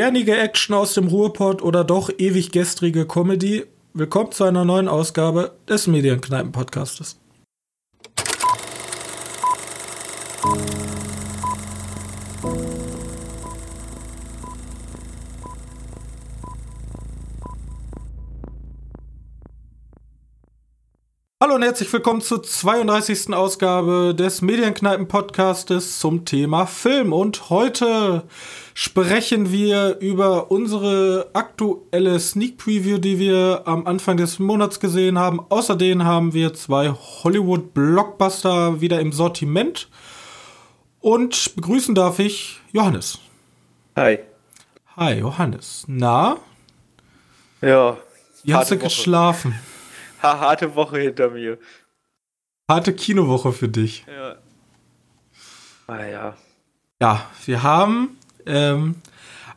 Kernige 0.00 0.34
Action 0.34 0.74
aus 0.74 0.94
dem 0.94 1.08
Ruhrpott 1.08 1.60
oder 1.60 1.84
doch 1.84 2.08
ewig 2.16 2.52
gestrige 2.52 3.06
Comedy? 3.06 3.66
Willkommen 3.92 4.32
zu 4.32 4.44
einer 4.44 4.64
neuen 4.64 4.88
Ausgabe 4.88 5.52
des 5.68 5.88
Medienkneipen-Podcastes. 5.88 7.18
Und 21.60 21.66
herzlich 21.66 21.92
willkommen 21.92 22.22
zur 22.22 22.42
32. 22.42 23.34
Ausgabe 23.34 24.14
des 24.14 24.40
Medienkneipen-Podcastes 24.40 25.98
zum 25.98 26.24
Thema 26.24 26.64
Film. 26.64 27.12
Und 27.12 27.50
heute 27.50 28.22
sprechen 28.72 29.52
wir 29.52 29.98
über 29.98 30.50
unsere 30.50 31.28
aktuelle 31.34 32.18
Sneak 32.18 32.56
Preview, 32.56 32.96
die 32.96 33.18
wir 33.18 33.64
am 33.66 33.86
Anfang 33.86 34.16
des 34.16 34.38
Monats 34.38 34.80
gesehen 34.80 35.18
haben. 35.18 35.38
Außerdem 35.50 36.02
haben 36.02 36.32
wir 36.32 36.54
zwei 36.54 36.94
Hollywood-Blockbuster 36.94 38.80
wieder 38.80 38.98
im 38.98 39.12
Sortiment. 39.12 39.90
Und 41.00 41.56
begrüßen 41.56 41.94
darf 41.94 42.20
ich 42.20 42.58
Johannes. 42.72 43.18
Hi. 43.96 44.20
Hi, 44.96 45.18
Johannes. 45.18 45.84
Na? 45.86 46.38
Ja. 47.60 47.98
Wie 48.44 48.54
hast 48.54 48.70
du 48.70 48.76
Woche. 48.76 48.84
geschlafen? 48.84 49.54
Harte 50.22 50.74
Woche 50.74 50.98
hinter 50.98 51.30
mir. 51.30 51.58
Harte 52.68 52.94
Kinowoche 52.94 53.52
für 53.52 53.68
dich. 53.68 54.04
Ja. 54.06 54.36
Ah 55.86 56.04
ja. 56.04 56.36
Ja, 57.00 57.30
wir 57.46 57.62
haben 57.62 58.16
ähm, 58.46 58.96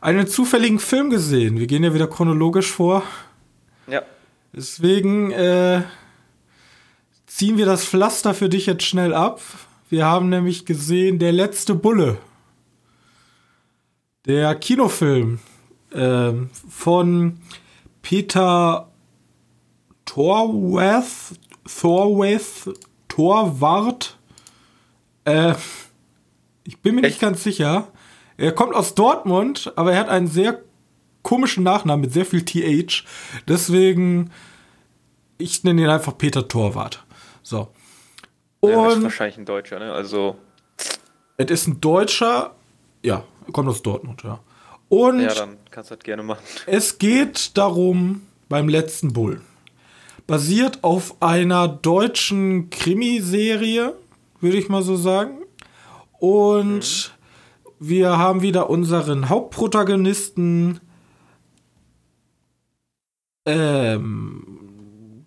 einen 0.00 0.26
zufälligen 0.26 0.78
Film 0.78 1.10
gesehen. 1.10 1.58
Wir 1.58 1.66
gehen 1.66 1.84
ja 1.84 1.94
wieder 1.94 2.08
chronologisch 2.08 2.70
vor. 2.70 3.02
Ja. 3.86 4.02
Deswegen 4.52 5.30
äh, 5.30 5.82
ziehen 7.26 7.56
wir 7.56 7.66
das 7.66 7.84
Pflaster 7.84 8.34
für 8.34 8.48
dich 8.48 8.66
jetzt 8.66 8.84
schnell 8.84 9.14
ab. 9.14 9.40
Wir 9.90 10.06
haben 10.06 10.28
nämlich 10.28 10.64
gesehen 10.66 11.18
Der 11.18 11.32
letzte 11.32 11.74
Bulle. 11.74 12.18
Der 14.26 14.54
Kinofilm 14.54 15.38
äh, 15.90 16.32
von 16.68 17.38
Peter 18.02 18.88
Torwath, 20.04 21.34
Thorwath, 21.64 22.74
Torwart. 23.08 24.18
Äh, 25.24 25.54
ich 26.64 26.78
bin 26.80 26.96
mir 26.96 27.02
Echt? 27.02 27.14
nicht 27.14 27.20
ganz 27.20 27.42
sicher. 27.42 27.88
Er 28.36 28.52
kommt 28.52 28.74
aus 28.74 28.94
Dortmund, 28.94 29.72
aber 29.76 29.92
er 29.92 30.00
hat 30.00 30.08
einen 30.08 30.26
sehr 30.26 30.60
komischen 31.22 31.62
Nachnamen 31.62 32.02
mit 32.02 32.12
sehr 32.12 32.26
viel 32.26 32.44
TH. 32.44 33.04
Deswegen, 33.48 34.30
ich 35.38 35.64
nenne 35.64 35.82
ihn 35.82 35.88
einfach 35.88 36.16
Peter 36.18 36.46
Torwart. 36.46 37.04
So. 37.42 37.68
Und 38.60 38.70
ja, 38.70 38.88
ist 38.88 39.02
wahrscheinlich 39.02 39.38
ein 39.38 39.44
Deutscher, 39.44 39.78
ne? 39.78 39.92
Also. 39.92 40.36
Es 41.36 41.50
ist 41.50 41.66
ein 41.66 41.80
Deutscher, 41.80 42.54
ja, 43.02 43.24
kommt 43.52 43.68
aus 43.68 43.82
Dortmund, 43.82 44.22
ja. 44.22 44.40
Und 44.88 45.20
ja, 45.20 45.34
dann 45.34 45.56
kannst 45.70 45.90
du 45.90 45.96
das 45.96 46.04
gerne 46.04 46.22
machen. 46.22 46.42
Es 46.66 46.98
geht 46.98 47.56
darum, 47.56 48.22
beim 48.48 48.68
letzten 48.68 49.12
Bull 49.12 49.40
basiert 50.26 50.82
auf 50.82 51.20
einer 51.22 51.68
deutschen 51.68 52.70
Krimiserie, 52.70 53.94
würde 54.40 54.56
ich 54.56 54.68
mal 54.68 54.82
so 54.82 54.96
sagen. 54.96 55.38
Und 56.18 56.80
mhm. 56.80 57.78
wir 57.78 58.18
haben 58.18 58.42
wieder 58.42 58.70
unseren 58.70 59.28
Hauptprotagonisten. 59.28 60.80
Ähm, 63.46 65.26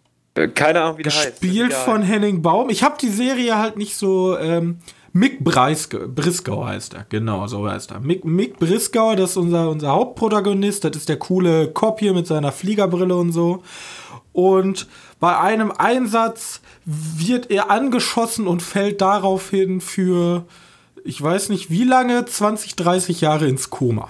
Keine 0.56 0.81
Ahnung, 0.81 0.98
wie 0.98 1.04
der 1.04 1.14
heißt. 1.14 1.42
Gespielt 1.42 1.73
von 1.73 2.02
Henning 2.02 2.42
Baum. 2.42 2.70
Ich 2.70 2.83
habe 2.83 2.98
die 2.99 3.10
Serie 3.10 3.58
halt 3.58 3.77
nicht 3.77 3.95
so. 3.95 4.38
Ähm, 4.38 4.80
Mick 5.17 5.44
Breiske, 5.44 6.08
Brisgau 6.08 6.67
heißt 6.67 6.94
er, 6.94 7.05
genau, 7.10 7.48
so 7.48 7.67
heißt 7.67 7.92
er. 7.92 8.00
Mick, 8.00 8.23
Mick 8.23 8.60
Brisgau, 8.60 9.16
das 9.16 9.32
ist 9.32 9.38
unser, 9.38 9.67
unser 9.70 9.89
Hauptprotagonist, 9.89 10.83
das 10.83 10.95
ist 10.95 11.10
der 11.10 11.17
coole 11.17 11.72
Cop 11.72 12.00
hier 12.00 12.14
mit 12.14 12.28
seiner 12.28 12.52
Fliegerbrille 12.52 13.16
und 13.16 13.32
so. 13.32 13.64
Und 14.32 14.88
bei 15.20 15.36
einem 15.36 15.72
Einsatz 15.72 16.61
wird 16.86 17.50
er 17.50 17.72
angeschossen 17.72 18.45
und 18.45 18.61
fällt 18.61 19.02
daraufhin 19.02 19.82
für, 19.82 20.45
ich 21.04 21.20
weiß 21.20 21.49
nicht 21.49 21.72
wie 21.72 21.84
lange, 21.84 22.23
20, 22.23 22.76
30 22.76 23.22
Jahre 23.22 23.48
ins 23.48 23.72
Koma. 23.72 24.10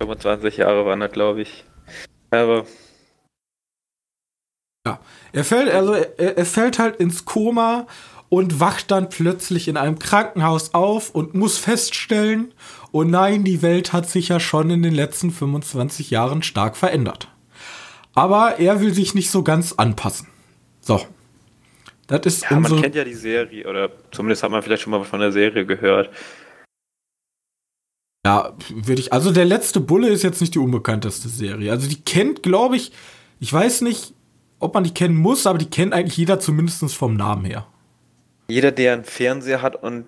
25 0.00 0.58
Jahre 0.58 0.86
waren 0.86 1.00
das, 1.00 1.10
glaube 1.10 1.42
ich. 1.42 1.64
Aber. 2.30 2.64
Ja, 4.86 5.00
er 5.32 5.44
fällt, 5.44 5.74
also 5.74 5.94
er, 5.94 6.38
er 6.38 6.46
fällt 6.46 6.78
halt 6.78 6.96
ins 6.96 7.24
Koma 7.24 7.88
und 8.28 8.60
wacht 8.60 8.90
dann 8.90 9.08
plötzlich 9.08 9.68
in 9.68 9.76
einem 9.76 9.98
Krankenhaus 9.98 10.74
auf 10.74 11.10
und 11.10 11.34
muss 11.34 11.58
feststellen, 11.58 12.52
oh 12.92 13.04
nein, 13.04 13.44
die 13.44 13.62
Welt 13.62 13.92
hat 13.92 14.08
sich 14.08 14.28
ja 14.28 14.40
schon 14.40 14.70
in 14.70 14.82
den 14.82 14.94
letzten 14.94 15.30
25 15.30 16.10
Jahren 16.10 16.42
stark 16.42 16.76
verändert. 16.76 17.28
Aber 18.14 18.58
er 18.58 18.80
will 18.80 18.92
sich 18.92 19.14
nicht 19.14 19.30
so 19.30 19.42
ganz 19.42 19.74
anpassen. 19.74 20.28
So. 20.80 21.00
Das 22.06 22.20
ist 22.24 22.50
ja, 22.50 22.58
man 22.58 22.80
kennt 22.80 22.94
ja 22.94 23.04
die 23.04 23.14
Serie, 23.14 23.68
oder 23.68 23.90
zumindest 24.10 24.42
hat 24.42 24.50
man 24.50 24.62
vielleicht 24.62 24.82
schon 24.82 24.92
mal 24.92 25.04
von 25.04 25.20
der 25.20 25.30
Serie 25.30 25.66
gehört. 25.66 26.10
Ja, 28.24 28.54
würde 28.70 29.00
ich. 29.00 29.12
Also 29.12 29.30
der 29.30 29.44
letzte 29.44 29.80
Bulle 29.80 30.08
ist 30.08 30.22
jetzt 30.22 30.40
nicht 30.40 30.54
die 30.54 30.58
unbekannteste 30.58 31.28
Serie. 31.28 31.70
Also 31.70 31.88
die 31.88 32.00
kennt, 32.00 32.42
glaube 32.42 32.76
ich, 32.76 32.92
ich 33.40 33.52
weiß 33.52 33.82
nicht, 33.82 34.14
ob 34.58 34.74
man 34.74 34.84
die 34.84 34.92
kennen 34.92 35.16
muss, 35.16 35.46
aber 35.46 35.58
die 35.58 35.70
kennt 35.70 35.92
eigentlich 35.92 36.16
jeder 36.16 36.40
zumindest 36.40 36.94
vom 36.94 37.14
Namen 37.14 37.44
her. 37.44 37.66
Jeder, 38.50 38.72
der 38.72 38.94
einen 38.94 39.04
Fernseher 39.04 39.60
hat 39.60 39.82
und 39.82 40.06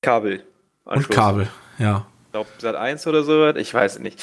Kabel. 0.00 0.44
Und 0.84 1.10
Kabel, 1.10 1.48
ja. 1.78 2.06
Ich 2.26 2.32
glaube, 2.32 2.48
Sat 2.58 2.74
1 2.74 3.06
oder 3.06 3.22
so, 3.22 3.48
ich 3.48 3.72
weiß 3.72 3.98
nicht. 3.98 4.20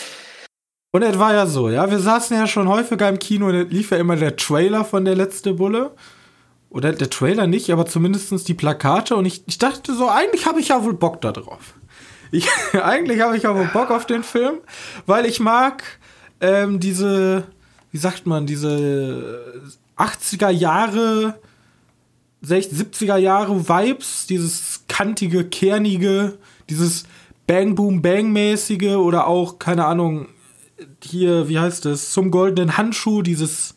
Und 0.91 1.03
es 1.03 1.17
war 1.17 1.33
ja 1.33 1.45
so, 1.45 1.69
ja, 1.69 1.89
wir 1.89 1.99
saßen 1.99 2.35
ja 2.35 2.47
schon 2.47 2.67
häufiger 2.67 3.07
im 3.07 3.19
Kino, 3.19 3.51
da 3.51 3.61
lief 3.61 3.91
ja 3.91 3.97
immer 3.97 4.15
der 4.15 4.35
Trailer 4.35 4.83
von 4.83 5.05
der 5.05 5.15
letzte 5.15 5.53
Bulle. 5.53 5.91
Oder 6.69 6.93
der 6.93 7.09
Trailer 7.09 7.47
nicht, 7.47 7.69
aber 7.69 7.85
zumindest 7.85 8.47
die 8.47 8.53
Plakate. 8.53 9.15
Und 9.15 9.25
ich, 9.25 9.43
ich 9.45 9.57
dachte 9.57 9.93
so, 9.93 10.09
eigentlich 10.09 10.45
habe 10.45 10.59
ich 10.59 10.69
ja 10.69 10.83
wohl 10.83 10.93
Bock 10.93 11.21
da 11.21 11.31
drauf. 11.31 11.75
Ich, 12.31 12.47
eigentlich 12.73 13.21
habe 13.21 13.37
ich 13.37 13.43
ja 13.43 13.55
wohl 13.55 13.69
Bock 13.73 13.91
auf 13.91 14.05
den 14.05 14.23
Film, 14.23 14.55
weil 15.05 15.25
ich 15.25 15.39
mag 15.39 15.83
ähm, 16.39 16.79
diese, 16.79 17.43
wie 17.91 17.97
sagt 17.97 18.25
man, 18.25 18.45
diese 18.45 19.61
80er 19.97 20.49
Jahre, 20.49 21.35
60, 21.35 21.50
70er 22.43 23.17
Jahre 23.17 23.67
Vibes, 23.67 24.25
dieses 24.27 24.83
kantige, 24.87 25.45
kernige, 25.45 26.37
dieses 26.69 27.03
Bang 27.47 27.75
Boom 27.75 28.01
Bang 28.01 28.31
mäßige 28.31 28.95
oder 28.95 29.27
auch, 29.27 29.59
keine 29.59 29.85
Ahnung, 29.85 30.27
hier, 31.03 31.47
wie 31.47 31.59
heißt 31.59 31.85
es, 31.85 32.11
zum 32.11 32.31
goldenen 32.31 32.77
Handschuh, 32.77 33.21
dieses 33.21 33.75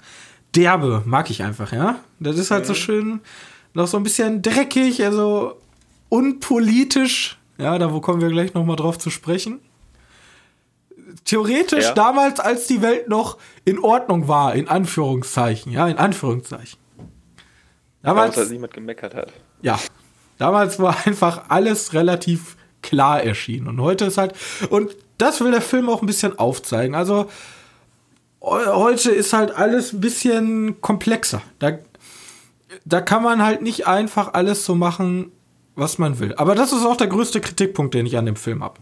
Derbe, 0.55 1.03
mag 1.05 1.31
ich 1.31 1.43
einfach, 1.43 1.73
ja. 1.73 1.99
Das 2.21 2.39
ist 2.39 2.51
halt 2.51 2.65
mhm. 2.65 2.69
so 2.69 2.75
schön, 2.75 3.21
noch 3.75 3.87
so 3.87 3.97
ein 3.97 4.03
bisschen 4.03 4.41
dreckig, 4.43 5.05
also 5.05 5.57
unpolitisch. 6.09 7.39
Ja, 7.59 7.79
da 7.79 7.93
wo 7.93 8.01
kommen 8.01 8.21
wir 8.21 8.29
gleich 8.29 8.55
nochmal 8.55 8.77
drauf 8.77 8.99
zu 8.99 9.11
sprechen. 9.11 9.61
Theoretisch 11.25 11.85
ja. 11.85 11.93
damals, 11.93 12.41
als 12.41 12.67
die 12.67 12.83
Welt 12.83 13.09
noch 13.09 13.39
in 13.65 13.79
Ordnung 13.79 14.29
war, 14.29 14.55
in 14.55 14.69
Anführungszeichen, 14.69 15.73
ja, 15.73 15.89
in 15.89 15.97
Anführungszeichen. 15.97 16.79
Damals, 18.05 18.35
dass 18.35 18.51
niemand 18.51 18.75
gemeckert 18.75 19.15
hat. 19.15 19.33
Ja, 19.63 19.81
damals 20.39 20.79
war 20.79 21.07
einfach 21.07 21.45
alles 21.49 21.95
relativ 21.95 22.57
klar 22.83 23.23
erschienen. 23.23 23.67
Und 23.67 23.81
heute 23.81 24.05
ist 24.05 24.19
halt, 24.19 24.35
und 24.69 24.95
das 25.19 25.41
will 25.41 25.51
der 25.51 25.63
Film 25.63 25.89
auch 25.89 26.03
ein 26.03 26.07
bisschen 26.07 26.39
aufzeigen. 26.39 26.95
Also 26.95 27.31
heute 28.43 29.11
ist 29.11 29.33
halt 29.33 29.57
alles 29.57 29.95
ein 29.95 30.01
bisschen 30.01 30.81
komplexer. 30.83 31.41
Da, 31.59 31.79
da 32.85 33.01
kann 33.01 33.23
man 33.23 33.43
halt 33.43 33.63
nicht 33.63 33.87
einfach 33.87 34.35
alles 34.35 34.67
so 34.67 34.75
machen, 34.75 35.33
was 35.75 35.99
man 35.99 36.19
will. 36.19 36.35
Aber 36.35 36.55
das 36.55 36.73
ist 36.73 36.85
auch 36.85 36.99
der 36.99 37.07
größte 37.07 37.41
Kritikpunkt, 37.41 37.95
den 37.95 38.05
ich 38.05 38.19
an 38.19 38.27
dem 38.27 38.37
Film 38.37 38.63
habe. 38.63 38.81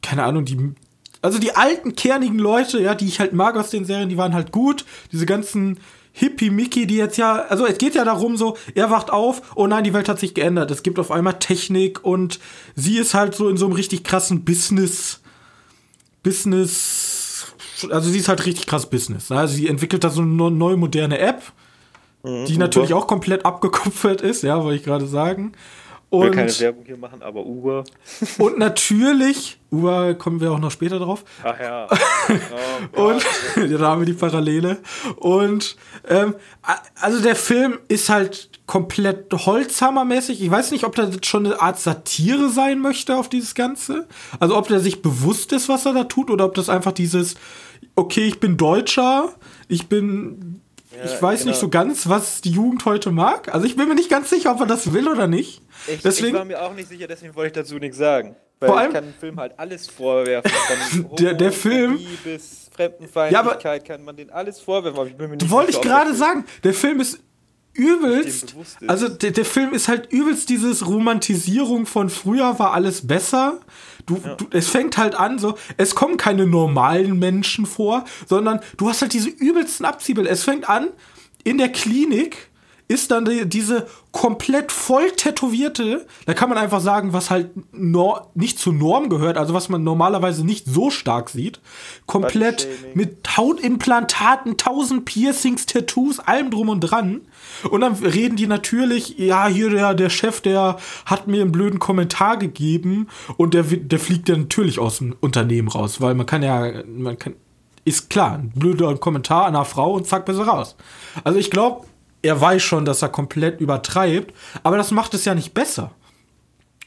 keine 0.00 0.24
Ahnung, 0.24 0.44
die 0.44 0.74
also 1.22 1.38
die 1.38 1.54
alten, 1.54 1.96
kernigen 1.96 2.38
Leute, 2.38 2.80
ja, 2.80 2.94
die 2.94 3.06
ich 3.06 3.20
halt 3.20 3.32
mag 3.32 3.56
aus 3.56 3.70
den 3.70 3.84
Serien, 3.84 4.08
die 4.08 4.16
waren 4.16 4.32
halt 4.32 4.52
gut. 4.52 4.86
Diese 5.12 5.26
ganzen 5.26 5.78
Hippie-Mickey, 6.12 6.86
die 6.86 6.96
jetzt 6.96 7.16
ja, 7.18 7.44
also 7.48 7.66
es 7.66 7.78
geht 7.78 7.94
ja 7.94 8.04
darum 8.04 8.36
so, 8.36 8.56
er 8.74 8.90
wacht 8.90 9.10
auf, 9.10 9.42
oh 9.54 9.66
nein, 9.66 9.84
die 9.84 9.94
Welt 9.94 10.08
hat 10.08 10.18
sich 10.18 10.34
geändert. 10.34 10.70
Es 10.70 10.82
gibt 10.82 10.98
auf 10.98 11.10
einmal 11.10 11.38
Technik 11.38 12.04
und 12.04 12.40
sie 12.74 12.98
ist 12.98 13.14
halt 13.14 13.34
so 13.34 13.48
in 13.48 13.56
so 13.56 13.66
einem 13.66 13.74
richtig 13.74 14.04
krassen 14.04 14.44
Business, 14.44 15.20
Business, 16.22 17.54
also 17.90 18.10
sie 18.10 18.18
ist 18.18 18.28
halt 18.28 18.44
richtig 18.44 18.66
krass 18.66 18.90
Business. 18.90 19.30
Ne? 19.30 19.38
Also 19.38 19.54
sie 19.54 19.68
entwickelt 19.68 20.04
da 20.04 20.10
so 20.10 20.22
eine 20.22 20.50
neue 20.50 20.76
moderne 20.76 21.18
App, 21.18 21.42
mhm, 22.22 22.44
die 22.46 22.58
natürlich 22.58 22.92
auch 22.92 23.06
komplett 23.06 23.46
abgekupfert 23.46 24.20
ist, 24.20 24.42
ja, 24.42 24.62
wollte 24.62 24.76
ich 24.76 24.84
gerade 24.84 25.06
sagen. 25.06 25.52
Und, 26.10 26.22
ich 26.22 26.30
will 26.30 26.36
keine 26.36 26.58
Werbung 26.58 26.84
hier 26.84 26.96
machen, 26.96 27.22
aber 27.22 27.46
Uber. 27.46 27.84
Und 28.38 28.58
natürlich, 28.58 29.58
Uber 29.70 30.14
kommen 30.14 30.40
wir 30.40 30.50
auch 30.50 30.58
noch 30.58 30.72
später 30.72 30.98
drauf. 30.98 31.24
Ach 31.44 31.58
ja. 31.58 31.86
Oh, 32.96 33.08
und 33.08 33.22
ja, 33.56 33.78
da 33.78 33.88
haben 33.88 34.00
wir 34.00 34.06
die 34.06 34.12
Parallele. 34.12 34.78
Und 35.16 35.76
ähm, 36.08 36.34
also 37.00 37.20
der 37.20 37.34
Film 37.34 37.78
ist 37.88 38.08
halt 38.08 38.48
komplett 38.66 39.32
Holzhammermäßig. 39.32 40.40
Ich 40.40 40.50
weiß 40.50 40.70
nicht, 40.70 40.84
ob 40.84 40.94
das 40.94 41.18
schon 41.24 41.46
eine 41.46 41.60
Art 41.60 41.78
Satire 41.78 42.48
sein 42.48 42.78
möchte 42.78 43.16
auf 43.16 43.28
dieses 43.28 43.54
Ganze. 43.54 44.06
Also 44.38 44.56
ob 44.56 44.68
der 44.68 44.80
sich 44.80 45.02
bewusst 45.02 45.52
ist, 45.52 45.68
was 45.68 45.86
er 45.86 45.92
da 45.92 46.04
tut, 46.04 46.30
oder 46.30 46.44
ob 46.44 46.54
das 46.54 46.68
einfach 46.68 46.92
dieses, 46.92 47.34
okay, 47.96 48.26
ich 48.26 48.40
bin 48.40 48.56
Deutscher, 48.56 49.34
ich 49.68 49.88
bin 49.88 50.60
ich 51.04 51.22
weiß 51.22 51.40
genau. 51.40 51.50
nicht 51.50 51.60
so 51.60 51.68
ganz, 51.68 52.08
was 52.08 52.40
die 52.40 52.50
Jugend 52.50 52.84
heute 52.84 53.10
mag. 53.10 53.54
Also 53.54 53.66
ich 53.66 53.76
bin 53.76 53.88
mir 53.88 53.94
nicht 53.94 54.10
ganz 54.10 54.30
sicher, 54.30 54.52
ob 54.52 54.60
er 54.60 54.66
das 54.66 54.92
will 54.92 55.08
oder 55.08 55.26
nicht. 55.26 55.62
Ich, 55.86 56.02
deswegen, 56.02 56.28
ich 56.28 56.34
war 56.34 56.44
mir 56.44 56.62
auch 56.62 56.74
nicht 56.74 56.88
sicher, 56.88 57.06
deswegen 57.06 57.34
wollte 57.34 57.46
ich 57.48 57.64
dazu 57.64 57.78
nichts 57.78 57.98
sagen. 57.98 58.36
Weil 58.60 58.68
vor 58.68 58.78
allem, 58.78 58.88
ich 58.88 58.94
kann 58.94 59.04
dem 59.04 59.14
Film 59.14 59.40
halt 59.40 59.58
alles 59.58 59.86
vorwerfen. 59.86 60.50
Der, 61.18 61.32
der 61.34 61.50
Film. 61.50 61.98
Bis 62.22 62.68
Fremdenfeindlichkeit 62.74 63.88
ja, 63.88 63.94
kann 63.94 64.04
man 64.04 64.16
den 64.16 64.30
alles 64.30 64.60
vorwerfen. 64.60 64.98
Aber 64.98 65.08
ich 65.08 65.16
bin 65.16 65.30
mir 65.30 65.36
nicht 65.36 65.50
wollte 65.50 65.70
ich 65.70 65.80
gerade 65.80 66.14
sagen, 66.14 66.44
der 66.62 66.74
Film 66.74 67.00
ist 67.00 67.20
übelst. 67.72 68.54
Also 68.86 69.08
der, 69.08 69.30
der 69.30 69.44
Film 69.44 69.72
ist 69.72 69.88
halt 69.88 70.12
übelst 70.12 70.48
dieses 70.48 70.86
Romantisierung 70.86 71.86
von 71.86 72.10
früher 72.10 72.58
war 72.58 72.72
alles 72.72 73.06
besser. 73.06 73.60
Du, 74.06 74.20
ja. 74.22 74.34
du, 74.34 74.46
es 74.50 74.68
fängt 74.68 74.98
halt 74.98 75.14
an, 75.14 75.38
so, 75.38 75.56
es 75.76 75.94
kommen 75.94 76.16
keine 76.16 76.46
normalen 76.46 77.18
Menschen 77.18 77.66
vor, 77.66 78.04
sondern 78.26 78.60
du 78.76 78.88
hast 78.88 79.02
halt 79.02 79.12
diese 79.12 79.30
übelsten 79.30 79.86
Abziehbilder. 79.86 80.30
Es 80.30 80.44
fängt 80.44 80.68
an, 80.68 80.88
in 81.44 81.58
der 81.58 81.70
Klinik 81.70 82.49
ist 82.90 83.12
dann 83.12 83.24
die, 83.24 83.48
diese 83.48 83.86
komplett 84.10 84.72
voll 84.72 85.12
tätowierte, 85.12 86.08
da 86.26 86.34
kann 86.34 86.48
man 86.48 86.58
einfach 86.58 86.80
sagen, 86.80 87.12
was 87.12 87.30
halt 87.30 87.50
nor 87.70 88.32
nicht 88.34 88.58
zur 88.58 88.72
Norm 88.72 89.08
gehört, 89.08 89.38
also 89.38 89.54
was 89.54 89.68
man 89.68 89.84
normalerweise 89.84 90.44
nicht 90.44 90.66
so 90.66 90.90
stark 90.90 91.30
sieht. 91.30 91.60
Komplett 92.06 92.66
mit 92.94 93.36
Hautimplantaten, 93.36 94.56
tausend 94.56 95.04
Piercings, 95.04 95.66
Tattoos, 95.66 96.18
allem 96.18 96.50
drum 96.50 96.68
und 96.68 96.80
dran. 96.80 97.20
Und 97.70 97.82
dann 97.82 97.94
reden 97.94 98.34
die 98.34 98.48
natürlich, 98.48 99.16
ja, 99.18 99.46
hier 99.46 99.70
der, 99.70 99.94
der 99.94 100.10
Chef, 100.10 100.40
der 100.40 100.76
hat 101.06 101.28
mir 101.28 101.42
einen 101.42 101.52
blöden 101.52 101.78
Kommentar 101.78 102.38
gegeben 102.38 103.06
und 103.36 103.54
der, 103.54 103.62
der 103.62 104.00
fliegt 104.00 104.28
ja 104.28 104.36
natürlich 104.36 104.80
aus 104.80 104.98
dem 104.98 105.14
Unternehmen 105.20 105.68
raus, 105.68 106.00
weil 106.00 106.16
man 106.16 106.26
kann 106.26 106.42
ja, 106.42 106.82
man 106.88 107.16
kann, 107.16 107.36
ist 107.84 108.10
klar, 108.10 108.32
ein 108.32 108.50
blöder 108.50 108.96
Kommentar 108.96 109.46
einer 109.46 109.64
Frau 109.64 109.92
und 109.92 110.08
zack, 110.08 110.26
bist 110.26 110.40
du 110.40 110.42
raus. 110.42 110.74
Also 111.22 111.38
ich 111.38 111.52
glaube, 111.52 111.86
er 112.22 112.40
weiß 112.40 112.62
schon, 112.62 112.84
dass 112.84 113.02
er 113.02 113.08
komplett 113.08 113.60
übertreibt, 113.60 114.34
aber 114.62 114.76
das 114.76 114.90
macht 114.90 115.14
es 115.14 115.24
ja 115.24 115.34
nicht 115.34 115.54
besser. 115.54 115.92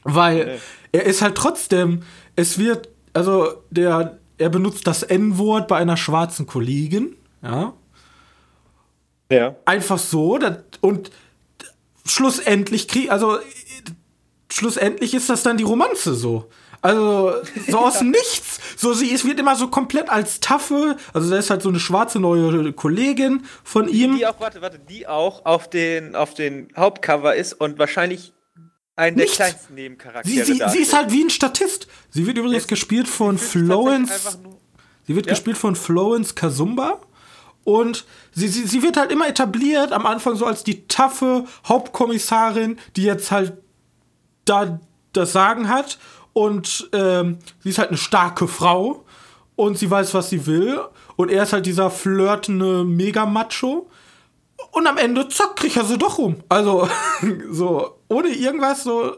Weil 0.04 0.44
nee. 0.44 0.58
er 0.92 1.04
ist 1.04 1.22
halt 1.22 1.34
trotzdem, 1.34 2.02
es 2.36 2.58
wird, 2.58 2.88
also 3.12 3.62
der, 3.70 4.18
er 4.38 4.48
benutzt 4.48 4.86
das 4.86 5.02
N-Wort 5.02 5.68
bei 5.68 5.76
einer 5.76 5.96
schwarzen 5.96 6.46
Kollegin, 6.46 7.16
ja. 7.42 7.72
Ja. 9.30 9.56
Einfach 9.64 9.98
so, 9.98 10.38
das, 10.38 10.58
und 10.80 11.10
schlussendlich 12.04 12.88
krieg, 12.88 13.10
also 13.10 13.38
schlussendlich 14.50 15.14
ist 15.14 15.30
das 15.30 15.42
dann 15.42 15.56
die 15.56 15.64
Romanze 15.64 16.14
so. 16.14 16.48
Also 16.84 17.32
so 17.66 17.78
aus 17.78 17.98
dem 18.00 18.10
Nichts. 18.10 18.60
So, 18.76 18.92
sie 18.92 19.08
ist, 19.08 19.24
wird 19.24 19.40
immer 19.40 19.56
so 19.56 19.68
komplett 19.68 20.10
als 20.10 20.40
taffe. 20.40 20.96
Also 21.14 21.30
da 21.30 21.38
ist 21.38 21.48
halt 21.48 21.62
so 21.62 21.70
eine 21.70 21.80
schwarze 21.80 22.20
neue 22.20 22.74
Kollegin 22.74 23.46
von 23.64 23.88
ihm. 23.88 24.18
Die 24.18 24.26
auch, 24.26 24.38
warte, 24.38 24.60
warte, 24.60 24.78
die 24.78 25.06
auch 25.06 25.46
auf 25.46 25.70
den, 25.70 26.14
auf 26.14 26.34
den 26.34 26.68
Hauptcover 26.76 27.34
ist 27.34 27.54
und 27.54 27.78
wahrscheinlich 27.78 28.34
einen 28.96 29.16
der 29.16 29.24
Nichts. 29.24 29.38
kleinsten 29.38 29.74
Nebencharaktere. 29.74 30.44
Sie, 30.44 30.52
sie, 30.52 30.62
sie, 30.68 30.78
ist 30.78 30.92
halt 30.92 31.10
wie 31.10 31.24
ein 31.24 31.30
Statist. 31.30 31.86
Sie 32.10 32.26
wird 32.26 32.36
übrigens 32.36 32.64
es, 32.64 32.68
gespielt 32.68 33.08
von 33.08 33.38
Florence. 33.38 34.38
Sie 35.06 35.16
wird 35.16 35.24
ja? 35.24 35.32
gespielt 35.32 35.56
von 35.56 35.76
Florence 35.76 36.34
Kazumba. 36.34 37.00
Und 37.64 38.04
sie, 38.32 38.48
sie, 38.48 38.66
sie 38.66 38.82
wird 38.82 38.98
halt 38.98 39.10
immer 39.10 39.26
etabliert, 39.26 39.90
am 39.92 40.04
Anfang 40.04 40.36
so 40.36 40.44
als 40.44 40.64
die 40.64 40.86
taffe 40.86 41.46
Hauptkommissarin, 41.66 42.78
die 42.94 43.04
jetzt 43.04 43.30
halt 43.30 43.54
da 44.44 44.78
das 45.14 45.32
Sagen 45.32 45.68
hat. 45.68 45.98
Und 46.34 46.90
ähm, 46.92 47.38
sie 47.60 47.70
ist 47.70 47.78
halt 47.78 47.88
eine 47.88 47.96
starke 47.96 48.46
Frau 48.46 49.04
und 49.56 49.78
sie 49.78 49.90
weiß, 49.90 50.12
was 50.12 50.28
sie 50.28 50.46
will. 50.46 50.80
Und 51.16 51.30
er 51.30 51.44
ist 51.44 51.52
halt 51.52 51.64
dieser 51.64 51.90
flirtende 51.90 52.84
Mega-Macho. 52.84 53.88
Und 54.72 54.86
am 54.86 54.98
Ende, 54.98 55.28
zack, 55.28 55.56
kriegt 55.56 55.76
er 55.76 55.84
sie 55.84 55.96
doch 55.96 56.18
um. 56.18 56.36
Also, 56.48 56.88
so, 57.50 57.98
ohne 58.08 58.28
irgendwas 58.28 58.82
so. 58.82 59.16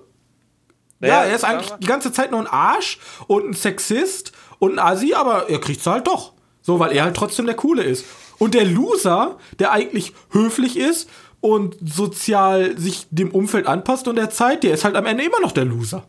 Naja, 1.00 1.22
ja, 1.22 1.30
er 1.30 1.34
ist 1.34 1.44
eigentlich 1.44 1.70
die 1.72 1.86
ganze 1.86 2.12
Zeit 2.12 2.30
nur 2.30 2.40
ein 2.40 2.46
Arsch 2.46 2.98
und 3.26 3.50
ein 3.50 3.54
Sexist 3.54 4.32
und 4.58 4.74
ein 4.74 4.78
Asi, 4.78 5.14
aber 5.14 5.48
er 5.48 5.60
kriegt 5.60 5.82
sie 5.82 5.90
halt 5.90 6.06
doch. 6.06 6.32
So, 6.62 6.78
weil 6.80 6.92
er 6.92 7.04
halt 7.04 7.16
trotzdem 7.16 7.46
der 7.46 7.54
Coole 7.54 7.82
ist. 7.82 8.04
Und 8.38 8.54
der 8.54 8.64
Loser, 8.64 9.38
der 9.58 9.72
eigentlich 9.72 10.12
höflich 10.30 10.76
ist 10.76 11.08
und 11.40 11.76
sozial 11.82 12.76
sich 12.78 13.06
dem 13.10 13.30
Umfeld 13.30 13.66
anpasst 13.66 14.08
und 14.08 14.16
der 14.16 14.30
Zeit, 14.30 14.62
der 14.64 14.74
ist 14.74 14.84
halt 14.84 14.96
am 14.96 15.06
Ende 15.06 15.24
immer 15.24 15.40
noch 15.40 15.52
der 15.52 15.64
Loser. 15.64 16.04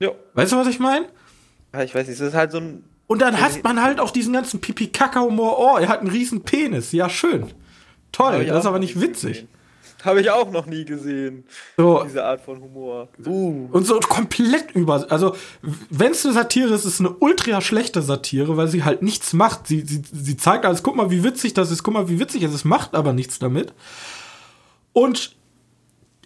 Ja. 0.00 0.10
Weißt 0.34 0.52
du, 0.52 0.56
was 0.56 0.66
ich 0.66 0.80
meine? 0.80 1.06
Ja, 1.72 1.82
ich 1.82 1.94
weiß 1.94 2.08
nicht, 2.08 2.20
es 2.20 2.28
ist 2.28 2.34
halt 2.34 2.50
so 2.50 2.58
ein. 2.58 2.84
Und 3.06 3.22
dann 3.22 3.40
hasst 3.40 3.62
man 3.62 3.82
halt 3.82 4.00
auch 4.00 4.10
diesen 4.10 4.32
ganzen 4.32 4.60
Pipi-Kaka-Humor. 4.60 5.58
Oh, 5.58 5.78
er 5.78 5.88
hat 5.88 6.00
einen 6.00 6.10
riesen 6.10 6.42
Penis. 6.42 6.92
Ja, 6.92 7.08
schön. 7.08 7.52
Toll, 8.12 8.44
das 8.44 8.60
ist 8.60 8.66
aber 8.66 8.78
nicht 8.78 9.00
witzig. 9.00 9.46
Habe 10.04 10.20
ich 10.20 10.30
auch 10.30 10.50
noch 10.50 10.66
nie 10.66 10.84
gesehen. 10.84 11.44
So. 11.76 12.02
Diese 12.04 12.24
Art 12.24 12.40
von 12.40 12.60
Humor. 12.60 13.08
Uh. 13.26 13.68
Und 13.70 13.86
so 13.86 13.98
komplett 14.00 14.70
über. 14.72 15.06
Also, 15.10 15.36
wenn 15.90 16.12
es 16.12 16.24
eine 16.24 16.34
Satire 16.34 16.72
ist, 16.74 16.84
ist 16.84 16.94
es 16.94 17.00
eine 17.00 17.10
ultra 17.10 17.60
schlechte 17.60 18.00
Satire, 18.00 18.56
weil 18.56 18.68
sie 18.68 18.84
halt 18.84 19.02
nichts 19.02 19.32
macht. 19.32 19.66
Sie, 19.66 19.80
sie, 19.80 20.02
sie 20.10 20.36
zeigt 20.36 20.64
alles, 20.64 20.82
guck 20.82 20.96
mal, 20.96 21.10
wie 21.10 21.22
witzig 21.22 21.52
das 21.52 21.70
ist, 21.70 21.82
guck 21.82 21.94
mal, 21.94 22.08
wie 22.08 22.18
witzig 22.18 22.42
es 22.42 22.54
ist, 22.54 22.64
macht 22.64 22.94
aber 22.94 23.12
nichts 23.12 23.38
damit. 23.38 23.74
Und 24.92 25.36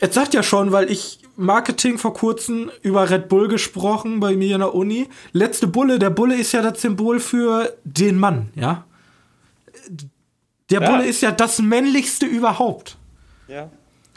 jetzt 0.00 0.14
sagt 0.14 0.34
ja 0.34 0.42
schon, 0.42 0.72
weil 0.72 0.90
ich 0.90 1.20
Marketing 1.36 1.98
vor 1.98 2.14
kurzem 2.14 2.70
über 2.82 3.10
Red 3.10 3.28
Bull 3.28 3.48
gesprochen 3.48 4.20
bei 4.20 4.36
mir 4.36 4.54
in 4.54 4.60
der 4.60 4.74
Uni. 4.74 5.08
Letzte 5.32 5.66
Bulle, 5.66 5.98
der 5.98 6.10
Bulle 6.10 6.36
ist 6.36 6.52
ja 6.52 6.62
das 6.62 6.80
Symbol 6.80 7.20
für 7.20 7.76
den 7.84 8.18
Mann, 8.18 8.50
ja. 8.54 8.84
Der 10.70 10.80
ja. 10.80 10.90
Bulle 10.90 11.06
ist 11.06 11.20
ja 11.20 11.32
das 11.32 11.58
männlichste 11.58 12.26
überhaupt. 12.26 12.96
Ja. 13.48 13.70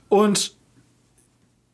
Und 0.09 0.55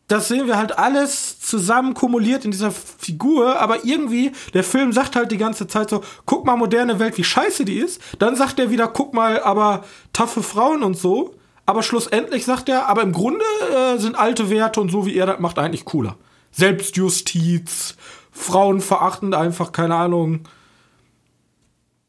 das 0.07 0.27
sehen 0.27 0.47
wir 0.47 0.57
halt 0.57 0.77
alles 0.77 1.39
zusammen 1.39 1.93
kumuliert 1.93 2.45
in 2.45 2.51
dieser 2.51 2.71
Figur, 2.71 3.59
aber 3.59 3.85
irgendwie, 3.85 4.31
der 4.53 4.63
Film 4.63 4.91
sagt 4.91 5.15
halt 5.15 5.31
die 5.31 5.37
ganze 5.37 5.67
Zeit 5.67 5.89
so, 5.89 6.03
guck 6.25 6.45
mal, 6.45 6.55
moderne 6.55 6.99
Welt, 6.99 7.17
wie 7.17 7.23
scheiße 7.23 7.65
die 7.65 7.77
ist. 7.79 8.01
Dann 8.19 8.35
sagt 8.35 8.59
er 8.59 8.69
wieder, 8.69 8.87
guck 8.87 9.13
mal, 9.13 9.41
aber 9.41 9.85
taffe 10.11 10.43
Frauen 10.43 10.83
und 10.83 10.95
so. 10.95 11.35
Aber 11.65 11.83
schlussendlich 11.83 12.45
sagt 12.45 12.67
er, 12.69 12.87
aber 12.87 13.03
im 13.03 13.13
Grunde 13.13 13.45
äh, 13.71 13.97
sind 13.97 14.17
alte 14.17 14.49
Werte 14.49 14.81
und 14.81 14.89
so 14.89 15.05
wie 15.05 15.15
er 15.15 15.25
das 15.25 15.39
macht 15.39 15.59
eigentlich 15.59 15.85
cooler. 15.85 16.17
Selbstjustiz, 16.51 17.95
Frauen 18.31 18.81
verachtend 18.81 19.33
einfach, 19.33 19.71
keine 19.71 19.95
Ahnung. 19.95 20.47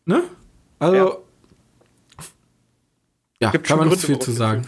Ne? 0.06 0.22
Also, 0.78 0.96
ja. 0.96 1.16
Ja, 3.40 3.50
Gibt 3.50 3.66
kann 3.66 3.78
man 3.78 3.88
nicht 3.88 4.00
viel 4.00 4.18
zu 4.18 4.30
sagen. 4.30 4.64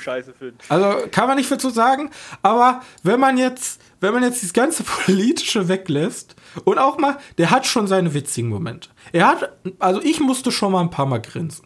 Also 0.69 1.09
kann 1.11 1.29
man 1.29 1.39
nicht 1.39 1.49
viel 1.49 1.57
zu 1.57 1.71
sagen, 1.71 2.11
aber 2.43 2.83
wenn 3.03 3.19
man 3.19 3.39
jetzt, 3.39 3.81
wenn 4.01 4.13
man 4.13 4.23
jetzt 4.23 4.43
das 4.43 4.53
ganze 4.53 4.83
politische 5.05 5.69
weglässt 5.69 6.37
und 6.65 6.79
auch 6.79 6.99
mal, 6.99 7.17
der 7.39 7.51
hat 7.51 7.67
schon 7.67 7.87
seine 7.87 8.13
witzigen 8.13 8.51
Momente. 8.51 8.91
Er 9.13 9.29
hat, 9.29 9.57
also 9.79 10.03
ich 10.03 10.21
musste 10.21 10.53
schon 10.53 10.73
mal 10.73 10.83
ein 10.83 10.91
paar 10.91 11.07
Mal 11.07 11.23
grinsen. 11.23 11.66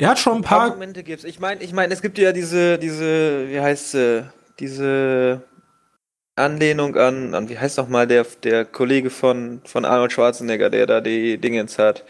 Er 0.00 0.08
hat 0.08 0.18
schon 0.18 0.38
ein 0.38 0.42
paar, 0.42 0.70
Momente 0.70 1.02
gibt's. 1.02 1.24
Ich 1.24 1.40
meine, 1.40 1.62
ich 1.62 1.74
meine, 1.74 1.92
es 1.92 2.00
gibt 2.00 2.16
ja 2.16 2.32
diese, 2.32 2.78
diese, 2.78 3.46
wie 3.50 3.60
heißt 3.60 3.90
sie, 3.90 4.32
diese 4.58 5.42
Anlehnung 6.36 6.96
an, 6.96 7.34
an 7.34 7.50
wie 7.50 7.58
heißt 7.58 7.76
noch 7.76 7.88
mal 7.88 8.06
der, 8.06 8.24
der 8.42 8.64
Kollege 8.64 9.10
von, 9.10 9.60
von 9.66 9.84
Arnold 9.84 10.12
Schwarzenegger, 10.12 10.70
der 10.70 10.86
da 10.86 11.02
die 11.02 11.36
Dingens 11.36 11.78
hat. 11.78 12.06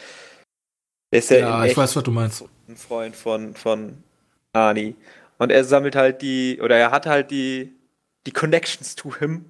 Der 1.13 1.19
ist 1.19 1.31
ja, 1.31 1.39
ja 1.39 1.65
ich 1.65 1.77
weiß, 1.77 1.97
was 1.97 2.05
du 2.05 2.13
meinst. 2.13 2.45
Ein 2.69 2.77
Freund 2.77 3.17
von, 3.17 3.57
von 3.57 4.05
Arnie. 4.53 4.95
Und 5.39 5.51
er 5.51 5.65
sammelt 5.65 5.97
halt 5.97 6.23
die, 6.23 6.61
oder 6.63 6.77
er 6.77 6.93
hat 6.93 7.07
halt 7.07 7.33
die, 7.33 7.75
die 8.25 8.33
Connections 8.33 8.95
to 8.95 9.17
him. 9.17 9.47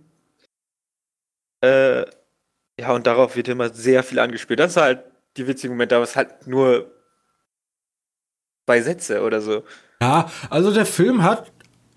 Äh, 1.62 2.06
ja, 2.80 2.92
und 2.94 3.06
darauf 3.06 3.36
wird 3.36 3.48
immer 3.48 3.68
sehr 3.68 4.02
viel 4.02 4.18
angespielt. 4.18 4.60
Das 4.60 4.70
ist 4.70 4.76
halt 4.78 5.04
die 5.36 5.46
witzige 5.46 5.74
Momente, 5.74 5.94
aber 5.94 6.04
es 6.04 6.10
ist 6.10 6.16
halt 6.16 6.46
nur 6.46 6.90
zwei 8.70 8.82
Sätze 8.82 9.22
oder 9.22 9.40
so. 9.40 9.64
Ja, 10.00 10.30
also 10.48 10.72
der 10.72 10.86
Film 10.86 11.24
hat 11.24 11.50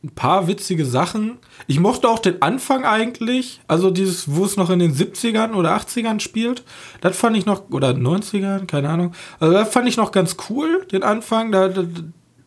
ein 0.03 0.10
paar 0.10 0.48
witzige 0.48 0.86
Sachen. 0.86 1.38
Ich 1.68 1.80
mochte 1.80 2.10
auch 2.10 2.20
den 2.20 2.42
Anfang 2.42 2.84
eigentlich, 2.84 3.62
also 3.68 3.92
dieses, 3.92 4.36
wo 4.36 4.44
es 4.44 4.58
noch 4.58 4.72
in 4.72 4.80
den 4.80 4.94
70ern 4.94 5.53
oder 5.53 5.77
80ern 5.77 6.20
spielt. 6.20 6.63
Das 7.00 7.15
fand 7.15 7.38
ich 7.38 7.46
noch, 7.46 7.70
oder 7.70 7.92
90ern, 7.92 8.65
keine 8.65 8.89
Ahnung. 8.89 9.13
Also 9.39 9.53
das 9.53 9.70
fand 9.70 9.88
ich 9.88 9.96
noch 9.96 10.12
ganz 10.12 10.36
cool, 10.50 10.86
den 10.92 11.03
Anfang. 11.03 11.51
Da, 11.51 11.70
da, 11.70 11.84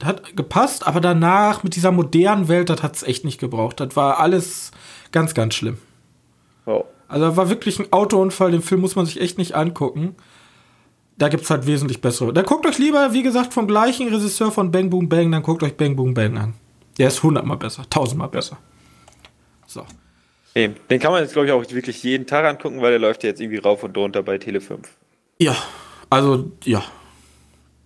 hat 0.05 0.37
gepasst, 0.37 0.87
aber 0.87 1.01
danach 1.01 1.63
mit 1.63 1.75
dieser 1.75 1.91
modernen 1.91 2.49
Welt, 2.49 2.69
das 2.69 2.83
hat 2.83 2.97
es 2.97 3.03
echt 3.03 3.25
nicht 3.25 3.41
gebraucht. 3.41 3.81
Das 3.81 3.97
war 3.97 4.19
alles 4.19 4.73
ganz, 5.11 5.33
ganz 5.33 5.55
schlimm. 5.55 5.79
Oh. 6.67 6.85
Also 7.09 7.37
war 7.39 7.49
wirklich 7.49 7.79
ein 7.79 7.91
Autounfall, 7.93 8.51
den 8.51 8.61
Film 8.61 8.83
muss 8.83 8.97
man 8.97 9.07
sich 9.07 9.21
echt 9.21 9.39
nicht 9.39 9.55
angucken. 9.55 10.17
Da 11.19 11.29
gibt 11.29 11.45
es 11.45 11.51
halt 11.51 11.67
wesentlich 11.67 12.01
bessere. 12.01 12.33
Dann 12.33 12.45
guckt 12.45 12.67
euch 12.67 12.79
lieber, 12.79 13.13
wie 13.13 13.23
gesagt, 13.23 13.55
vom 13.55 13.67
gleichen 13.67 14.09
Regisseur 14.09 14.53
von 14.53 14.71
Bang 14.71 14.91
Boom 14.91 15.09
Bang, 15.09 15.33
dann 15.33 15.43
guckt 15.43 15.63
euch 15.63 15.77
Bang 15.77 15.97
Boom 15.97 16.13
Bang 16.13 16.37
an. 16.37 16.55
Der 16.99 17.09
ist 17.09 17.23
hundertmal 17.23 17.57
besser, 17.57 17.85
tausendmal 17.89 18.29
besser. 18.29 18.59
So. 19.67 19.85
Den 20.55 20.75
kann 21.01 21.13
man 21.13 21.23
jetzt, 21.23 21.33
glaube 21.33 21.47
ich, 21.47 21.53
auch 21.53 21.63
wirklich 21.71 22.03
jeden 22.03 22.27
Tag 22.27 22.47
angucken, 22.47 22.81
weil 22.81 22.93
der 22.93 22.99
läuft 22.99 23.23
ja 23.23 23.29
jetzt 23.29 23.41
irgendwie 23.41 23.59
rauf 23.59 23.83
und 23.83 23.97
runter 23.97 24.23
bei 24.23 24.39
Tele 24.39 24.63
5. 24.63 24.89
Ja, 25.39 25.55
also, 26.09 26.51
ja. 26.65 26.83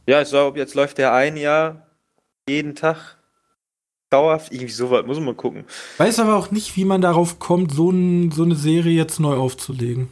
Ja, 0.06 0.22
ich 0.22 0.28
glaube, 0.28 0.58
jetzt 0.58 0.74
läuft 0.74 0.98
der 0.98 1.12
ein 1.12 1.36
Jahr 1.36 1.88
jeden 2.48 2.76
Tag 2.76 3.18
dauerhaft, 4.08 4.52
irgendwie 4.52 4.72
so 4.72 4.90
weit, 4.90 5.06
muss 5.06 5.18
man 5.18 5.36
gucken. 5.36 5.64
Weiß 5.98 6.20
aber 6.20 6.36
auch 6.36 6.50
nicht, 6.52 6.76
wie 6.76 6.84
man 6.84 7.00
darauf 7.00 7.40
kommt, 7.40 7.72
so, 7.72 7.90
ein, 7.90 8.30
so 8.30 8.44
eine 8.44 8.54
Serie 8.54 8.92
jetzt 8.92 9.18
neu 9.18 9.34
aufzulegen. 9.36 10.08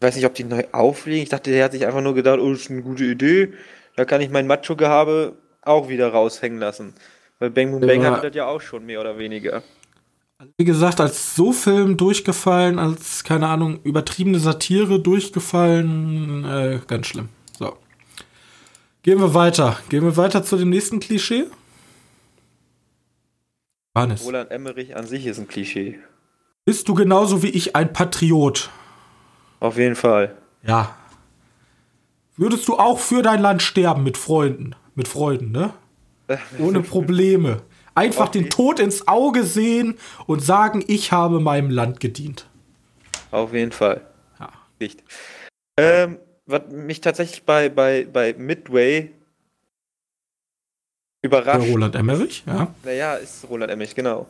Ich 0.00 0.06
weiß 0.06 0.16
nicht, 0.16 0.24
ob 0.24 0.34
die 0.34 0.44
neu 0.44 0.64
auflegen. 0.72 1.22
Ich 1.22 1.28
dachte, 1.28 1.50
der 1.50 1.64
hat 1.64 1.72
sich 1.72 1.86
einfach 1.86 2.00
nur 2.00 2.14
gedacht, 2.14 2.38
oh, 2.40 2.50
das 2.50 2.62
ist 2.62 2.70
eine 2.70 2.80
gute 2.80 3.04
Idee. 3.04 3.52
Da 3.96 4.06
kann 4.06 4.22
ich 4.22 4.30
mein 4.30 4.46
Macho-Gehabe 4.46 5.36
auch 5.60 5.90
wieder 5.90 6.08
raushängen 6.08 6.58
lassen. 6.58 6.94
Weil 7.38 7.50
Bang 7.50 7.70
Boom 7.70 7.82
Bang 7.82 8.02
ja. 8.02 8.10
hatte 8.10 8.28
das 8.28 8.36
ja 8.36 8.46
auch 8.46 8.60
schon, 8.60 8.86
mehr 8.86 9.00
oder 9.00 9.18
weniger. 9.18 9.62
Also 10.38 10.52
wie 10.56 10.64
gesagt, 10.64 11.00
als 11.00 11.36
so 11.36 11.52
Film 11.52 11.98
durchgefallen, 11.98 12.78
als, 12.78 13.24
keine 13.24 13.48
Ahnung, 13.48 13.80
übertriebene 13.84 14.38
Satire 14.38 15.00
durchgefallen, 15.00 16.44
äh, 16.44 16.80
ganz 16.86 17.06
schlimm. 17.06 17.28
Gehen 19.02 19.18
wir 19.18 19.32
weiter. 19.32 19.78
Gehen 19.88 20.04
wir 20.04 20.16
weiter 20.18 20.44
zu 20.44 20.58
dem 20.58 20.68
nächsten 20.68 21.00
Klischee. 21.00 21.46
Hannes. 23.96 24.24
Roland 24.24 24.50
Emmerich 24.50 24.94
an 24.94 25.06
sich 25.06 25.24
ist 25.26 25.38
ein 25.38 25.48
Klischee. 25.48 25.98
Bist 26.66 26.86
du 26.86 26.94
genauso 26.94 27.42
wie 27.42 27.48
ich 27.48 27.74
ein 27.74 27.92
Patriot? 27.92 28.70
Auf 29.60 29.76
jeden 29.76 29.94
Fall. 29.94 30.34
Ja. 30.62 30.96
Würdest 32.36 32.66
du 32.68 32.78
auch 32.78 32.98
für 32.98 33.22
dein 33.22 33.40
Land 33.40 33.62
sterben 33.62 34.02
mit 34.02 34.16
Freunden? 34.16 34.74
Mit 34.94 35.08
Freuden, 35.08 35.52
ne? 35.52 35.74
Ohne 36.58 36.80
Probleme. 36.80 37.62
Einfach 37.94 38.28
den 38.28 38.48
Tod 38.48 38.80
ins 38.80 39.06
Auge 39.08 39.44
sehen 39.44 39.98
und 40.26 40.40
sagen, 40.40 40.82
ich 40.86 41.12
habe 41.12 41.40
meinem 41.40 41.70
Land 41.70 42.00
gedient. 42.00 42.48
Auf 43.30 43.52
jeden 43.52 43.72
Fall. 43.72 44.00
Ja. 44.38 44.50
Nicht. 44.78 45.02
Ähm, 45.76 46.18
was 46.46 46.62
mich 46.70 47.00
tatsächlich 47.00 47.42
bei, 47.44 47.68
bei, 47.68 48.06
bei 48.10 48.32
Midway 48.32 49.10
überrascht. 51.22 51.60
Bei 51.60 51.70
Roland 51.70 51.94
Emmerich, 51.94 52.44
ja. 52.46 52.74
Naja, 52.84 53.14
ist 53.16 53.48
Roland 53.48 53.70
Emmerich, 53.70 53.94
genau. 53.94 54.26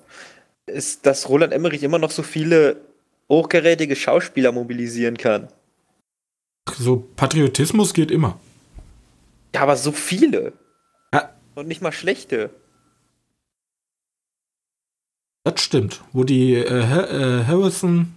Ist, 0.67 1.07
dass 1.07 1.29
Roland 1.29 1.53
Emmerich 1.53 1.83
immer 1.83 1.99
noch 1.99 2.11
so 2.11 2.23
viele 2.23 2.81
hochgerätige 3.31 3.97
Schauspieler 3.97 4.53
mobilisieren 4.53 5.17
kann. 5.17 5.49
So 6.77 7.09
Patriotismus 7.17 7.95
geht 7.95 8.11
immer. 8.11 8.39
Ja, 9.55 9.63
aber 9.63 9.77
so 9.77 9.93
viele. 9.93 10.53
Ja. 11.15 11.31
Und 11.55 11.69
nicht 11.69 11.81
mal 11.81 11.93
schlechte. 11.93 12.51
Das 15.45 15.63
stimmt. 15.63 16.03
Wo 16.13 16.25
die 16.25 16.55
äh, 16.55 16.65
äh, 16.65 17.45
Harrison, 17.45 18.15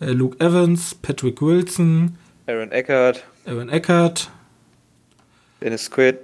äh, 0.00 0.06
Luke 0.10 0.38
Evans, 0.44 0.94
Patrick 0.94 1.40
Wilson, 1.40 2.18
Aaron 2.46 2.70
Eckhart. 2.70 3.24
Aaron 3.46 3.68
Eckhart. 3.68 4.30
Dennis 5.60 5.90
Quaid. 5.90 6.18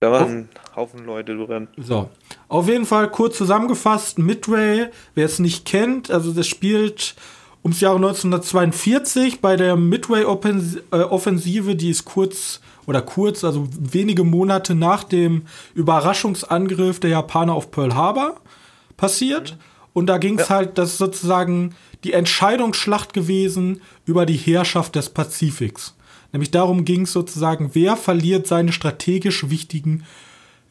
Da 0.00 0.10
waren 0.10 0.48
oh. 0.54 0.76
Haufen 0.76 1.04
Leute 1.04 1.36
drin. 1.36 1.68
So. 1.76 2.10
Auf 2.48 2.68
jeden 2.68 2.86
Fall 2.86 3.10
kurz 3.10 3.36
zusammengefasst: 3.36 4.18
Midway, 4.18 4.88
wer 5.14 5.26
es 5.26 5.38
nicht 5.38 5.66
kennt, 5.66 6.10
also 6.10 6.32
das 6.32 6.48
spielt 6.48 7.14
ums 7.62 7.80
Jahr 7.80 7.96
1942 7.96 9.40
bei 9.40 9.56
der 9.56 9.76
Midway-Offensive, 9.76 11.76
die 11.76 11.90
ist 11.90 12.04
kurz 12.04 12.60
oder 12.86 13.02
kurz, 13.02 13.44
also 13.44 13.68
wenige 13.78 14.24
Monate 14.24 14.74
nach 14.74 15.04
dem 15.04 15.42
Überraschungsangriff 15.74 17.00
der 17.00 17.10
Japaner 17.10 17.54
auf 17.54 17.70
Pearl 17.70 17.94
Harbor 17.94 18.40
passiert. 18.96 19.52
Mhm. 19.52 19.58
Und 19.92 20.06
da 20.06 20.18
ging 20.18 20.38
es 20.38 20.48
ja. 20.48 20.56
halt, 20.56 20.78
das 20.78 20.92
ist 20.92 20.98
sozusagen 20.98 21.74
die 22.04 22.12
Entscheidungsschlacht 22.12 23.12
gewesen 23.12 23.82
über 24.06 24.24
die 24.24 24.36
Herrschaft 24.36 24.96
des 24.96 25.10
Pazifiks. 25.10 25.94
Nämlich 26.32 26.50
darum 26.50 26.84
ging 26.84 27.02
es 27.02 27.12
sozusagen, 27.12 27.70
wer 27.74 27.96
verliert 27.96 28.46
seine 28.46 28.72
strategisch 28.72 29.50
wichtigen 29.50 30.04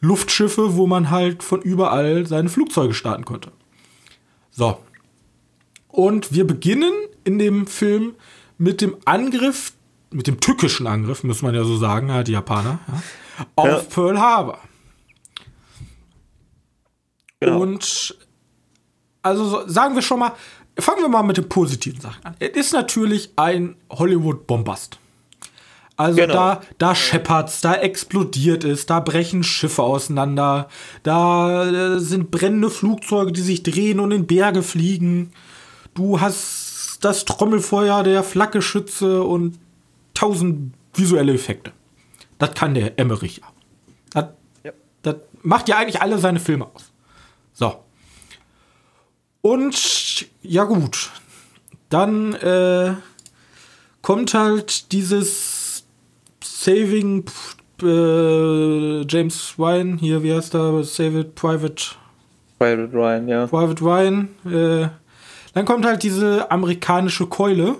Luftschiffe, 0.00 0.76
wo 0.76 0.86
man 0.86 1.10
halt 1.10 1.42
von 1.42 1.60
überall 1.60 2.26
seine 2.26 2.48
Flugzeuge 2.48 2.94
starten 2.94 3.24
konnte. 3.24 3.52
So. 4.50 4.78
Und 5.92 6.32
wir 6.32 6.46
beginnen 6.46 6.92
in 7.24 7.38
dem 7.38 7.66
Film 7.66 8.14
mit 8.58 8.80
dem 8.80 8.96
Angriff, 9.04 9.72
mit 10.10 10.26
dem 10.26 10.40
tückischen 10.40 10.86
Angriff, 10.86 11.24
muss 11.24 11.42
man 11.42 11.54
ja 11.54 11.64
so 11.64 11.76
sagen, 11.76 12.08
ja, 12.08 12.22
die 12.22 12.32
Japaner, 12.32 12.78
ja, 12.86 13.46
auf 13.56 13.66
ja. 13.66 13.78
Pearl 13.88 14.18
Harbor. 14.18 14.58
Genau. 17.40 17.60
Und 17.60 18.16
also 19.22 19.66
sagen 19.66 19.94
wir 19.94 20.02
schon 20.02 20.18
mal, 20.18 20.32
fangen 20.78 21.00
wir 21.02 21.08
mal 21.08 21.22
mit 21.22 21.36
den 21.36 21.48
positiven 21.48 22.00
Sachen 22.00 22.24
an. 22.24 22.34
Es 22.38 22.50
ist 22.50 22.72
natürlich 22.72 23.30
ein 23.36 23.76
Hollywood-Bombast. 23.90 24.98
Also 25.96 26.16
Genau. 26.16 26.32
da, 26.32 26.62
da 26.78 26.94
scheppert's, 26.94 27.60
da 27.60 27.74
explodiert 27.74 28.64
es, 28.64 28.86
da 28.86 29.00
brechen 29.00 29.42
Schiffe 29.42 29.82
auseinander, 29.82 30.68
da 31.02 31.96
äh, 31.96 32.00
sind 32.00 32.30
brennende 32.30 32.70
Flugzeuge, 32.70 33.32
die 33.32 33.42
sich 33.42 33.62
drehen 33.62 34.00
und 34.00 34.10
in 34.10 34.26
Berge 34.26 34.62
fliegen. 34.62 35.32
Du 36.00 36.18
hast 36.18 36.98
das 37.02 37.26
Trommelfeuer 37.26 38.02
der 38.02 38.22
Flakgeschütze 38.22 39.22
und 39.22 39.58
tausend 40.14 40.72
visuelle 40.94 41.34
Effekte. 41.34 41.72
Das 42.38 42.54
kann 42.54 42.72
der 42.72 42.98
Emmerich 42.98 43.36
ja. 43.36 43.44
Das, 44.14 44.24
Ja. 44.64 44.72
das 45.02 45.16
macht 45.42 45.68
ja 45.68 45.76
eigentlich 45.76 46.00
alle 46.00 46.18
seine 46.18 46.40
Filme 46.40 46.64
aus. 46.74 46.90
So. 47.52 47.84
Und 49.42 50.26
ja 50.40 50.64
gut, 50.64 51.10
dann 51.90 52.32
äh, 52.36 52.94
kommt 54.00 54.32
halt 54.32 54.92
dieses 54.92 55.84
Saving 56.42 57.26
äh, 57.82 59.02
James 59.06 59.54
Ryan, 59.58 59.98
hier, 59.98 60.22
wie 60.22 60.32
heißt 60.32 60.54
er? 60.54 60.82
Save 60.82 61.20
it 61.20 61.34
Private, 61.34 61.84
Private 62.58 62.90
Ryan, 62.94 63.28
ja. 63.28 63.46
Private 63.46 63.82
Ryan. 63.84 64.28
Äh, 64.46 64.88
dann 65.54 65.64
kommt 65.64 65.84
halt 65.84 66.02
diese 66.02 66.50
amerikanische 66.50 67.26
Keule, 67.26 67.76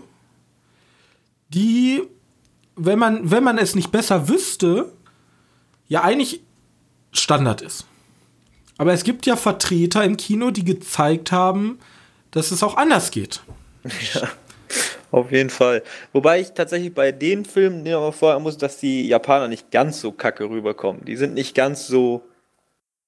die, 1.48 2.02
wenn 2.76 2.98
man, 2.98 3.30
wenn 3.30 3.44
man 3.44 3.58
es 3.58 3.74
nicht 3.74 3.90
besser 3.90 4.28
wüsste, 4.28 4.92
ja 5.88 6.02
eigentlich 6.02 6.40
Standard 7.12 7.62
ist. 7.62 7.86
Aber 8.78 8.92
es 8.92 9.04
gibt 9.04 9.26
ja 9.26 9.36
Vertreter 9.36 10.04
im 10.04 10.16
Kino, 10.16 10.50
die 10.50 10.64
gezeigt 10.64 11.32
haben, 11.32 11.78
dass 12.30 12.50
es 12.50 12.62
auch 12.62 12.76
anders 12.76 13.10
geht. 13.10 13.40
Auf 15.10 15.32
jeden 15.32 15.50
Fall. 15.50 15.82
Wobei 16.12 16.40
ich 16.40 16.52
tatsächlich 16.52 16.94
bei 16.94 17.10
den 17.10 17.44
Filmen 17.44 17.82
mir 17.82 17.96
aber 17.96 18.12
vorher 18.12 18.38
muss, 18.38 18.56
dass 18.56 18.78
die 18.78 19.08
Japaner 19.08 19.48
nicht 19.48 19.70
ganz 19.72 20.00
so 20.00 20.12
kacke 20.12 20.48
rüberkommen. 20.48 21.04
Die 21.04 21.16
sind 21.16 21.34
nicht 21.34 21.54
ganz 21.54 21.88
so. 21.88 22.22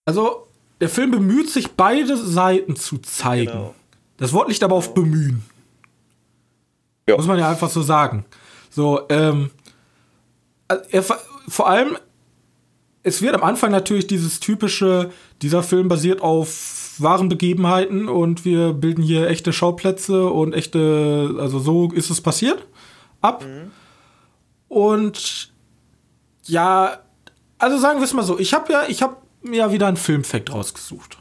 Also, 0.04 0.48
der 0.80 0.88
Film 0.88 1.12
bemüht 1.12 1.48
sich, 1.48 1.70
beide 1.72 2.16
Seiten 2.16 2.74
zu 2.74 2.98
zeigen. 2.98 3.52
Genau. 3.52 3.74
Das 4.22 4.32
Wort 4.32 4.48
liegt 4.48 4.62
aber 4.62 4.76
auf 4.76 4.94
bemühen. 4.94 5.42
Ja. 7.08 7.16
Muss 7.16 7.26
man 7.26 7.40
ja 7.40 7.50
einfach 7.50 7.68
so 7.68 7.82
sagen. 7.82 8.24
So, 8.70 9.00
ähm, 9.08 9.50
also 10.68 10.84
er, 10.92 11.02
vor 11.48 11.68
allem, 11.68 11.98
es 13.02 13.20
wird 13.20 13.34
am 13.34 13.42
Anfang 13.42 13.72
natürlich 13.72 14.06
dieses 14.06 14.38
typische, 14.38 15.10
dieser 15.42 15.64
Film 15.64 15.88
basiert 15.88 16.20
auf 16.20 16.94
wahren 16.98 17.28
Begebenheiten 17.28 18.08
und 18.08 18.44
wir 18.44 18.74
bilden 18.74 19.02
hier 19.02 19.26
echte 19.26 19.52
Schauplätze 19.52 20.30
und 20.30 20.52
echte, 20.52 21.34
also 21.40 21.58
so 21.58 21.90
ist 21.90 22.08
es 22.08 22.20
passiert, 22.20 22.64
ab. 23.22 23.44
Und 24.68 25.52
ja, 26.44 26.98
also 27.58 27.76
sagen 27.76 27.98
wir 27.98 28.04
es 28.04 28.12
mal 28.12 28.22
so, 28.22 28.38
ich 28.38 28.54
habe 28.54 28.72
ja, 28.72 28.84
ich 28.86 29.02
habe 29.02 29.16
mir 29.42 29.56
ja 29.56 29.72
wieder 29.72 29.88
einen 29.88 29.96
Filmfact 29.96 30.52
rausgesucht. 30.52 31.18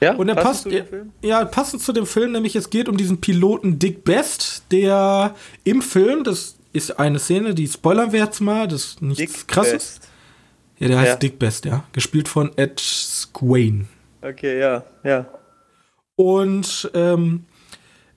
Ja, 0.00 0.14
Und 0.14 0.28
er 0.28 0.34
Passend 0.34 0.46
passt, 0.46 0.62
zu 0.64 0.68
ja, 0.70 0.80
dem 0.80 0.86
Film? 0.88 1.12
ja, 1.22 1.44
passend 1.44 1.82
zu 1.82 1.92
dem 1.92 2.06
Film, 2.06 2.32
nämlich 2.32 2.54
es 2.56 2.68
geht 2.70 2.88
um 2.88 2.96
diesen 2.96 3.20
Piloten 3.20 3.78
Dick 3.78 4.04
Best, 4.04 4.64
der 4.70 5.34
im 5.64 5.80
Film, 5.80 6.22
das 6.24 6.56
ist 6.72 6.98
eine 6.98 7.18
Szene, 7.18 7.54
die 7.54 7.66
spoilern 7.66 8.12
wir 8.12 8.20
jetzt 8.20 8.40
mal, 8.40 8.68
das 8.68 8.84
ist 8.84 9.02
nichts 9.02 9.32
Dick 9.40 9.48
krasses. 9.48 9.72
Best. 9.72 10.08
Ja, 10.78 10.88
der 10.88 10.98
heißt 10.98 11.12
Ja. 11.12 11.16
Dick 11.16 11.38
Best, 11.38 11.64
ja. 11.64 11.84
Gespielt 11.92 12.28
von 12.28 12.50
Ed 12.56 12.78
Squain. 12.78 13.88
Okay, 14.20 14.58
ja, 14.60 14.84
ja. 15.02 15.26
Und 16.16 16.90
ähm, 16.94 17.44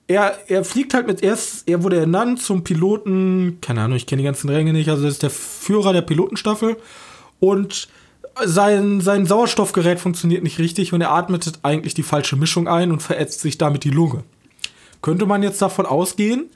er, 0.06 0.38
er 0.48 0.64
fliegt 0.64 0.92
halt 0.94 1.06
mit 1.06 1.22
erst, 1.22 1.68
er 1.68 1.82
wurde 1.82 1.96
ernannt 1.98 2.42
zum 2.42 2.64
Piloten, 2.64 3.58
keine 3.60 3.82
Ahnung, 3.82 3.96
ich 3.96 4.06
kenne 4.06 4.20
die 4.20 4.26
ganzen 4.26 4.50
Ränge 4.50 4.72
nicht, 4.72 4.88
also 4.90 5.04
er 5.04 5.08
ist 5.10 5.22
der 5.22 5.30
Führer 5.30 5.92
der 5.92 6.02
Pilotenstaffel 6.02 6.76
und 7.38 7.88
sein, 8.44 9.00
sein 9.00 9.26
Sauerstoffgerät 9.26 10.00
funktioniert 10.00 10.42
nicht 10.42 10.58
richtig 10.58 10.92
und 10.92 11.00
er 11.00 11.10
atmet 11.12 11.52
eigentlich 11.62 11.94
die 11.94 12.02
falsche 12.02 12.36
Mischung 12.36 12.68
ein 12.68 12.90
und 12.92 13.00
verätzt 13.02 13.40
sich 13.40 13.58
damit 13.58 13.84
die 13.84 13.90
Lunge. 13.90 14.24
Könnte 15.02 15.26
man 15.26 15.42
jetzt 15.42 15.60
davon 15.62 15.86
ausgehen, 15.86 16.50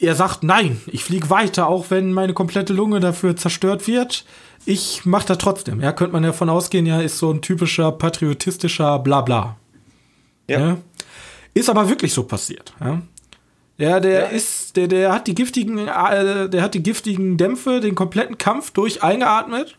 er 0.00 0.14
sagt, 0.14 0.42
nein, 0.44 0.80
ich 0.86 1.02
fliege 1.04 1.28
weiter, 1.30 1.66
auch 1.66 1.86
wenn 1.90 2.12
meine 2.12 2.32
komplette 2.32 2.72
Lunge 2.72 3.00
dafür 3.00 3.36
zerstört 3.36 3.86
wird. 3.88 4.24
Ich 4.64 5.04
mache 5.04 5.26
das 5.26 5.38
trotzdem. 5.38 5.80
Ja, 5.80 5.92
könnte 5.92 6.12
man 6.12 6.22
davon 6.22 6.48
ausgehen, 6.48 6.86
ja, 6.86 7.00
ist 7.00 7.18
so 7.18 7.32
ein 7.32 7.42
typischer 7.42 7.90
patriotistischer 7.92 8.98
Blabla. 9.00 9.56
Ja. 10.48 10.60
Ja. 10.60 10.76
Ist 11.54 11.68
aber 11.68 11.88
wirklich 11.88 12.12
so 12.12 12.22
passiert. 12.22 12.74
Ja, 12.80 13.02
ja 13.76 14.00
der 14.00 14.20
Ja. 14.20 14.26
ist, 14.26 14.76
der, 14.76 14.86
der 14.86 15.12
hat 15.12 15.26
die 15.26 15.34
giftigen, 15.34 15.78
äh, 15.88 16.48
der 16.48 16.62
hat 16.62 16.74
die 16.74 16.82
giftigen 16.82 17.36
Dämpfe 17.36 17.80
den 17.80 17.94
kompletten 17.96 18.38
Kampf 18.38 18.70
durch 18.70 19.02
eingeatmet, 19.02 19.76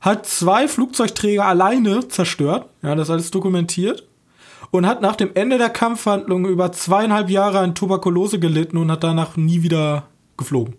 hat 0.00 0.26
zwei 0.26 0.68
Flugzeugträger 0.68 1.44
alleine 1.44 2.08
zerstört. 2.08 2.68
Ja, 2.82 2.94
das 2.94 3.08
ist 3.08 3.12
alles 3.12 3.30
dokumentiert. 3.30 4.06
Und 4.70 4.86
hat 4.86 5.00
nach 5.00 5.16
dem 5.16 5.30
Ende 5.34 5.56
der 5.56 5.70
Kampfhandlung 5.70 6.44
über 6.46 6.72
zweieinhalb 6.72 7.30
Jahre 7.30 7.60
an 7.60 7.74
Tuberkulose 7.74 8.38
gelitten 8.38 8.76
und 8.76 8.90
hat 8.90 9.02
danach 9.02 9.36
nie 9.36 9.62
wieder 9.62 10.06
geflogen. 10.36 10.74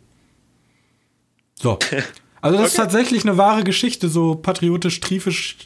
So. 1.56 1.78
Also 2.42 2.58
das 2.58 2.68
ist 2.68 2.80
Okay. 2.80 2.84
tatsächlich 2.84 3.24
eine 3.26 3.38
wahre 3.38 3.66
Geschichte, 3.66 4.08
so 4.08 4.34
patriotisch, 4.36 5.02
triefisch, 5.02 5.58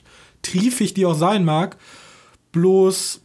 triefig 0.41 0.95
die 0.95 1.05
auch 1.05 1.13
sein 1.13 1.45
mag. 1.45 1.77
Bloß 2.51 3.21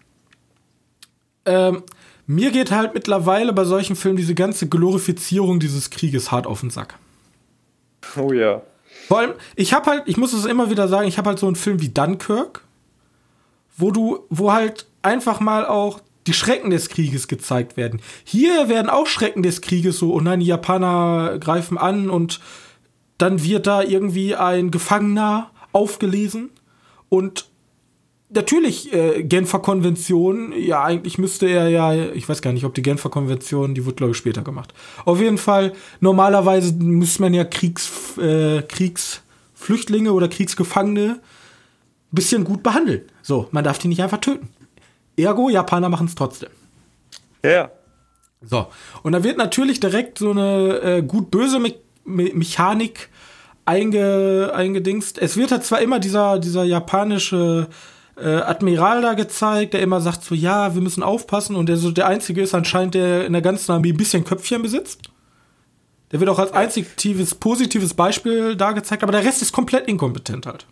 ähm, 1.46 1.82
mir 2.26 2.50
geht 2.50 2.70
halt 2.72 2.92
mittlerweile 2.92 3.54
bei 3.54 3.64
solchen 3.64 3.96
Filmen 3.96 4.18
diese 4.18 4.34
ganze 4.34 4.68
Glorifizierung 4.68 5.60
dieses 5.60 5.88
Krieges 5.88 6.30
hart 6.30 6.46
auf 6.46 6.60
den 6.60 6.68
Sack. 6.68 6.98
Oh 8.18 8.34
ja. 8.34 8.60
Vor 9.08 9.20
allem, 9.20 9.32
ich 9.56 9.72
habe 9.72 9.90
halt, 9.90 10.02
ich 10.04 10.18
muss 10.18 10.34
es 10.34 10.44
immer 10.44 10.68
wieder 10.68 10.86
sagen, 10.86 11.08
ich 11.08 11.16
habe 11.16 11.30
halt 11.30 11.38
so 11.38 11.46
einen 11.46 11.56
Film 11.56 11.80
wie 11.80 11.88
Dunkirk, 11.88 12.62
wo 13.74 13.90
du, 13.90 14.26
wo 14.28 14.52
halt 14.52 14.86
einfach 15.00 15.40
mal 15.40 15.64
auch 15.64 16.00
die 16.26 16.34
Schrecken 16.34 16.68
des 16.68 16.90
Krieges 16.90 17.26
gezeigt 17.26 17.78
werden. 17.78 18.02
Hier 18.22 18.68
werden 18.68 18.90
auch 18.90 19.06
Schrecken 19.06 19.42
des 19.42 19.62
Krieges 19.62 19.98
so, 19.98 20.12
oh 20.12 20.20
nein, 20.20 20.40
die 20.40 20.46
Japaner 20.46 21.38
greifen 21.38 21.78
an 21.78 22.10
und 22.10 22.40
dann 23.16 23.42
wird 23.42 23.66
da 23.66 23.80
irgendwie 23.80 24.34
ein 24.34 24.70
Gefangener 24.70 25.52
aufgelesen 25.72 26.50
und 27.08 27.47
natürlich 28.30 28.92
äh, 28.92 29.22
Genfer 29.22 29.60
Konvention, 29.60 30.52
ja, 30.56 30.82
eigentlich 30.84 31.18
müsste 31.18 31.46
er 31.46 31.68
ja, 31.68 31.94
ich 31.94 32.28
weiß 32.28 32.42
gar 32.42 32.52
nicht, 32.52 32.64
ob 32.64 32.74
die 32.74 32.82
Genfer 32.82 33.10
Konvention, 33.10 33.74
die 33.74 33.86
wird 33.86 33.96
glaube 33.96 34.12
ich 34.12 34.18
später 34.18 34.42
gemacht. 34.42 34.74
Auf 35.04 35.20
jeden 35.20 35.38
Fall, 35.38 35.72
normalerweise 36.00 36.74
müsste 36.74 37.22
man 37.22 37.34
ja 37.34 37.44
Kriegs, 37.44 38.18
äh, 38.18 38.62
Kriegsflüchtlinge 38.62 40.12
oder 40.12 40.28
Kriegsgefangene 40.28 41.20
ein 41.20 42.14
bisschen 42.14 42.44
gut 42.44 42.62
behandeln. 42.62 43.02
So, 43.22 43.48
man 43.50 43.64
darf 43.64 43.78
die 43.78 43.88
nicht 43.88 44.02
einfach 44.02 44.18
töten. 44.18 44.48
Ergo, 45.16 45.48
Japaner 45.48 45.88
machen 45.88 46.06
es 46.06 46.14
trotzdem. 46.14 46.50
Ja, 47.42 47.50
ja. 47.50 47.70
So, 48.40 48.68
und 49.02 49.12
da 49.12 49.24
wird 49.24 49.36
natürlich 49.36 49.80
direkt 49.80 50.18
so 50.18 50.30
eine 50.30 50.80
äh, 50.80 51.02
gut-böse 51.02 51.58
Me 51.58 51.74
Me 52.04 52.30
Mechanik 52.32 53.10
einge 53.64 54.52
eingedingst. 54.54 55.18
Es 55.18 55.36
wird 55.36 55.50
halt 55.50 55.64
zwar 55.64 55.82
immer 55.82 55.98
dieser, 55.98 56.38
dieser 56.38 56.64
japanische 56.64 57.68
äh, 57.68 57.74
Admiral 58.26 59.02
da 59.02 59.14
gezeigt, 59.14 59.74
der 59.74 59.82
immer 59.82 60.00
sagt 60.00 60.24
so, 60.24 60.34
ja, 60.34 60.74
wir 60.74 60.82
müssen 60.82 61.02
aufpassen 61.02 61.56
und 61.56 61.68
der 61.68 61.76
so 61.76 61.90
der 61.90 62.06
Einzige 62.06 62.42
ist 62.42 62.54
anscheinend, 62.54 62.94
der 62.94 63.26
in 63.26 63.32
der 63.32 63.42
ganzen 63.42 63.72
Armee 63.72 63.92
ein 63.92 63.96
bisschen 63.96 64.24
Köpfchen 64.24 64.62
besitzt. 64.62 65.02
Der 66.10 66.20
wird 66.20 66.30
auch 66.30 66.38
als 66.38 66.52
einziges 66.52 67.34
positives 67.34 67.94
Beispiel 67.94 68.56
da 68.56 68.72
gezeigt, 68.72 69.02
aber 69.02 69.12
der 69.12 69.24
Rest 69.24 69.42
ist 69.42 69.52
komplett 69.52 69.88
inkompetent 69.88 70.46
halt. 70.46 70.66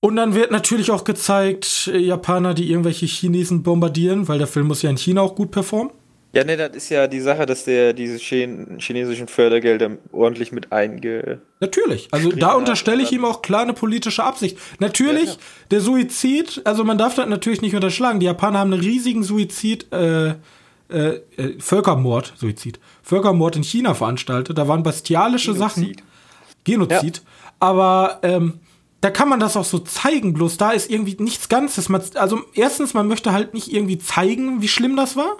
Und 0.00 0.16
dann 0.16 0.34
wird 0.34 0.50
natürlich 0.50 0.90
auch 0.90 1.04
gezeigt, 1.04 1.90
äh, 1.92 1.98
Japaner, 1.98 2.54
die 2.54 2.70
irgendwelche 2.70 3.06
Chinesen 3.06 3.62
bombardieren, 3.62 4.28
weil 4.28 4.38
der 4.38 4.46
Film 4.46 4.68
muss 4.68 4.82
ja 4.82 4.90
in 4.90 4.96
China 4.96 5.22
auch 5.22 5.34
gut 5.34 5.50
performen. 5.50 5.92
Ja, 6.36 6.44
ne, 6.44 6.56
das 6.56 6.76
ist 6.76 6.90
ja 6.90 7.06
die 7.06 7.20
Sache, 7.20 7.46
dass 7.46 7.64
der 7.64 7.94
diese 7.94 8.18
Chen 8.18 8.78
chinesischen 8.78 9.26
Fördergelder 9.26 9.92
ordentlich 10.12 10.52
mit 10.52 10.70
einge. 10.70 11.40
Natürlich. 11.60 12.08
Also 12.10 12.30
da 12.30 12.52
unterstelle 12.52 13.02
ich 13.02 13.10
ihm 13.10 13.24
auch 13.24 13.40
klar 13.40 13.62
eine 13.62 13.72
politische 13.72 14.22
Absicht. 14.22 14.58
Natürlich, 14.78 15.24
Ja, 15.24 15.32
ja. 15.32 15.38
der 15.70 15.80
Suizid, 15.80 16.60
also 16.64 16.84
man 16.84 16.98
darf 16.98 17.14
das 17.14 17.26
natürlich 17.26 17.62
nicht 17.62 17.74
unterschlagen. 17.74 18.20
Die 18.20 18.26
Japaner 18.26 18.58
haben 18.58 18.72
einen 18.72 18.82
riesigen 18.82 19.22
Suizid, 19.22 19.90
äh, 19.92 20.28
äh, 20.28 20.34
äh, 20.90 21.58
Völkermord, 21.58 22.34
Suizid, 22.36 22.80
Völkermord 23.02 23.56
in 23.56 23.64
China 23.64 23.94
veranstaltet. 23.94 24.58
Da 24.58 24.68
waren 24.68 24.82
bestialische 24.82 25.54
Sachen. 25.54 25.84
Genozid. 25.84 26.04
Genozid. 26.64 27.22
Aber 27.60 28.18
ähm, 28.22 28.60
da 29.00 29.10
kann 29.10 29.28
man 29.28 29.40
das 29.40 29.56
auch 29.56 29.64
so 29.64 29.78
zeigen, 29.78 30.34
bloß 30.34 30.58
da 30.58 30.72
ist 30.72 30.90
irgendwie 30.90 31.16
nichts 31.18 31.48
Ganzes. 31.48 31.88
Man, 31.88 32.02
also 32.14 32.40
erstens, 32.54 32.92
man 32.92 33.08
möchte 33.08 33.32
halt 33.32 33.54
nicht 33.54 33.72
irgendwie 33.72 33.98
zeigen, 33.98 34.60
wie 34.60 34.68
schlimm 34.68 34.96
das 34.96 35.16
war. 35.16 35.36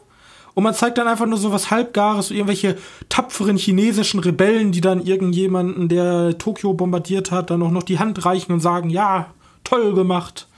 Und 0.57 0.63
man 0.65 0.73
zeigt 0.73 0.97
dann 0.97 1.07
einfach 1.07 1.27
nur 1.27 1.37
so 1.37 1.53
was 1.53 1.71
Halbgares, 1.71 2.29
so 2.29 2.35
irgendwelche 2.35 2.79
tapferen 3.11 3.59
chinesischen 3.59 4.21
Rebellen, 4.21 4.73
die 4.73 4.81
dann 4.81 5.05
irgendjemanden, 5.05 5.91
der 5.91 6.39
Tokio 6.39 6.73
bombardiert 6.73 7.31
hat, 7.31 7.51
dann 7.51 7.63
auch 7.63 7.71
noch 7.71 7.83
die 7.83 7.99
Hand 7.99 8.25
reichen 8.25 8.53
und 8.53 8.61
sagen, 8.61 8.89
ja, 8.89 9.35
toll 9.65 9.93
gemacht. 9.93 10.49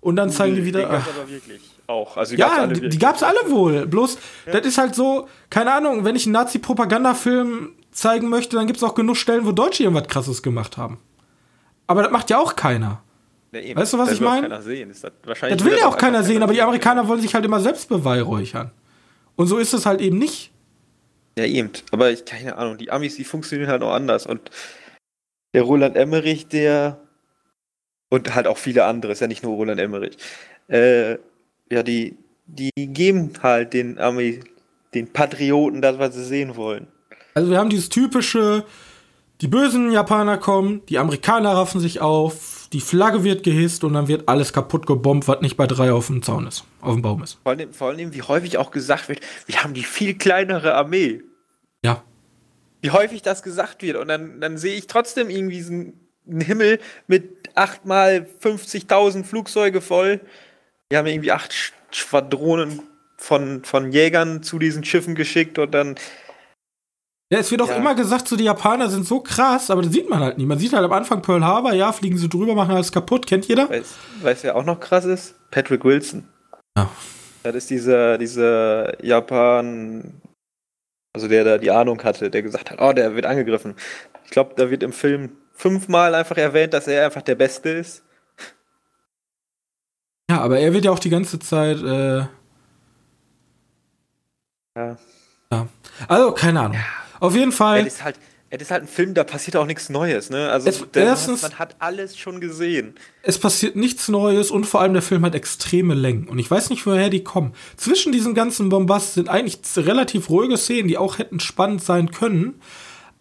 Und 0.00 0.16
dann 0.16 0.28
zeigen 0.30 0.56
die 0.56 0.64
wieder. 0.64 0.80
Den 0.80 0.88
gab's 0.90 1.06
aber 1.08 1.30
wirklich 1.30 1.60
auch. 1.86 2.16
Also 2.16 2.34
die 2.34 2.40
Ja, 2.40 2.66
gab's 2.66 2.80
die, 2.80 2.88
die 2.88 2.98
gab's 2.98 3.22
alle 3.22 3.38
wohl. 3.48 3.86
Bloß, 3.86 4.18
das 4.50 4.66
ist 4.66 4.76
halt 4.76 4.96
so, 4.96 5.28
keine 5.50 5.72
Ahnung, 5.72 6.04
wenn 6.04 6.16
ich 6.16 6.26
einen 6.26 6.32
Nazi-Propagandafilm 6.32 7.74
zeigen 7.92 8.28
möchte, 8.28 8.56
dann 8.56 8.66
gibt's 8.66 8.82
auch 8.82 8.96
genug 8.96 9.16
Stellen, 9.16 9.46
wo 9.46 9.52
Deutsche 9.52 9.84
irgendwas 9.84 10.08
krasses 10.08 10.42
gemacht 10.42 10.76
haben. 10.76 10.98
Aber 11.86 12.02
das 12.02 12.10
macht 12.10 12.28
ja 12.30 12.38
auch 12.40 12.56
keiner. 12.56 13.02
Ja. 13.52 13.76
Weißt 13.76 13.92
du, 13.92 13.98
was 13.98 14.08
Das 14.08 14.16
ich 14.16 14.20
will 14.20 14.26
auch 14.26 14.32
mein? 14.32 14.42
keiner 14.42 14.62
sehen. 14.62 14.90
Ist 14.90 15.04
das, 15.04 15.12
wahrscheinlich 15.24 15.58
Das 15.58 15.64
will 15.70 15.78
ja 15.78 15.86
auch 15.86 15.96
keiner 15.96 16.24
sehen, 16.24 16.42
aber 16.42 16.52
die. 16.52 16.60
Amerikaner 16.60 17.06
wollen 17.06 17.20
sich 17.20 17.34
halt 17.36 17.44
immer 17.44 17.60
selbst 17.60 17.88
beweihräuchern. 17.88 18.72
Und 19.36 19.46
so 19.46 19.58
ist 19.58 19.74
es 19.74 19.86
halt 19.86 20.00
eben 20.00 20.18
nicht. 20.18 20.50
Ja, 21.38 21.44
eben. 21.44 21.70
Aber 21.92 22.10
ich, 22.10 22.24
keine 22.24 22.56
Ahnung, 22.56 22.78
die 22.78 22.90
Amis, 22.90 23.16
die 23.16 23.24
funktionieren 23.24 23.70
halt 23.70 23.82
auch 23.82 23.92
anders. 23.92 24.26
Und 24.26 24.50
der 25.54 25.62
Roland 25.62 25.96
Emmerich, 25.96 26.48
der. 26.48 27.00
Und 28.08 28.34
halt 28.34 28.46
auch 28.46 28.58
viele 28.58 28.84
andere, 28.84 29.12
ist 29.12 29.20
ja 29.20 29.26
nicht 29.26 29.42
nur 29.42 29.56
Roland 29.56 29.80
Emmerich. 29.80 30.16
Äh, 30.68 31.18
ja, 31.70 31.82
die, 31.82 32.16
die 32.46 32.70
geben 32.76 33.32
halt 33.42 33.72
den 33.72 33.98
Ami, 33.98 34.40
den 34.94 35.12
Patrioten 35.12 35.82
das, 35.82 35.98
was 35.98 36.14
sie 36.14 36.24
sehen 36.24 36.56
wollen. 36.56 36.86
Also 37.34 37.50
wir 37.50 37.58
haben 37.58 37.68
dieses 37.68 37.88
typische, 37.88 38.64
die 39.40 39.48
bösen 39.48 39.90
Japaner 39.90 40.38
kommen, 40.38 40.82
die 40.88 40.98
Amerikaner 40.98 41.52
raffen 41.52 41.80
sich 41.80 42.00
auf, 42.00 42.55
die 42.72 42.80
Flagge 42.80 43.22
wird 43.24 43.42
gehisst 43.44 43.84
und 43.84 43.94
dann 43.94 44.08
wird 44.08 44.28
alles 44.28 44.52
kaputt 44.52 44.86
gebombt, 44.86 45.28
was 45.28 45.40
nicht 45.40 45.56
bei 45.56 45.66
drei 45.66 45.92
auf 45.92 46.06
dem 46.08 46.22
Zaun 46.22 46.46
ist, 46.46 46.64
auf 46.80 46.94
dem 46.94 47.02
Baum 47.02 47.22
ist. 47.22 47.38
Vor 47.42 47.52
allem, 47.52 47.72
vor 47.72 47.88
allem, 47.88 48.12
wie 48.14 48.22
häufig 48.22 48.58
auch 48.58 48.70
gesagt 48.70 49.08
wird, 49.08 49.20
wir 49.46 49.62
haben 49.62 49.74
die 49.74 49.84
viel 49.84 50.14
kleinere 50.14 50.74
Armee. 50.74 51.22
Ja. 51.82 52.02
Wie 52.80 52.90
häufig 52.90 53.22
das 53.22 53.42
gesagt 53.42 53.82
wird. 53.82 53.96
Und 53.96 54.08
dann, 54.08 54.40
dann 54.40 54.58
sehe 54.58 54.74
ich 54.76 54.86
trotzdem 54.86 55.30
irgendwie 55.30 55.64
einen 56.28 56.40
Himmel 56.40 56.80
mit 57.06 57.50
8 57.54 57.84
mal 57.86 58.26
50.000 58.42 59.24
Flugzeuge 59.24 59.80
voll. 59.80 60.20
Wir 60.88 60.98
haben 60.98 61.06
irgendwie 61.06 61.32
acht 61.32 61.52
Sch- 61.52 61.72
Schwadronen 61.90 62.82
von, 63.16 63.64
von 63.64 63.92
Jägern 63.92 64.42
zu 64.42 64.58
diesen 64.58 64.84
Schiffen 64.84 65.14
geschickt 65.14 65.58
und 65.58 65.72
dann. 65.72 65.94
Ja, 67.32 67.40
es 67.40 67.50
wird 67.50 67.60
auch 67.62 67.68
Ja. 67.68 67.76
immer 67.76 67.94
gesagt, 67.96 68.28
so 68.28 68.36
die 68.36 68.44
Japaner 68.44 68.88
sind 68.88 69.04
so 69.06 69.20
krass, 69.20 69.70
aber 69.70 69.82
das 69.82 69.92
sieht 69.92 70.08
man 70.08 70.20
halt 70.20 70.38
nicht. 70.38 70.46
Man 70.46 70.58
sieht 70.58 70.72
halt 70.72 70.84
am 70.84 70.92
Anfang 70.92 71.22
Pearl 71.22 71.44
Harbor, 71.44 71.72
ja, 71.72 71.90
fliegen 71.92 72.16
sie 72.18 72.28
drüber, 72.28 72.54
machen 72.54 72.72
alles 72.74 72.92
kaputt, 72.92 73.26
kennt 73.26 73.46
jeder? 73.48 73.68
Weiß, 73.68 73.94
weiß 74.22 74.44
wer 74.44 74.54
auch 74.56 74.64
noch 74.64 74.78
krass 74.78 75.04
ist? 75.04 75.34
Patrick 75.50 75.84
Wilson. 75.84 76.28
Ja. 76.76 76.88
Das 77.42 77.54
ist 77.56 77.70
dieser, 77.70 78.16
dieser 78.18 79.04
Japan, 79.04 80.20
also 81.14 81.26
der 81.26 81.42
da 81.44 81.58
die 81.58 81.70
Ahnung 81.70 82.02
hatte, 82.04 82.30
der 82.30 82.42
gesagt 82.42 82.70
hat, 82.70 82.80
oh, 82.80 82.92
der 82.92 83.14
wird 83.16 83.26
angegriffen. 83.26 83.74
Ich 84.24 84.30
glaube, 84.30 84.54
da 84.56 84.70
wird 84.70 84.82
im 84.84 84.92
Film 84.92 85.32
fünfmal 85.52 86.14
einfach 86.14 86.36
erwähnt, 86.36 86.74
dass 86.74 86.86
er 86.86 87.06
einfach 87.06 87.22
der 87.22 87.34
Beste 87.36 87.70
ist. 87.70 88.04
Ja, 90.30 90.40
aber 90.42 90.58
er 90.58 90.72
wird 90.72 90.84
ja 90.84 90.90
auch 90.92 90.98
die 90.98 91.10
ganze 91.10 91.38
Zeit, 91.40 91.78
äh, 91.82 92.26
Ja. 94.76 94.96
ja. 95.52 95.68
Also, 96.08 96.32
keine 96.32 96.60
Ahnung. 96.60 96.76
Auf 97.20 97.34
jeden 97.34 97.52
Fall. 97.52 97.80
Es 97.86 97.94
ist 97.94 98.04
halt, 98.04 98.16
es 98.50 98.62
ist 98.62 98.70
halt 98.70 98.84
ein 98.84 98.88
Film, 98.88 99.14
da 99.14 99.24
passiert 99.24 99.56
auch 99.56 99.66
nichts 99.66 99.88
Neues, 99.88 100.30
ne? 100.30 100.50
Also 100.50 100.68
Es- 100.68 100.84
der- 100.92 101.04
erstens- 101.06 101.42
man 101.42 101.58
hat 101.58 101.76
alles 101.80 102.16
schon 102.16 102.40
gesehen. 102.40 102.94
Es 103.22 103.38
passiert 103.38 103.74
nichts 103.76 104.08
Neues 104.08 104.50
und 104.50 104.64
vor 104.64 104.80
allem 104.80 104.92
der 104.92 105.02
Film 105.02 105.24
hat 105.24 105.34
extreme 105.34 105.94
Längen. 105.94 106.28
Und 106.28 106.38
ich 106.38 106.50
weiß 106.50 106.70
nicht, 106.70 106.86
woher 106.86 107.10
die 107.10 107.24
kommen. 107.24 107.52
Zwischen 107.76 108.12
diesen 108.12 108.34
ganzen 108.34 108.68
Bombast 108.68 109.14
sind 109.14 109.28
eigentlich 109.28 109.58
relativ 109.76 110.30
ruhige 110.30 110.56
Szenen, 110.56 110.88
die 110.88 110.96
auch 110.98 111.18
hätten 111.18 111.40
spannend 111.40 111.82
sein 111.82 112.10
können. 112.12 112.60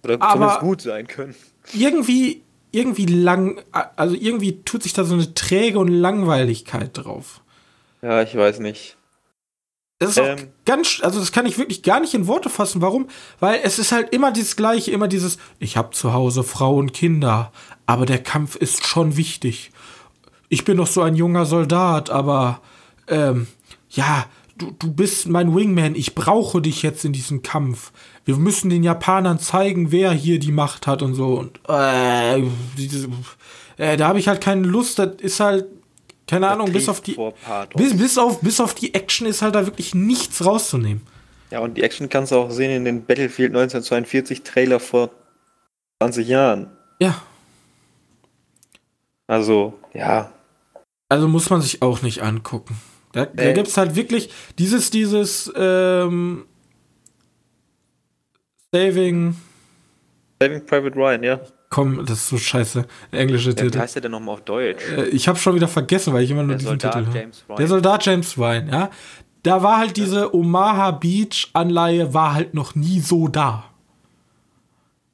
Oder 0.04 0.16
Aber- 0.22 0.34
zumindest 0.34 0.60
gut 0.60 0.82
sein 0.82 1.08
können. 1.08 1.36
Irgendwie, 1.74 2.44
irgendwie 2.72 3.08
lang, 3.08 3.60
also 3.96 4.16
irgendwie 4.16 4.62
tut 4.64 4.84
sich 4.84 4.94
da 4.94 5.04
so 5.04 5.16
eine 5.16 5.34
Träge 5.34 5.80
und 5.80 5.88
Langweiligkeit 5.88 6.92
drauf. 6.94 7.42
Ja, 8.04 8.22
ich 8.22 8.36
weiß 8.36 8.60
nicht. 8.60 8.95
Das 10.00 10.12
ist 10.12 10.20
auch 10.20 10.26
Ähm. 10.26 10.50
ganz, 10.66 11.00
also 11.02 11.20
das 11.20 11.32
kann 11.32 11.46
ich 11.46 11.58
wirklich 11.58 11.82
gar 11.82 12.02
nicht 12.02 12.14
in 12.14 12.28
Worte 12.28 12.50
fassen. 12.50 12.82
Warum? 12.82 13.08
Weil 13.40 13.62
es 13.64 13.80
ist 13.80 13.92
halt 13.94 14.14
immer 14.14 14.32
dieses 14.32 14.56
Gleiche, 14.58 14.92
immer 14.92 15.08
dieses, 15.08 15.38
ich 15.60 15.78
habe 15.78 15.92
zu 15.92 16.14
Hause 16.14 16.44
Frau 16.44 16.76
und 16.76 16.94
Kinder, 16.94 17.52
aber 17.86 18.06
der 18.06 18.22
Kampf 18.22 18.56
ist 18.56 18.86
schon 18.86 19.16
wichtig. 19.16 19.72
Ich 20.50 20.66
bin 20.66 20.78
doch 20.78 20.88
so 20.88 21.02
ein 21.02 21.16
junger 21.16 21.46
Soldat, 21.46 22.10
aber 22.10 22.60
ähm, 23.08 23.48
ja, 23.90 24.26
du, 24.58 24.72
du 24.78 24.92
bist 24.92 25.28
mein 25.30 25.56
Wingman, 25.56 25.96
ich 25.96 26.14
brauche 26.14 26.62
dich 26.62 26.82
jetzt 26.84 27.06
in 27.06 27.14
diesem 27.14 27.42
Kampf. 27.42 27.92
Wir 28.26 28.36
müssen 28.36 28.70
den 28.70 28.84
Japanern 28.84 29.40
zeigen, 29.40 29.92
wer 29.92 30.12
hier 30.12 30.40
die 30.40 30.52
Macht 30.52 30.88
hat 30.88 31.04
und 31.04 31.14
so. 31.16 31.36
Und 31.40 31.60
äh, 31.70 32.40
äh, 33.78 33.98
da 33.98 34.08
habe 34.08 34.20
ich 34.20 34.28
halt 34.28 34.42
keine 34.42 34.68
Lust, 34.68 35.00
das 35.00 35.16
ist 35.20 35.40
halt, 35.40 35.68
keine 36.28 36.48
Ahnung, 36.50 36.72
bis 36.72 36.90
auf 36.90 37.02
die. 37.02 37.18
Bis, 37.76 37.98
bis, 37.98 38.18
auf, 38.18 38.42
bis 38.42 38.60
auf 38.60 38.74
die 38.74 38.94
Action 38.94 39.28
ist 39.28 39.42
halt 39.42 39.56
da 39.56 39.66
wirklich 39.66 39.94
nichts 39.94 40.44
rauszunehmen. 40.44 41.02
Ja, 41.52 41.60
und 41.60 41.76
die 41.78 41.84
Action 41.84 42.10
kannst 42.10 42.32
du 42.32 42.38
auch 42.38 42.50
sehen 42.52 42.72
in 42.72 42.86
den 42.86 43.06
Battlefield 43.06 43.52
1942 43.52 44.42
Trailer 44.44 44.80
vor 44.80 45.12
20 46.02 46.28
Jahren. 46.28 46.68
Ja, 47.00 47.22
Also, 49.28 49.78
ja. 49.94 50.32
also 51.10 51.28
muss 51.28 51.50
man 51.50 51.62
sich 51.62 51.82
auch 51.82 52.02
nicht 52.02 52.22
angucken. 52.24 52.76
Da, 53.12 53.26
da 53.26 53.54
gibt 53.54 53.68
es 53.68 53.78
halt 53.78 53.96
wirklich 53.96 54.30
dieses, 54.58 54.90
dieses 54.92 55.52
ähm, 55.56 56.46
Saving. 58.74 59.36
Saving 60.42 60.66
Private 60.66 60.96
Ryan, 60.96 61.24
ja. 61.24 61.40
Komm, 61.76 62.06
das 62.06 62.20
ist 62.20 62.30
so 62.30 62.38
scheiße. 62.38 62.86
Der 63.12 63.20
englische 63.20 63.50
ja 63.50 63.58
wie 63.58 63.62
Titel. 63.64 63.80
heißt 63.80 63.96
der 63.96 64.04
denn 64.04 64.12
nochmal 64.12 64.36
auf 64.36 64.46
Deutsch? 64.46 64.82
Äh, 64.96 65.08
ich 65.10 65.28
habe 65.28 65.38
schon 65.38 65.56
wieder 65.56 65.68
vergessen, 65.68 66.14
weil 66.14 66.24
ich 66.24 66.32
immer 66.32 66.44
nur 66.44 66.56
Der 66.56 66.60
diesen 66.60 66.80
Soldat 66.80 66.94
Titel 67.06 67.18
Ryan. 67.50 67.58
Der 67.58 67.68
Soldat 67.68 68.06
James 68.06 68.38
Ryan, 68.38 68.68
ja. 68.70 68.90
Da 69.44 69.62
war 69.62 69.80
halt 69.80 69.98
diese 69.98 70.34
Omaha 70.34 70.92
Beach 70.92 71.50
Anleihe 71.52 72.14
war 72.14 72.34
halt 72.34 72.54
noch 72.54 72.76
nie 72.76 73.02
so 73.02 73.28
da. 73.28 73.66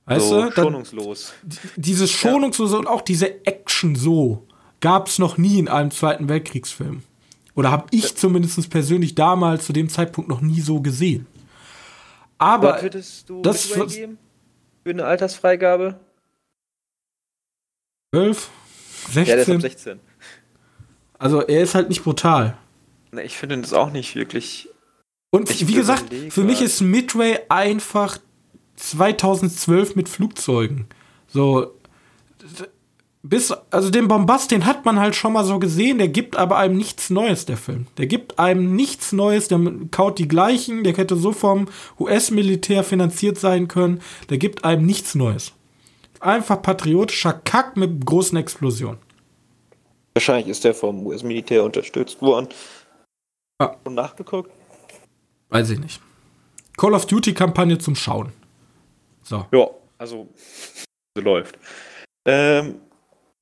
Weißt 0.05 0.29
so 0.29 0.43
du? 0.43 0.49
Dann- 0.51 0.65
schonungslos. 0.65 1.33
dieses 1.77 2.11
Schonungslose 2.11 2.77
und 2.77 2.85
auch 2.85 3.01
diese 3.01 3.43
Action 3.47 3.95
so 3.95 4.45
gab 4.81 5.07
es 5.07 5.17
noch 5.17 5.39
nie 5.39 5.57
in 5.57 5.67
einem 5.67 5.89
Zweiten 5.89 6.29
Weltkriegsfilm. 6.29 7.01
Oder 7.55 7.71
habe 7.71 7.87
ich 7.89 8.15
zumindest 8.15 8.69
persönlich 8.69 9.15
damals 9.15 9.65
zu 9.65 9.73
dem 9.73 9.89
Zeitpunkt 9.89 10.29
noch 10.29 10.41
nie 10.41 10.61
so 10.61 10.79
gesehen. 10.79 11.25
Aber 12.37 12.73
Was 12.75 12.83
würdest 12.83 13.29
du 13.31 13.41
das 13.41 13.67
geben? 13.73 14.19
Für 14.83 14.91
eine 14.91 15.05
Altersfreigabe? 15.05 15.99
12, 18.13 18.49
Ja, 19.13 19.23
der 19.23 19.37
ist 19.37 19.49
ab 19.49 19.61
16, 19.61 19.61
16. 19.61 19.99
also 21.17 21.41
er 21.41 21.61
ist 21.61 21.75
halt 21.75 21.89
nicht 21.89 22.03
brutal. 22.03 22.57
Ne, 23.11 23.23
ich 23.23 23.37
finde 23.37 23.57
das 23.57 23.73
auch 23.73 23.91
nicht 23.91 24.15
wirklich. 24.15 24.69
Und 25.29 25.49
Ich 25.49 25.67
wie 25.67 25.73
gesagt, 25.73 26.07
überlege 26.07 26.31
für 26.31 26.43
mich 26.43 26.61
ist 26.61 26.81
Midway 26.81 27.39
einfach 27.47 28.17
2012 28.75 29.95
mit 29.95 30.09
Flugzeugen. 30.09 30.87
So 31.27 31.73
bis 33.23 33.51
also 33.69 33.91
den 33.91 34.07
Bombast, 34.07 34.51
den 34.51 34.65
hat 34.65 34.83
man 34.83 34.99
halt 34.99 35.15
schon 35.15 35.33
mal 35.33 35.45
so 35.45 35.59
gesehen, 35.59 35.99
der 35.99 36.07
gibt 36.07 36.35
aber 36.35 36.57
einem 36.57 36.75
nichts 36.75 37.09
Neues 37.11 37.45
der 37.45 37.57
Film. 37.57 37.85
Der 37.97 38.07
gibt 38.07 38.39
einem 38.39 38.75
nichts 38.75 39.11
Neues, 39.11 39.47
der 39.47 39.59
kaut 39.91 40.17
die 40.17 40.27
gleichen, 40.27 40.83
der 40.83 40.97
hätte 40.97 41.15
so 41.15 41.31
vom 41.31 41.67
US-Militär 41.99 42.83
finanziert 42.83 43.37
sein 43.37 43.67
können, 43.67 44.01
der 44.29 44.37
gibt 44.37 44.65
einem 44.65 44.85
nichts 44.85 45.13
Neues. 45.15 45.53
Einfach 46.21 46.61
patriotischer 46.61 47.33
Kack 47.33 47.75
mit 47.77 48.05
großen 48.05 48.37
Explosionen. 48.37 48.99
Wahrscheinlich 50.13 50.47
ist 50.47 50.63
der 50.63 50.73
vom 50.75 51.05
US-Militär 51.07 51.63
unterstützt 51.63 52.21
worden. 52.21 52.47
Ja. 53.59 53.75
Und 53.83 53.95
nachgeguckt? 53.95 54.51
Weiß 55.49 55.69
ich 55.71 55.79
nicht. 55.79 56.01
Call 56.77 56.93
of 56.93 57.05
Duty 57.05 57.33
Kampagne 57.33 57.77
zum 57.77 57.95
Schauen. 57.95 58.31
So. 59.23 59.45
Ja, 59.51 59.67
also 59.97 60.27
so 61.15 61.23
läuft. 61.23 61.57
Ähm, 62.25 62.75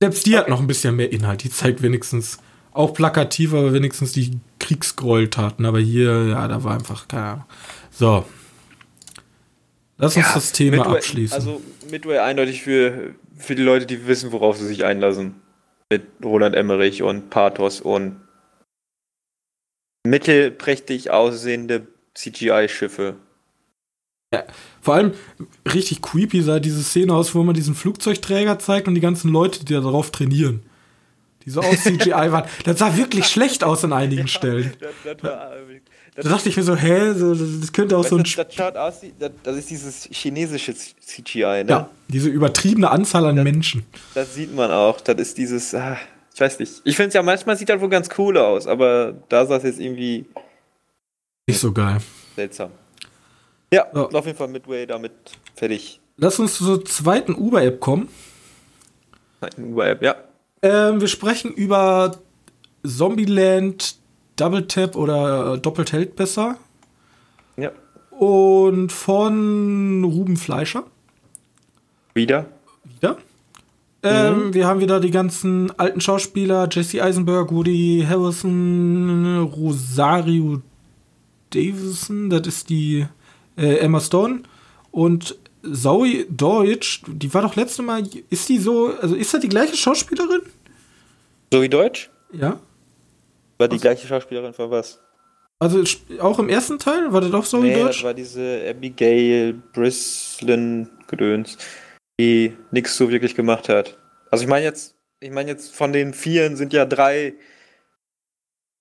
Selbst 0.02 0.26
die 0.26 0.38
hat 0.38 0.48
noch 0.48 0.60
ein 0.60 0.68
bisschen 0.68 0.96
mehr 0.96 1.12
Inhalt. 1.12 1.44
Die 1.44 1.50
zeigt 1.50 1.82
wenigstens 1.82 2.40
auch 2.72 2.94
plakativ, 2.94 3.54
aber 3.54 3.74
wenigstens 3.74 4.14
die 4.14 4.40
Kriegsgräueltaten. 4.60 5.66
Aber 5.66 5.80
hier, 5.80 6.28
ja, 6.28 6.48
da 6.48 6.64
war 6.64 6.74
einfach 6.76 7.08
keine 7.08 7.24
Ahnung. 7.26 7.46
So. 7.92 8.26
Lass 10.00 10.16
uns 10.16 10.26
ja, 10.26 10.34
das 10.34 10.54
Thema 10.54 10.78
Midway, 10.78 10.96
abschließen. 10.96 11.36
Also 11.36 11.62
Midway 11.92 12.20
eindeutig 12.20 12.64
für, 12.64 13.14
für 13.38 13.54
die 13.54 13.62
Leute, 13.62 13.86
die 13.86 14.08
wissen, 14.08 14.32
worauf 14.32 14.58
sie 14.58 14.66
sich 14.66 14.86
einlassen. 14.86 15.36
Mit 15.92 16.04
Roland 16.24 16.56
Emmerich 16.56 17.04
und 17.04 17.30
Pathos 17.30 17.82
und 17.82 18.22
mittelprächtig 20.08 21.12
aussehende 21.12 21.88
CGI-Schiffe. 22.16 23.16
Vor 24.82 24.94
allem 24.94 25.14
richtig 25.74 26.02
creepy 26.02 26.42
sah 26.44 26.60
diese 26.60 26.84
Szene 26.84 27.14
aus, 27.14 27.36
wo 27.36 27.44
man 27.44 27.56
diesen 27.56 27.76
Flugzeugträger 27.76 28.58
zeigt 28.60 28.88
und 28.88 28.96
die 28.96 29.02
ganzen 29.02 29.32
Leute, 29.32 29.66
die 29.66 29.74
da 29.74 29.82
drauf 29.82 30.12
trainieren. 30.12 30.64
Die 31.46 31.50
so 31.52 31.62
aus 31.62 31.84
CGI 31.84 32.10
waren. 32.32 32.48
Das 32.66 32.80
sah 32.80 32.96
wirklich 32.98 33.28
schlecht 33.28 33.64
aus 33.64 33.84
an 33.86 33.94
einigen 33.94 34.28
Stellen. 34.28 34.74
Das, 34.80 34.92
das, 35.04 35.24
war, 35.24 35.52
das, 36.16 36.26
Da 36.26 36.30
dachte 36.32 36.50
ich 36.50 36.58
mir 36.58 36.64
so, 36.64 36.76
hä, 36.76 37.14
so, 37.14 37.34
das 37.34 37.72
könnte 37.72 37.98
auch 37.98 38.06
so 38.06 38.18
ein. 38.18 38.24
das, 38.24 38.34
das 38.36 38.54
schaut 38.54 38.76
aus, 38.76 38.96
das, 39.20 39.32
das 39.44 39.56
ist 39.58 39.70
dieses 39.70 40.04
chinesische 40.12 40.74
CGI, 40.76 41.64
ne? 41.64 41.66
Ja, 41.70 41.90
diese 42.10 42.30
übertriebene 42.30 42.90
Anzahl 42.92 43.26
an 43.26 43.36
Menschen. 43.42 43.86
Das 44.16 44.36
sieht 44.36 44.54
man 44.54 44.70
auch. 44.72 45.00
Das 45.02 45.16
ist 45.18 45.38
dieses. 45.38 45.74
Ah, 45.74 45.98
Ich 46.34 46.42
weiß 46.42 46.60
nicht. 46.60 46.82
Ich 46.84 46.96
finde 46.96 47.08
es 47.10 47.14
ja 47.14 47.24
manchmal 47.24 47.56
sieht 47.58 47.70
halt 47.70 47.80
wohl 47.82 47.90
ganz 47.90 48.10
cool 48.18 48.38
aus, 48.38 48.68
aber 48.68 49.14
da 49.30 49.46
sah 49.46 49.58
es 49.58 49.64
jetzt 49.64 49.80
irgendwie 49.80 50.26
Nicht 51.48 51.60
so 51.60 51.72
geil. 51.72 51.98
seltsam. 52.36 52.72
Ja, 53.74 53.86
Ja. 53.94 54.02
auf 54.06 54.26
jeden 54.26 54.38
Fall 54.38 54.48
Midway 54.50 54.86
damit 54.86 55.12
fertig. 55.56 56.00
Lass 56.18 56.38
uns 56.40 56.58
zur 56.58 56.84
zweiten 56.84 57.34
Uber-App 57.34 57.80
kommen. 57.80 58.10
Nein, 59.42 59.52
Uber-App, 59.72 60.02
ja. 60.04 60.16
Ähm, 60.62 61.00
wir 61.02 61.08
sprechen 61.08 61.52
über 61.52 62.18
Zombieland, 62.86 63.96
Double 64.36 64.68
Tap 64.68 64.96
oder 64.96 65.54
äh, 65.54 65.58
Doppelt 65.60 65.92
hält 65.92 66.16
besser. 66.16 66.58
Ja. 67.58 67.72
Und 68.12 68.92
von 68.92 70.04
Ruben 70.04 70.38
Fleischer. 70.38 70.84
Wieder? 72.14 72.46
Wieder. 72.84 73.18
Ähm, 74.02 74.54
wir 74.54 74.66
haben 74.66 74.80
wieder 74.80 75.00
die 75.00 75.12
ganzen 75.12 75.78
alten 75.78 76.00
Schauspieler: 76.00 76.70
Jesse 76.72 77.04
Eisenberg, 77.04 77.52
Woody 77.52 78.06
Harrison, 78.08 79.42
Rosario 79.44 80.62
Davison, 81.50 82.30
das 82.30 82.48
ist 82.48 82.70
die 82.70 83.06
äh, 83.58 83.78
Emma 83.78 84.00
Stone. 84.00 84.44
Und 84.92 85.38
Zoe 85.74 86.26
Deutsch, 86.30 87.02
die 87.08 87.34
war 87.34 87.42
doch 87.42 87.56
letzte 87.56 87.82
Mal, 87.82 88.04
ist 88.30 88.50
die 88.50 88.58
so, 88.58 88.94
also 89.02 89.16
ist 89.16 89.34
das 89.34 89.42
die 89.42 89.50
gleiche 89.50 89.76
Schauspielerin? 89.76 90.42
So 91.52 91.62
wie 91.62 91.70
Deutsch? 91.70 92.10
Ja. 92.32 92.60
War 93.58 93.68
die 93.68 93.78
gleiche 93.78 94.08
Schauspielerin 94.08 94.54
von 94.54 94.72
was? 94.72 95.00
Also 95.60 95.84
auch 96.20 96.40
im 96.40 96.48
ersten 96.48 96.80
Teil 96.80 97.12
war 97.12 97.20
das 97.20 97.34
auch 97.34 97.46
Zoe 97.46 97.62
nee, 97.62 97.74
das 97.74 97.84
Deutsch? 97.84 98.04
war 98.04 98.14
diese 98.14 98.64
Abigail 98.70 99.54
Brislin 99.74 100.90
Gedöns, 101.08 101.58
die 102.20 102.56
nichts 102.72 102.96
so 102.96 103.10
wirklich 103.10 103.36
gemacht 103.36 103.68
hat. 103.68 103.98
Also 104.32 104.44
ich 104.44 104.50
meine 104.50 104.64
jetzt, 104.64 104.96
ich 105.20 105.32
meine 105.32 105.52
jetzt 105.52 105.76
von 105.76 105.92
den 105.92 106.14
vieren 106.14 106.56
sind 106.56 106.72
ja 106.72 106.86
drei 106.86 107.34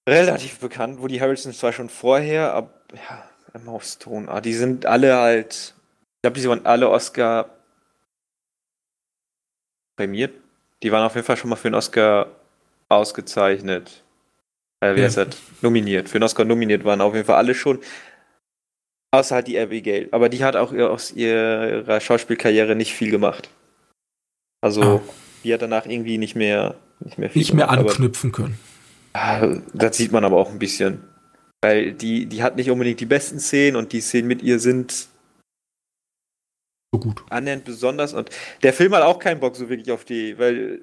relativ 0.08 0.58
bekannt, 0.60 1.00
Woody 1.00 1.18
Harrison 1.18 1.52
zwar 1.52 1.72
schon 1.72 1.88
vorher, 1.88 2.52
aber 2.54 2.70
ja, 2.94 3.24
Emma 3.52 3.80
Stone, 3.80 4.28
ah, 4.28 4.40
die 4.40 4.54
sind 4.54 4.86
alle 4.86 5.16
halt, 5.16 5.74
ich 6.18 6.22
glaube, 6.22 6.40
die 6.40 6.48
waren 6.48 6.66
alle 6.66 6.88
Oscar 6.90 7.48
prämiert. 9.96 10.34
Die 10.82 10.90
waren 10.92 11.04
auf 11.04 11.14
jeden 11.14 11.26
Fall 11.26 11.36
schon 11.36 11.50
mal 11.50 11.56
für 11.56 11.68
einen 11.68 11.74
Oscar 11.76 12.28
ausgezeichnet. 12.88 14.02
Äh, 14.80 14.94
wie 14.94 15.00
Ja. 15.00 15.06
heißt 15.06 15.16
das? 15.18 15.28
Nominiert. 15.62 16.08
Für 16.08 16.16
einen 16.16 16.24
Oscar 16.24 16.44
nominiert 16.44 16.84
waren 16.84 17.00
auf 17.00 17.14
jeden 17.14 17.26
Fall 17.26 17.36
alle 17.36 17.54
schon. 17.54 17.78
Außer 19.12 19.36
halt 19.36 19.46
die 19.46 19.58
Abigail. 19.58 20.08
Aber 20.12 20.28
die 20.28 20.44
hat 20.44 20.54
auch 20.56 20.72
aus 20.72 21.12
ihrer 21.12 22.00
Schauspielkarriere 22.00 22.74
nicht 22.76 22.92
viel 22.94 23.10
gemacht. 23.10 23.48
Also, 24.60 24.82
Ah. 24.82 25.00
die 25.44 25.54
hat 25.54 25.62
danach 25.62 25.86
irgendwie 25.86 26.18
nicht 26.18 26.34
mehr, 26.36 26.74
nicht 27.00 27.16
mehr 27.18 27.30
viel 27.30 27.40
Nicht 27.40 27.54
mehr 27.54 27.66
gemacht, 27.66 27.78
aber- 27.80 27.90
anknüpfen 27.90 28.32
können. 28.32 28.58
Ah, 29.14 29.56
Das 29.72 29.96
sieht 29.96 30.12
man 30.12 30.24
aber 30.24 30.36
auch 30.36 30.50
ein 30.50 30.58
bisschen. 30.58 31.02
Weil 31.62 31.92
die, 31.92 32.26
die 32.26 32.42
hat 32.42 32.56
nicht 32.56 32.70
unbedingt 32.70 33.00
die 33.00 33.06
besten 33.06 33.40
Szenen 33.40 33.76
und 33.76 33.92
die 33.92 34.00
Szenen 34.00 34.28
mit 34.28 34.42
ihr 34.42 34.58
sind 34.60 35.08
So 36.92 37.00
gut. 37.00 37.22
annähernd 37.30 37.64
besonders. 37.64 38.14
Und 38.14 38.30
der 38.62 38.72
Film 38.72 38.94
hat 38.94 39.02
auch 39.02 39.18
keinen 39.18 39.40
Bock 39.40 39.56
so 39.56 39.68
wirklich 39.68 39.90
auf 39.92 40.04
die, 40.04 40.38
weil 40.38 40.82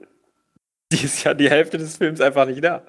die 0.91 1.03
ist 1.03 1.23
ja 1.23 1.33
die 1.33 1.49
Hälfte 1.49 1.77
des 1.77 1.97
Films 1.97 2.21
einfach 2.21 2.45
nicht 2.45 2.63
da. 2.63 2.85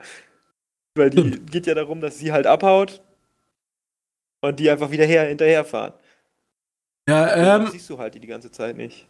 Weil 0.94 1.10
die 1.10 1.18
Stimmt. 1.18 1.50
geht 1.52 1.66
ja 1.66 1.74
darum, 1.74 2.00
dass 2.00 2.18
sie 2.18 2.32
halt 2.32 2.46
abhaut 2.46 3.02
und 4.42 4.58
die 4.60 4.70
einfach 4.70 4.90
wieder 4.90 5.04
her, 5.06 5.24
hinterherfahren. 5.28 5.94
Ja, 7.08 7.56
Ähm, 7.58 7.62
ähm, 7.62 7.68
siehst 7.72 7.88
du 7.90 7.98
halt 7.98 8.14
die 8.14 8.20
die 8.20 8.26
ganze 8.26 8.50
Zeit 8.50 8.76
nicht. 8.76 9.06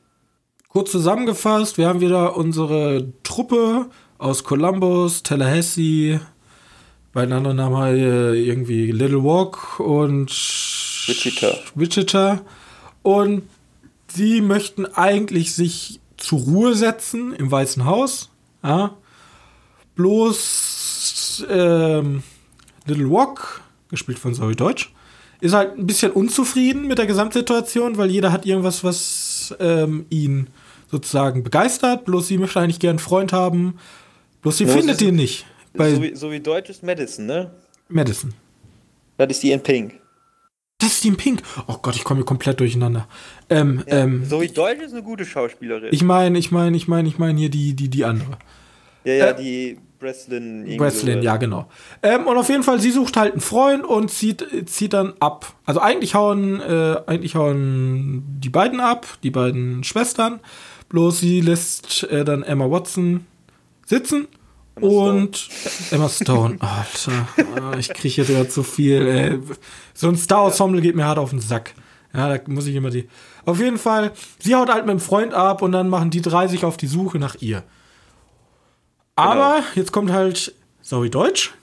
kurz 0.68 0.90
zusammengefasst, 0.90 1.78
wir 1.78 1.88
haben 1.88 2.00
wieder 2.00 2.36
unsere 2.36 3.12
Truppe 3.22 3.88
aus 4.18 4.44
Columbus, 4.44 5.22
Tallahassee, 5.22 6.20
bei 7.12 7.22
den 7.24 7.32
anderen 7.32 7.56
Namen 7.56 7.76
halt 7.76 7.98
äh, 7.98 8.34
irgendwie 8.34 8.90
Little 8.92 9.24
Walk 9.24 9.80
und 9.80 10.28
Wichita. 11.06 11.54
Wichita. 11.74 12.40
Und 13.02 13.48
sie 14.16 14.40
möchten 14.40 14.86
eigentlich 14.86 15.54
sich 15.54 16.00
zur 16.16 16.40
Ruhe 16.40 16.74
setzen 16.74 17.34
im 17.34 17.50
Weißen 17.50 17.84
Haus. 17.84 18.30
Ja. 18.62 18.96
Bloß 19.94 21.46
ähm, 21.48 22.22
Little 22.86 23.10
Walk, 23.10 23.60
gespielt 23.90 24.18
von 24.18 24.34
Zoe 24.34 24.56
Deutsch, 24.56 24.92
ist 25.40 25.54
halt 25.54 25.78
ein 25.78 25.86
bisschen 25.86 26.12
unzufrieden 26.12 26.86
mit 26.88 26.98
der 26.98 27.06
Gesamtsituation, 27.06 27.98
weil 27.98 28.10
jeder 28.10 28.32
hat 28.32 28.46
irgendwas, 28.46 28.82
was 28.82 29.54
ähm, 29.60 30.06
ihn 30.10 30.48
sozusagen 30.90 31.42
begeistert. 31.42 32.04
Bloß 32.04 32.26
sie 32.26 32.38
möchte 32.38 32.60
eigentlich 32.60 32.80
gern 32.80 32.90
einen 32.90 32.98
Freund 32.98 33.32
haben. 33.32 33.78
Bloß 34.42 34.58
sie 34.58 34.64
Ja, 34.64 34.72
findet 34.72 35.02
ihn 35.02 35.16
nicht 35.16 35.46
so, 35.78 36.02
wie, 36.02 36.14
so 36.14 36.30
wie 36.30 36.40
Deutsch 36.40 36.70
ist 36.70 36.82
Madison, 36.82 37.26
ne? 37.26 37.50
Madison. 37.88 38.32
Das 39.16 39.28
ist 39.30 39.42
die 39.42 39.52
in 39.52 39.62
Pink. 39.62 39.94
Das 40.78 40.92
ist 40.92 41.00
Team 41.00 41.16
Pink. 41.16 41.42
Oh 41.68 41.76
Gott, 41.80 41.96
ich 41.96 42.04
komme 42.04 42.18
hier 42.18 42.26
komplett 42.26 42.60
durcheinander. 42.60 43.08
Ähm, 43.48 43.82
ähm, 43.86 44.24
so 44.24 44.42
wie 44.42 44.48
Deutsch 44.48 44.82
ist 44.82 44.92
eine 44.92 45.02
gute 45.02 45.24
Schauspielerin. 45.24 45.88
ich 45.90 46.02
meine, 46.02 46.38
ich 46.38 46.50
meine, 46.50 46.76
ich 46.76 46.86
meine, 46.86 47.08
ich 47.08 47.18
meine 47.18 47.38
hier 47.38 47.48
die, 47.48 47.74
die, 47.74 47.88
die 47.88 48.04
andere. 48.04 48.36
ja, 49.04 49.14
ja, 49.14 49.26
äh, 49.30 49.42
die 49.42 49.78
Breslin. 49.98 50.76
Breslin, 50.76 51.22
ja, 51.22 51.38
genau. 51.38 51.68
Ähm, 52.02 52.26
und 52.26 52.36
auf 52.36 52.50
jeden 52.50 52.62
Fall, 52.62 52.78
sie 52.80 52.90
sucht 52.90 53.16
halt 53.16 53.32
einen 53.32 53.40
Freund 53.40 53.84
und 53.84 54.10
zieht, 54.10 54.46
zieht 54.68 54.92
dann 54.92 55.14
ab. 55.18 55.54
Also 55.64 55.80
eigentlich 55.80 56.14
hauen, 56.14 56.60
äh, 56.60 56.96
eigentlich 57.06 57.34
hauen 57.34 58.24
die 58.38 58.50
beiden 58.50 58.80
ab, 58.80 59.06
die 59.22 59.30
beiden 59.30 59.82
Schwestern. 59.82 60.40
Bloß 60.90 61.20
sie 61.20 61.40
lässt 61.40 62.04
äh, 62.04 62.24
dann 62.24 62.42
Emma 62.42 62.70
Watson 62.70 63.26
sitzen. 63.86 64.28
Emma 64.76 64.88
und 64.88 65.48
Emma 65.90 66.08
Stone, 66.08 66.58
Alter, 66.60 67.28
ah, 67.62 67.76
ich 67.78 67.88
kriege 67.88 68.14
hier 68.14 68.28
wieder 68.28 68.48
zu 68.48 68.62
viel. 68.62 69.06
Ey. 69.06 69.40
So 69.94 70.08
ein 70.08 70.16
Star-Ensemble 70.16 70.82
geht 70.82 70.94
mir 70.94 71.06
hart 71.06 71.18
auf 71.18 71.30
den 71.30 71.40
Sack. 71.40 71.74
Ja, 72.12 72.36
da 72.36 72.40
muss 72.46 72.66
ich 72.66 72.74
immer 72.74 72.90
die. 72.90 73.08
Auf 73.44 73.58
jeden 73.58 73.78
Fall, 73.78 74.12
sie 74.38 74.54
haut 74.54 74.70
halt 74.70 74.86
mit 74.86 74.92
dem 74.92 75.00
Freund 75.00 75.32
ab 75.34 75.62
und 75.62 75.72
dann 75.72 75.88
machen 75.88 76.10
die 76.10 76.20
drei 76.20 76.46
sich 76.46 76.64
auf 76.64 76.76
die 76.76 76.86
Suche 76.86 77.18
nach 77.18 77.36
ihr. 77.36 77.62
Aber 79.14 79.62
jetzt 79.74 79.92
kommt 79.92 80.12
halt 80.12 80.54
Zoe 80.82 81.08
Deutsch, 81.08 81.54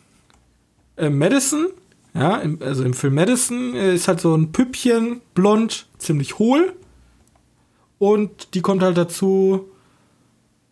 äh, 0.98 1.10
Madison, 1.10 1.68
ja, 2.16 2.38
im, 2.38 2.60
also 2.62 2.84
im 2.84 2.94
Film 2.94 3.16
Madison 3.16 3.76
äh, 3.76 3.94
ist 3.94 4.08
halt 4.08 4.22
so 4.22 4.36
ein 4.36 4.52
Püppchen, 4.52 5.22
blond, 5.34 5.88
ziemlich 5.98 6.40
hohl. 6.40 6.74
Und 8.00 8.54
die 8.56 8.62
kommt 8.62 8.82
halt 8.82 8.98
dazu 8.98 9.70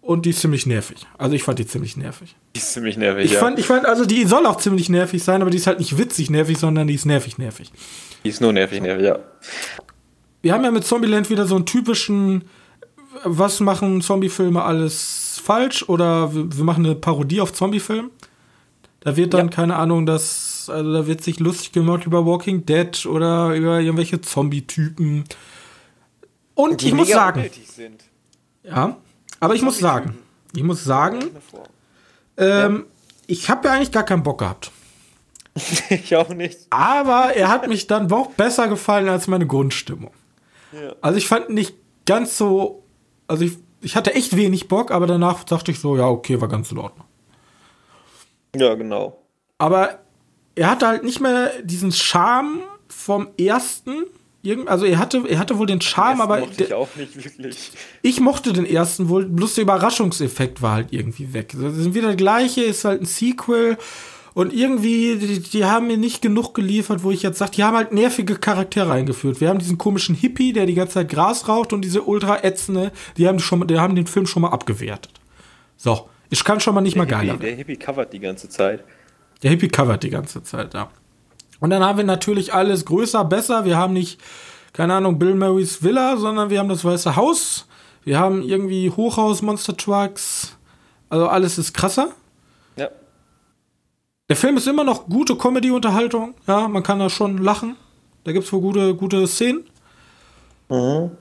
und 0.01 0.25
die 0.25 0.31
ist 0.31 0.41
ziemlich 0.41 0.65
nervig. 0.65 1.05
Also 1.17 1.35
ich 1.35 1.43
fand 1.43 1.59
die 1.59 1.65
ziemlich 1.67 1.95
nervig. 1.95 2.35
Die 2.55 2.59
ist 2.59 2.73
ziemlich 2.73 2.97
nervig, 2.97 3.25
Ich 3.25 3.33
ja. 3.33 3.39
fand, 3.39 3.59
ich 3.59 3.65
fand, 3.67 3.85
also 3.85 4.05
die 4.05 4.25
soll 4.25 4.45
auch 4.45 4.57
ziemlich 4.57 4.89
nervig 4.89 5.23
sein, 5.23 5.41
aber 5.41 5.51
die 5.51 5.57
ist 5.57 5.67
halt 5.67 5.79
nicht 5.79 5.97
witzig 5.97 6.29
nervig, 6.29 6.57
sondern 6.57 6.87
die 6.87 6.95
ist 6.95 7.05
nervig 7.05 7.37
nervig. 7.37 7.71
die 8.23 8.29
ist 8.29 8.41
nur 8.41 8.51
nervig, 8.53 8.81
nervig, 8.81 9.05
ja. 9.05 9.19
Wir 10.41 10.53
haben 10.53 10.63
ja 10.63 10.71
mit 10.71 10.85
Zombieland 10.85 11.29
wieder 11.29 11.45
so 11.45 11.55
einen 11.55 11.65
typischen, 11.67 12.45
was 13.23 13.59
machen 13.59 14.01
Zombiefilme 14.01 14.63
alles 14.63 15.39
falsch 15.43 15.87
oder 15.87 16.33
wir, 16.33 16.63
machen 16.63 16.85
eine 16.85 16.95
Parodie 16.95 17.41
auf 17.41 17.53
Zombiefilm. 17.53 18.09
Da 19.01 19.15
wird 19.15 19.33
dann, 19.33 19.47
Ja. 19.47 19.53
keine 19.53 19.75
Ahnung, 19.75 20.05
das, 20.05 20.69
also 20.71 20.93
da 20.93 21.05
wird 21.07 21.23
sich 21.23 21.39
lustig 21.39 21.71
gemacht 21.71 22.05
über 22.05 22.25
Walking 22.25 22.65
Dead 22.65 23.05
oder 23.05 23.53
über 23.55 23.79
irgendwelche 23.79 24.21
Zombie-Typen. 24.21 25.23
Und 26.55 26.83
ich 26.83 26.93
muss 26.93 27.09
sagen, 27.09 27.43
sind. 27.65 28.03
ja, 28.63 28.97
aber 29.41 29.55
ich 29.55 29.61
muss 29.61 29.79
sagen, 29.79 30.17
ich 30.55 30.63
muss 30.63 30.83
sagen, 30.83 31.19
ähm, 32.37 32.85
ich 33.27 33.49
habe 33.49 33.67
ja 33.67 33.73
eigentlich 33.73 33.91
gar 33.91 34.03
keinen 34.03 34.23
Bock 34.23 34.39
gehabt. 34.39 34.71
ich 35.89 36.15
auch 36.15 36.29
nicht. 36.29 36.59
Aber 36.69 37.35
er 37.35 37.49
hat 37.49 37.67
mich 37.67 37.87
dann 37.87 38.07
doch 38.07 38.27
besser 38.31 38.67
gefallen 38.67 39.09
als 39.09 39.27
meine 39.27 39.47
Grundstimmung. 39.47 40.11
Ja. 40.71 40.95
Also 41.01 41.17
ich 41.17 41.27
fand 41.27 41.49
nicht 41.49 41.75
ganz 42.05 42.37
so, 42.37 42.83
also 43.27 43.43
ich, 43.43 43.57
ich 43.81 43.95
hatte 43.95 44.13
echt 44.13 44.37
wenig 44.37 44.67
Bock, 44.67 44.91
aber 44.91 45.07
danach 45.07 45.43
dachte 45.43 45.71
ich 45.71 45.79
so, 45.79 45.97
ja, 45.97 46.07
okay, 46.07 46.39
war 46.39 46.47
ganz 46.47 46.71
in 46.71 46.77
Ordnung. 46.77 47.05
Ja, 48.55 48.75
genau. 48.75 49.17
Aber 49.57 49.99
er 50.55 50.69
hatte 50.69 50.87
halt 50.87 51.03
nicht 51.03 51.19
mehr 51.19 51.51
diesen 51.63 51.91
Charme 51.91 52.61
vom 52.87 53.29
ersten. 53.39 54.03
Irgend- 54.43 54.67
Also 54.69 54.85
er 54.85 54.97
hatte, 54.97 55.23
er 55.27 55.37
hatte 55.39 55.57
wohl 55.57 55.67
den 55.67 55.81
Charme, 55.81 56.17
Das 56.17 56.23
aber 56.27 56.39
mochte 56.39 56.61
ich 56.63 56.67
der, 56.69 56.77
auch 56.77 56.87
nicht 56.95 57.15
wirklich. 57.15 57.71
ich 58.01 58.19
mochte 58.19 58.53
den 58.53 58.65
ersten 58.65 59.07
wohl, 59.09 59.25
bloß 59.25 59.55
der 59.55 59.63
Überraschungseffekt 59.63 60.61
war 60.61 60.73
halt 60.75 60.87
irgendwie 60.91 61.33
weg. 61.33 61.53
Das 61.53 61.75
sind 61.75 61.93
wieder 61.93 62.15
gleiche, 62.15 62.61
ist 62.63 62.83
halt 62.85 63.01
ein 63.01 63.05
Sequel. 63.05 63.77
Und 64.33 64.53
irgendwie, 64.53 65.17
die, 65.17 65.39
die 65.41 65.65
haben 65.65 65.87
mir 65.87 65.97
nicht 65.97 66.21
genug 66.21 66.53
geliefert, 66.53 67.03
wo 67.03 67.11
ich 67.11 67.21
jetzt 67.21 67.37
sage, 67.37 67.51
die 67.51 67.63
haben 67.65 67.75
halt 67.75 67.91
nervige 67.91 68.35
Charaktere 68.35 68.91
eingeführt. 68.93 69.41
Wir 69.41 69.49
haben 69.49 69.59
diesen 69.59 69.77
komischen 69.77 70.15
Hippie, 70.15 70.53
der 70.53 70.65
die 70.65 70.73
ganze 70.73 70.93
Zeit 70.95 71.09
Gras 71.09 71.49
raucht 71.49 71.73
und 71.73 71.81
diese 71.83 72.01
ultra 72.03 72.41
ätzende, 72.43 72.91
die 73.17 73.27
haben, 73.27 73.39
schon, 73.39 73.59
mal- 73.59 73.65
die 73.65 73.77
haben 73.77 73.93
den 73.95 74.07
Film 74.07 74.25
schon 74.25 74.41
mal 74.43 74.49
abgewertet. 74.49 75.11
So, 75.75 76.07
ich 76.29 76.43
kann 76.45 76.61
schon 76.61 76.73
mal 76.73 76.79
nicht 76.81 76.95
mal 76.95 77.05
Der 77.05 77.17
geiler 77.17 77.33
Hippie, 77.33 77.43
werden. 77.43 77.57
der 77.57 77.65
Hippie 77.67 77.75
covert 77.75 78.13
die 78.13 78.19
ganze 78.19 78.47
Zeit. 78.47 78.83
Der 79.43 79.49
Hippie 79.51 79.67
covert 79.67 80.01
die 80.03 80.09
ganze 80.09 80.41
Zeit, 80.43 80.73
ja. 80.73 80.89
Und 81.61 81.69
dann 81.69 81.83
haben 81.83 81.97
wir 81.97 82.03
natürlich 82.03 82.53
alles 82.53 82.83
größer, 82.85 83.23
besser. 83.23 83.63
Wir 83.63 83.77
haben 83.77 83.93
nicht, 83.93 84.19
keine 84.73 84.95
Ahnung, 84.95 85.17
Bill 85.17 85.35
Murrays 85.35 85.81
Villa, 85.81 86.17
sondern 86.17 86.49
wir 86.49 86.59
haben 86.59 86.69
das 86.69 86.83
Weiße 86.83 87.15
Haus. 87.15 87.67
Wir 88.03 88.19
haben 88.19 88.41
irgendwie 88.41 88.89
Hochhaus, 88.89 89.41
Monster 89.41 89.77
Trucks. 89.77 90.57
Also 91.07 91.27
alles 91.27 91.57
ist 91.57 91.73
krasser. 91.73 92.09
Der 94.31 94.37
Film 94.37 94.55
ist 94.55 94.65
immer 94.65 94.85
noch 94.85 95.09
gute 95.09 95.35
Comedy-Unterhaltung. 95.35 96.35
Ja, 96.47 96.69
man 96.69 96.83
kann 96.83 96.99
da 96.99 97.09
schon 97.09 97.39
lachen. 97.39 97.75
Da 98.23 98.31
gibt 98.31 98.45
es 98.45 98.53
wohl 98.53 98.61
gute, 98.61 98.95
gute 98.95 99.27
Szenen. 99.27 99.65
Mhm. 100.69 101.11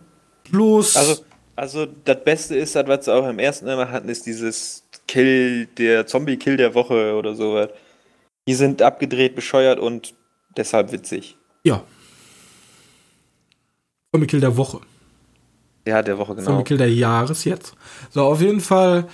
Bloß. 0.52 0.96
Also, 0.96 1.24
also 1.56 1.86
das 2.04 2.22
Beste 2.22 2.54
ist, 2.54 2.76
das, 2.76 2.86
was 2.86 3.06
sie 3.06 3.12
auch 3.12 3.28
im 3.28 3.40
ersten 3.40 3.66
immer 3.66 3.90
hatten, 3.90 4.08
ist 4.08 4.26
dieses 4.26 4.84
Kill, 5.08 5.66
der 5.76 6.06
Zombie-Kill 6.06 6.56
der 6.56 6.76
Woche 6.76 7.16
oder 7.16 7.34
sowas. 7.34 7.70
Die 8.46 8.54
sind 8.54 8.80
abgedreht, 8.80 9.34
bescheuert 9.34 9.80
und 9.80 10.14
deshalb 10.60 10.92
witzig. 10.92 11.36
ja. 11.64 11.82
Zombie-Kill 14.12 14.40
der 14.40 14.56
Woche. 14.56 14.80
Ja, 15.86 16.02
der 16.02 16.18
Woche 16.18 16.34
genau. 16.34 16.46
Zombie-Kill 16.46 16.78
der 16.78 16.92
Jahres 16.92 17.44
jetzt. 17.44 17.74
So, 18.10 18.22
auf 18.24 18.40
jeden 18.40 18.60
Fall. 18.60 19.08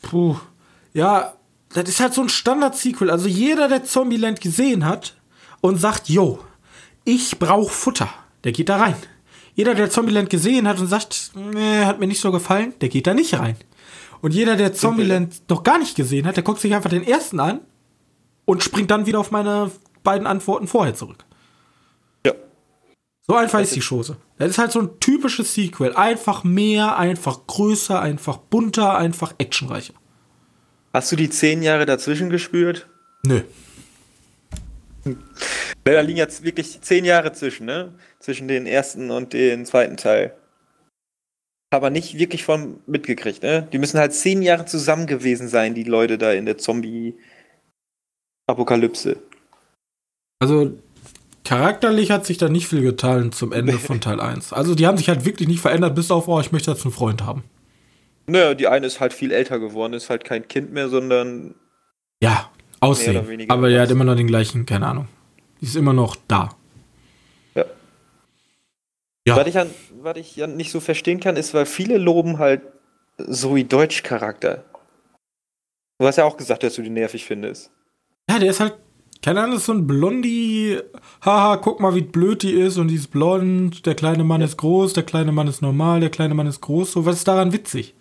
Puh. 0.00 0.36
Ja, 0.94 1.34
das 1.74 1.88
ist 1.88 2.00
halt 2.00 2.14
so 2.14 2.22
ein 2.22 2.30
Standard-Sequel. 2.30 3.10
Also 3.10 3.28
jeder, 3.28 3.68
der 3.68 3.84
Zombieland 3.84 4.40
gesehen 4.40 4.86
hat 4.86 5.14
und 5.60 5.78
sagt, 5.78 6.08
yo, 6.08 6.38
ich 7.04 7.38
brauche 7.38 7.70
Futter, 7.70 8.08
der 8.44 8.52
geht 8.52 8.70
da 8.70 8.78
rein. 8.78 8.96
Jeder, 9.54 9.74
der 9.74 9.90
Zombieland 9.90 10.30
gesehen 10.30 10.66
hat 10.66 10.80
und 10.80 10.86
sagt, 10.86 11.32
nee, 11.34 11.84
hat 11.84 12.00
mir 12.00 12.06
nicht 12.06 12.20
so 12.20 12.32
gefallen, 12.32 12.72
der 12.80 12.88
geht 12.88 13.06
da 13.06 13.12
nicht 13.12 13.38
rein. 13.38 13.56
Und 14.22 14.32
jeder, 14.32 14.56
der 14.56 14.72
Zombieland 14.72 15.42
noch 15.50 15.62
gar 15.62 15.78
nicht 15.78 15.94
gesehen 15.94 16.26
hat, 16.26 16.36
der 16.36 16.42
guckt 16.42 16.60
sich 16.60 16.74
einfach 16.74 16.88
den 16.90 17.06
ersten 17.06 17.38
an 17.38 17.60
und 18.46 18.62
springt 18.62 18.90
dann 18.90 19.04
wieder 19.04 19.20
auf 19.20 19.30
meine 19.30 19.70
beiden 20.02 20.26
Antworten 20.26 20.66
vorher 20.66 20.94
zurück. 20.94 21.24
Ja. 22.26 22.32
So 23.26 23.36
einfach 23.36 23.60
ist 23.60 23.76
die 23.76 23.80
Chose. 23.80 24.16
Das 24.38 24.50
ist 24.50 24.58
halt 24.58 24.72
so 24.72 24.80
ein 24.80 25.00
typisches 25.00 25.54
Sequel. 25.54 25.94
Einfach 25.94 26.44
mehr, 26.44 26.98
einfach 26.98 27.46
größer, 27.46 28.00
einfach 28.00 28.38
bunter, 28.38 28.96
einfach 28.96 29.34
actionreicher. 29.38 29.94
Hast 30.92 31.12
du 31.12 31.16
die 31.16 31.30
zehn 31.30 31.62
Jahre 31.62 31.86
dazwischen 31.86 32.28
gespürt? 32.28 32.88
Nö. 33.24 33.42
Da 35.84 36.00
liegen 36.00 36.18
jetzt 36.18 36.44
wirklich 36.44 36.80
zehn 36.80 37.04
Jahre 37.04 37.32
zwischen, 37.32 37.66
ne? 37.66 37.92
Zwischen 38.20 38.46
den 38.46 38.66
ersten 38.66 39.10
und 39.10 39.32
den 39.32 39.66
zweiten 39.66 39.96
Teil. 39.96 40.36
Aber 41.70 41.90
nicht 41.90 42.18
wirklich 42.18 42.44
von 42.44 42.78
mitgekriegt, 42.86 43.42
ne? 43.42 43.66
Die 43.72 43.78
müssen 43.78 43.98
halt 43.98 44.12
zehn 44.12 44.42
Jahre 44.42 44.66
zusammen 44.66 45.06
gewesen 45.06 45.48
sein, 45.48 45.74
die 45.74 45.84
Leute 45.84 46.18
da 46.18 46.32
in 46.32 46.44
der 46.46 46.58
Zombie-Apokalypse. 46.58 49.16
Also 50.42 50.76
charakterlich 51.44 52.10
hat 52.10 52.26
sich 52.26 52.36
da 52.36 52.48
nicht 52.48 52.66
viel 52.66 52.82
getan 52.82 53.30
zum 53.30 53.52
Ende 53.52 53.74
von 53.74 54.00
Teil 54.00 54.18
1. 54.18 54.52
Also 54.52 54.74
die 54.74 54.88
haben 54.88 54.98
sich 54.98 55.08
halt 55.08 55.24
wirklich 55.24 55.46
nicht 55.46 55.60
verändert, 55.60 55.94
bis 55.94 56.10
auf, 56.10 56.26
oh, 56.26 56.40
ich 56.40 56.50
möchte 56.50 56.72
jetzt 56.72 56.82
einen 56.84 56.92
Freund 56.92 57.22
haben. 57.22 57.44
Naja, 58.26 58.54
die 58.54 58.66
eine 58.66 58.88
ist 58.88 58.98
halt 58.98 59.12
viel 59.12 59.30
älter 59.30 59.60
geworden, 59.60 59.92
ist 59.92 60.10
halt 60.10 60.24
kein 60.24 60.48
Kind 60.48 60.72
mehr, 60.72 60.88
sondern 60.88 61.54
Ja, 62.20 62.50
aussehen. 62.80 63.48
Aber 63.48 63.68
ja, 63.68 63.82
hat 63.82 63.92
immer 63.92 64.02
noch 64.02 64.16
den 64.16 64.26
gleichen, 64.26 64.66
keine 64.66 64.88
Ahnung. 64.88 65.06
Die 65.60 65.66
ist 65.66 65.76
immer 65.76 65.92
noch 65.92 66.16
da. 66.26 66.48
Ja. 67.54 67.64
Ja. 69.24 69.36
Was 69.36 69.46
ich, 69.46 69.58
an, 69.58 69.70
was 70.00 70.16
ich 70.16 70.34
ja 70.34 70.48
nicht 70.48 70.72
so 70.72 70.80
verstehen 70.80 71.20
kann, 71.20 71.36
ist, 71.36 71.54
weil 71.54 71.66
viele 71.66 71.98
loben 71.98 72.38
halt 72.38 72.62
Zoe 73.30 73.62
Deutsch 73.62 74.02
Charakter. 74.02 74.64
Du 76.00 76.06
hast 76.08 76.16
ja 76.16 76.24
auch 76.24 76.36
gesagt, 76.36 76.64
dass 76.64 76.74
du 76.74 76.82
die 76.82 76.90
nervig 76.90 77.24
findest. 77.26 77.70
Ja, 78.28 78.40
der 78.40 78.50
ist 78.50 78.58
halt, 78.58 78.74
keine 79.22 79.40
Ahnung, 79.40 79.56
ist 79.56 79.66
so 79.66 79.72
ein 79.72 79.86
Blondie. 79.86 80.78
Haha, 81.24 81.56
guck 81.56 81.80
mal, 81.80 81.94
wie 81.94 82.02
blöd 82.02 82.42
die 82.42 82.52
ist 82.52 82.76
und 82.76 82.88
die 82.88 82.96
ist 82.96 83.12
blond. 83.12 83.86
Der 83.86 83.94
kleine 83.94 84.24
Mann 84.24 84.40
ist 84.40 84.56
groß, 84.56 84.94
der 84.94 85.04
kleine 85.04 85.30
Mann 85.30 85.46
ist 85.46 85.62
normal, 85.62 86.00
der 86.00 86.10
kleine 86.10 86.34
Mann 86.34 86.48
ist 86.48 86.60
groß. 86.60 86.92
So, 86.92 87.06
was 87.06 87.16
ist 87.16 87.28
daran 87.28 87.52
witzig? 87.52 87.94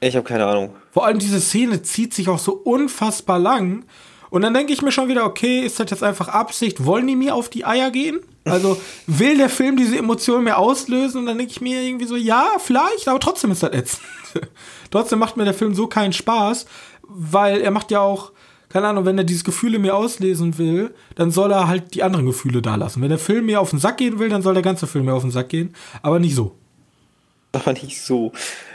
Ich 0.00 0.16
habe 0.16 0.26
keine 0.26 0.46
Ahnung. 0.46 0.70
Vor 0.92 1.04
allem 1.04 1.18
diese 1.18 1.40
Szene 1.40 1.82
zieht 1.82 2.14
sich 2.14 2.28
auch 2.28 2.38
so 2.38 2.52
unfassbar 2.52 3.38
lang. 3.38 3.84
Und 4.30 4.42
dann 4.42 4.54
denke 4.54 4.72
ich 4.72 4.82
mir 4.82 4.92
schon 4.92 5.08
wieder, 5.08 5.24
okay, 5.24 5.60
ist 5.60 5.78
das 5.78 5.90
jetzt 5.90 6.02
einfach 6.02 6.28
Absicht? 6.28 6.84
Wollen 6.84 7.06
die 7.06 7.16
mir 7.16 7.34
auf 7.34 7.48
die 7.50 7.64
Eier 7.64 7.90
gehen? 7.90 8.20
Also 8.44 8.80
will 9.06 9.36
der 9.36 9.50
Film 9.50 9.76
diese 9.76 9.98
Emotionen 9.98 10.44
mehr 10.44 10.58
auslösen? 10.58 11.20
Und 11.20 11.26
dann 11.26 11.38
denke 11.38 11.52
ich 11.52 11.60
mir 11.60 11.82
irgendwie 11.82 12.06
so, 12.06 12.16
ja, 12.16 12.48
vielleicht, 12.58 13.08
aber 13.08 13.20
trotzdem 13.20 13.50
ist 13.50 13.62
das 13.62 13.72
ätzend. 13.72 14.02
trotzdem 14.90 15.18
macht 15.18 15.36
mir 15.36 15.44
der 15.44 15.54
Film 15.54 15.74
so 15.74 15.86
keinen 15.86 16.14
Spaß, 16.14 16.66
weil 17.02 17.60
er 17.60 17.70
macht 17.70 17.90
ja 17.90 18.00
auch, 18.00 18.32
keine 18.76 18.88
Ahnung, 18.88 19.06
wenn 19.06 19.16
er 19.16 19.24
dieses 19.24 19.42
Gefühle 19.42 19.78
mir 19.78 19.96
auslesen 19.96 20.58
will, 20.58 20.94
dann 21.14 21.30
soll 21.30 21.50
er 21.50 21.66
halt 21.66 21.94
die 21.94 22.02
anderen 22.02 22.26
Gefühle 22.26 22.60
da 22.60 22.74
lassen. 22.74 23.00
Wenn 23.00 23.08
der 23.08 23.18
Film 23.18 23.46
mir 23.46 23.58
auf 23.58 23.70
den 23.70 23.78
Sack 23.78 23.96
gehen 23.96 24.18
will, 24.18 24.28
dann 24.28 24.42
soll 24.42 24.52
der 24.52 24.62
ganze 24.62 24.86
Film 24.86 25.06
mir 25.06 25.14
auf 25.14 25.22
den 25.22 25.30
Sack 25.30 25.48
gehen, 25.48 25.74
aber 26.02 26.18
nicht 26.18 26.34
so. 26.34 26.54
Aber 27.52 27.72
nicht 27.72 28.02
so. 28.02 28.32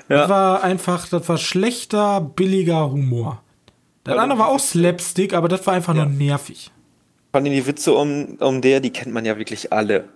Das 0.09 0.21
Ja. 0.21 0.29
war 0.29 0.63
einfach, 0.63 1.07
das 1.07 1.29
war 1.29 1.37
schlechter, 1.37 2.19
billiger 2.19 2.89
Humor. 2.89 3.43
Das 4.03 4.13
Also 4.13 4.23
andere 4.23 4.39
war 4.39 4.47
auch 4.47 4.59
Slapstick, 4.59 5.35
aber 5.35 5.47
das 5.47 5.67
war 5.67 5.75
einfach 5.75 5.93
Ja. 5.95 6.05
nur 6.05 6.11
nervig. 6.15 6.71
Vor 7.31 7.41
allem 7.41 7.45
die 7.53 7.67
Witze 7.67 7.93
um, 7.93 8.37
um 8.39 8.59
der, 8.61 8.79
die 8.79 8.89
kennt 8.89 9.13
man 9.13 9.23
ja 9.23 9.37
wirklich 9.37 9.71
alle. 9.71 10.09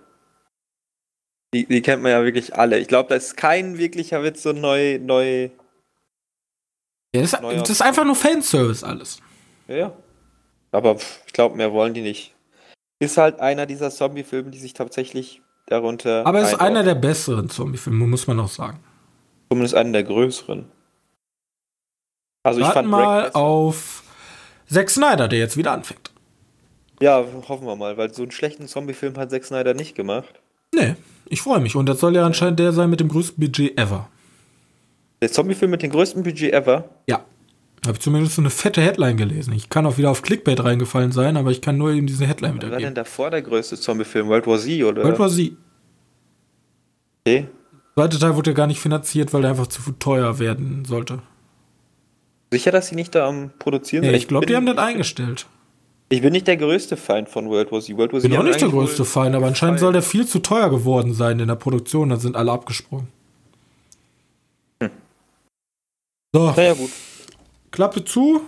Die, 1.54 1.64
die 1.66 1.80
kennt 1.80 2.02
man 2.02 2.10
ja 2.10 2.24
wirklich 2.24 2.56
alle. 2.56 2.80
Ich 2.80 2.88
glaube, 2.88 3.08
da 3.10 3.14
ist 3.14 3.36
kein 3.36 3.78
wirklicher 3.78 4.24
Witz 4.24 4.42
so 4.42 4.52
neu, 4.52 4.98
neu. 4.98 5.50
Ja, 7.14 7.20
das, 7.22 7.30
das 7.30 7.70
ist 7.70 7.82
einfach 7.82 8.04
nur 8.04 8.16
Fanservice 8.16 8.82
alles. 8.84 9.20
Ja, 9.68 9.74
ja. 9.76 9.92
Aber 10.72 10.96
pff, 10.96 11.22
ich 11.26 11.32
glaube, 11.32 11.56
mehr 11.56 11.72
wollen 11.72 11.94
die 11.94 12.02
nicht. 12.02 12.34
Ist 12.98 13.16
halt 13.16 13.40
einer 13.40 13.66
dieser 13.66 13.90
Zombie-Filme, 13.90 14.50
die 14.50 14.58
sich 14.58 14.72
tatsächlich 14.74 15.42
darunter. 15.66 16.26
Aber 16.26 16.40
es 16.40 16.52
ist 16.52 16.60
einer 16.60 16.82
der 16.82 16.94
besseren 16.94 17.48
Zombie-Filme, 17.50 18.06
muss 18.06 18.26
man 18.26 18.40
auch 18.40 18.48
sagen. 18.48 18.80
Zumindest 19.50 19.74
einer 19.74 19.92
der 19.92 20.04
größeren. 20.04 20.66
Also 22.42 22.60
ich 22.60 22.66
Warten 22.66 22.74
fand 22.78 22.88
mal 22.88 23.22
besser. 23.24 23.36
auf 23.36 24.02
Zack 24.68 24.90
Snyder, 24.90 25.28
der 25.28 25.38
jetzt 25.38 25.56
wieder 25.56 25.72
anfängt. 25.72 26.10
Ja, 27.00 27.24
hoffen 27.48 27.66
wir 27.66 27.76
mal, 27.76 27.96
weil 27.96 28.12
so 28.14 28.22
einen 28.22 28.30
schlechten 28.30 28.66
Zombie-Film 28.68 29.16
hat 29.16 29.30
Zack 29.30 29.44
Snyder 29.44 29.74
nicht 29.74 29.94
gemacht. 29.94 30.40
Nee, 30.74 30.94
ich 31.26 31.42
freue 31.42 31.60
mich. 31.60 31.76
Und 31.76 31.86
das 31.88 32.00
soll 32.00 32.14
ja 32.14 32.24
anscheinend 32.24 32.58
der 32.58 32.72
sein 32.72 32.88
mit 32.88 33.00
dem 33.00 33.08
größten 33.08 33.38
Budget 33.38 33.78
ever. 33.78 34.08
Der 35.20 35.30
Zombie-Film 35.30 35.70
mit 35.70 35.82
dem 35.82 35.90
größten 35.90 36.22
Budget 36.22 36.52
ever. 36.52 36.84
Ja. 37.06 37.24
Habe 37.86 37.96
ich 37.98 38.02
zumindest 38.02 38.36
so 38.36 38.42
eine 38.42 38.50
fette 38.50 38.80
Headline 38.80 39.16
gelesen. 39.16 39.52
Ich 39.52 39.68
kann 39.68 39.86
auch 39.86 39.98
wieder 39.98 40.10
auf 40.10 40.22
Clickbait 40.22 40.62
reingefallen 40.62 41.12
sein, 41.12 41.36
aber 41.36 41.50
ich 41.50 41.60
kann 41.60 41.76
nur 41.78 41.90
eben 41.92 42.06
diese 42.06 42.26
Headline 42.26 42.56
Was 42.56 42.62
war 42.62 42.70
denn 42.70 42.70
wiedergeben. 42.78 42.94
davor 42.94 43.30
der 43.30 43.42
größte 43.42 43.76
Zombie-Film? 43.76 44.28
World 44.28 44.46
War 44.46 44.58
Z, 44.58 44.82
oder? 44.84 45.02
World 45.04 45.18
War 45.18 45.28
Z. 45.30 45.52
okay. 47.26 47.46
Der 47.96 48.02
zweite 48.04 48.18
Teil 48.18 48.36
wurde 48.36 48.50
ja 48.50 48.54
gar 48.54 48.66
nicht 48.66 48.80
finanziert, 48.80 49.32
weil 49.32 49.40
der 49.42 49.50
einfach 49.50 49.68
zu 49.68 49.80
teuer 49.98 50.38
werden 50.38 50.84
sollte. 50.84 51.22
Sicher, 52.52 52.70
dass 52.70 52.88
sie 52.88 52.94
nicht 52.94 53.14
da 53.14 53.26
am 53.26 53.50
Produzieren 53.58 54.04
Ja, 54.04 54.10
sind? 54.10 54.18
ich 54.18 54.28
glaube, 54.28 54.46
die 54.46 54.54
haben 54.54 54.66
das 54.66 54.76
eingestellt. 54.78 55.46
Ich 56.08 56.22
bin 56.22 56.32
nicht 56.32 56.46
der 56.46 56.56
größte 56.56 56.96
Feind 56.96 57.28
von 57.28 57.48
World 57.48 57.72
War 57.72 57.80
Z. 57.80 57.96
World 57.96 58.12
War 58.12 58.18
Ich 58.18 58.22
Z 58.22 58.30
bin 58.30 58.38
auch 58.38 58.44
nicht 58.44 58.60
der 58.60 58.68
größte 58.68 59.04
Feind, 59.04 59.34
aber 59.34 59.46
anscheinend 59.46 59.80
soll 59.80 59.92
der 59.92 60.02
viel 60.02 60.26
zu 60.26 60.38
teuer 60.40 60.70
geworden 60.70 61.14
sein 61.14 61.40
in 61.40 61.48
der 61.48 61.56
Produktion. 61.56 62.10
Dann 62.10 62.20
sind 62.20 62.36
alle 62.36 62.52
abgesprungen. 62.52 63.08
So, 66.34 66.50
Naja, 66.56 66.74
gut. 66.74 66.90
Klappe 67.76 68.02
zu. 68.06 68.40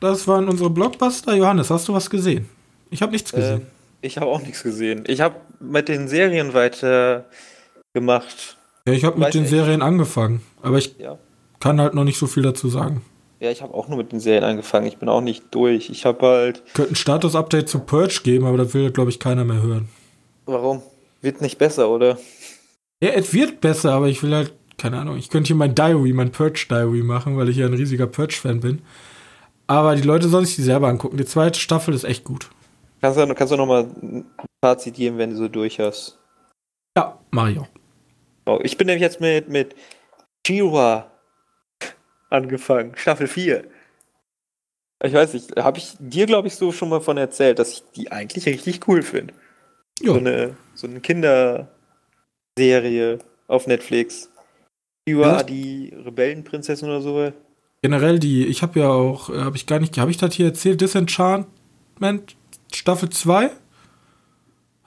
Das 0.00 0.26
waren 0.26 0.48
unsere 0.48 0.70
Blockbuster. 0.70 1.34
Johannes, 1.34 1.68
hast 1.68 1.86
du 1.86 1.92
was 1.92 2.08
gesehen? 2.08 2.48
Ich 2.90 3.02
habe 3.02 3.12
nichts 3.12 3.30
Äh, 3.34 3.36
gesehen. 3.36 3.66
ich 4.00 4.16
habe 4.16 4.26
auch 4.26 4.40
nichts 4.40 4.62
gesehen. 4.62 5.04
Ich 5.06 5.20
habe 5.20 5.34
mit 5.60 5.88
den 5.88 6.08
Serien 6.08 6.54
weiter 6.54 7.26
gemacht. 7.92 8.56
ja, 8.86 8.94
ich 8.94 9.04
habe 9.04 9.18
mit 9.20 9.34
den 9.34 9.42
nicht. 9.42 9.50
Serien 9.50 9.82
angefangen, 9.82 10.40
aber 10.62 10.78
ich 10.78 10.94
Ja. 10.98 11.18
kann 11.60 11.78
halt 11.78 11.92
noch 11.92 12.04
nicht 12.04 12.16
so 12.18 12.26
viel 12.26 12.42
dazu 12.42 12.70
sagen. 12.70 13.02
Ja, 13.40 13.50
ich 13.50 13.60
habe 13.60 13.74
auch 13.74 13.86
nur 13.88 13.98
mit 13.98 14.12
den 14.12 14.18
Serien 14.20 14.44
angefangen. 14.44 14.86
Ich 14.86 14.96
bin 14.96 15.10
auch 15.10 15.20
nicht 15.20 15.44
durch. 15.50 15.90
Ich 15.90 16.06
habe 16.06 16.26
halt. 16.26 16.62
Könnte 16.74 16.92
ein 16.92 16.96
Status-Update 16.96 17.68
zu 17.68 17.80
Purge 17.80 18.20
geben, 18.24 18.46
aber 18.46 18.56
das 18.56 18.72
will, 18.72 18.90
glaube 18.90 19.10
ich, 19.10 19.18
keiner 19.20 19.44
mehr 19.44 19.60
hören. 19.62 19.88
Warum? 20.46 20.80
Wird 21.20 21.42
nicht 21.42 21.58
besser, 21.58 21.90
oder? 21.90 22.18
Ja, 23.02 23.10
es 23.10 23.34
wird 23.34 23.60
besser, 23.60 23.92
aber 23.92 24.08
ich 24.08 24.22
will 24.22 24.34
halt, 24.34 24.54
keine 24.78 24.98
Ahnung, 24.98 25.16
ich 25.18 25.28
könnte 25.28 25.48
hier 25.48 25.56
mein 25.56 25.74
Diary, 25.74 26.12
mein 26.12 26.32
Purge-Diary 26.32 27.02
machen, 27.02 27.36
weil 27.36 27.48
ich 27.48 27.56
ja 27.56 27.66
ein 27.66 27.74
riesiger 27.74 28.06
Purge-Fan 28.06 28.60
bin. 28.60 28.80
Aber 29.66 29.96
die 29.96 30.02
Leute 30.02 30.28
sollen 30.28 30.46
sich 30.46 30.56
die 30.56 30.62
selber 30.62 30.88
angucken. 30.88 31.18
Die 31.18 31.26
zweite 31.26 31.58
Staffel 31.60 31.92
ist 31.92 32.04
echt 32.04 32.24
gut. 32.24 32.48
Kannst 33.00 33.18
du, 33.18 33.34
kannst 33.34 33.52
du 33.52 33.56
nochmal 33.56 33.86
ein 34.02 34.24
Fazit 34.64 34.94
geben, 34.94 35.18
wenn 35.18 35.30
du 35.30 35.36
so 35.36 35.48
durch 35.48 35.78
hast? 35.78 36.18
Ja, 36.96 37.18
Mario. 37.30 37.66
Oh, 38.46 38.58
ich 38.62 38.78
bin 38.78 38.86
nämlich 38.86 39.02
jetzt 39.02 39.20
mit, 39.20 39.48
mit 39.48 39.76
Chihuahua 40.46 41.10
angefangen. 42.30 42.92
Staffel 42.96 43.26
4. 43.26 43.64
Ich 45.04 45.12
weiß 45.12 45.34
nicht, 45.34 45.54
habe 45.56 45.78
ich 45.78 45.96
dir, 45.98 46.26
glaube 46.26 46.48
ich, 46.48 46.56
so 46.56 46.72
schon 46.72 46.88
mal 46.88 47.00
von 47.00 47.18
erzählt, 47.18 47.58
dass 47.58 47.72
ich 47.72 47.82
die 47.94 48.10
eigentlich 48.10 48.46
richtig 48.46 48.88
cool 48.88 49.02
finde. 49.02 49.34
So 50.02 50.14
eine, 50.14 50.56
so 50.74 50.86
eine 50.86 51.00
Kinderserie 51.00 51.68
auf 53.48 53.66
Netflix. 53.66 54.30
Ja. 55.12 55.42
die 55.42 55.92
Rebellenprinzessin 56.04 56.88
oder 56.88 57.00
so. 57.00 57.32
Generell 57.82 58.18
die, 58.18 58.46
ich 58.46 58.62
habe 58.62 58.80
ja 58.80 58.88
auch, 58.90 59.28
habe 59.28 59.56
ich 59.56 59.66
gar 59.66 59.78
nicht, 59.78 59.96
habe 59.98 60.10
ich 60.10 60.16
das 60.16 60.34
hier 60.34 60.46
erzählt, 60.46 60.80
Disenchantment 60.80 62.36
Staffel 62.72 63.08
2? 63.10 63.44
Habe 63.44 63.52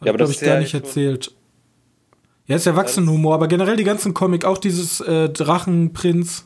Ja, 0.03 0.09
aber 0.11 0.17
das 0.17 0.29
ich 0.31 0.35
ist 0.37 0.41
gar 0.43 0.55
ja 0.55 0.59
nicht 0.59 0.71
schon- 0.71 0.81
erzählt. 0.81 1.31
Ja, 2.47 2.55
ist 2.57 2.65
Erwachsenenhumor, 2.67 3.33
aber 3.35 3.47
generell 3.47 3.77
die 3.77 3.83
ganzen 3.85 4.13
Comic, 4.13 4.43
auch 4.43 4.57
dieses 4.57 4.99
äh, 4.99 5.29
Drachenprinz, 5.29 6.45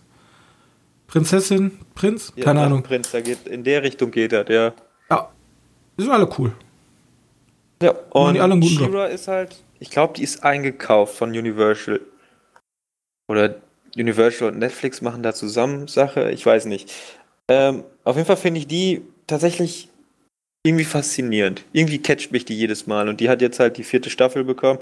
Prinzessin, 1.07 1.71
Prinz? 1.95 2.31
Ja, 2.35 2.43
Keine 2.43 2.61
Ahnung. 2.61 2.83
Prinz, 2.83 3.11
da 3.11 3.21
geht, 3.21 3.47
in 3.47 3.63
der 3.63 3.81
Richtung 3.81 4.11
geht 4.11 4.31
das, 4.31 4.47
ja. 4.49 4.73
Ja, 5.09 5.29
die 5.97 6.03
sind 6.03 6.11
alle 6.11 6.29
cool. 6.37 6.51
Ja, 7.81 7.93
Machen 7.93 8.03
und 8.11 8.33
die 8.35 8.39
alle 8.39 8.53
einen 8.53 8.61
guten 8.61 8.75
Job. 8.75 8.91
She-Ra 8.91 9.05
ist 9.07 9.27
halt, 9.27 9.55
ich 9.79 9.89
glaube, 9.89 10.13
die 10.15 10.23
ist 10.23 10.43
eingekauft 10.43 11.15
von 11.15 11.29
Universal. 11.29 12.01
Oder 13.27 13.55
Universal 13.95 14.49
und 14.49 14.59
Netflix 14.59 15.01
machen 15.01 15.23
da 15.23 15.33
zusammen 15.33 15.87
Sache, 15.87 16.31
ich 16.31 16.45
weiß 16.45 16.65
nicht. 16.65 16.91
Ähm, 17.47 17.83
auf 18.03 18.15
jeden 18.15 18.27
Fall 18.27 18.37
finde 18.37 18.59
ich 18.59 18.67
die 18.67 19.01
tatsächlich 19.27 19.89
irgendwie 20.63 20.85
faszinierend. 20.85 21.63
Irgendwie 21.73 22.01
catcht 22.01 22.31
mich 22.31 22.45
die 22.45 22.57
jedes 22.57 22.87
Mal 22.87 23.07
und 23.07 23.19
die 23.19 23.29
hat 23.29 23.41
jetzt 23.41 23.59
halt 23.59 23.77
die 23.77 23.83
vierte 23.83 24.09
Staffel 24.09 24.43
bekommen. 24.43 24.79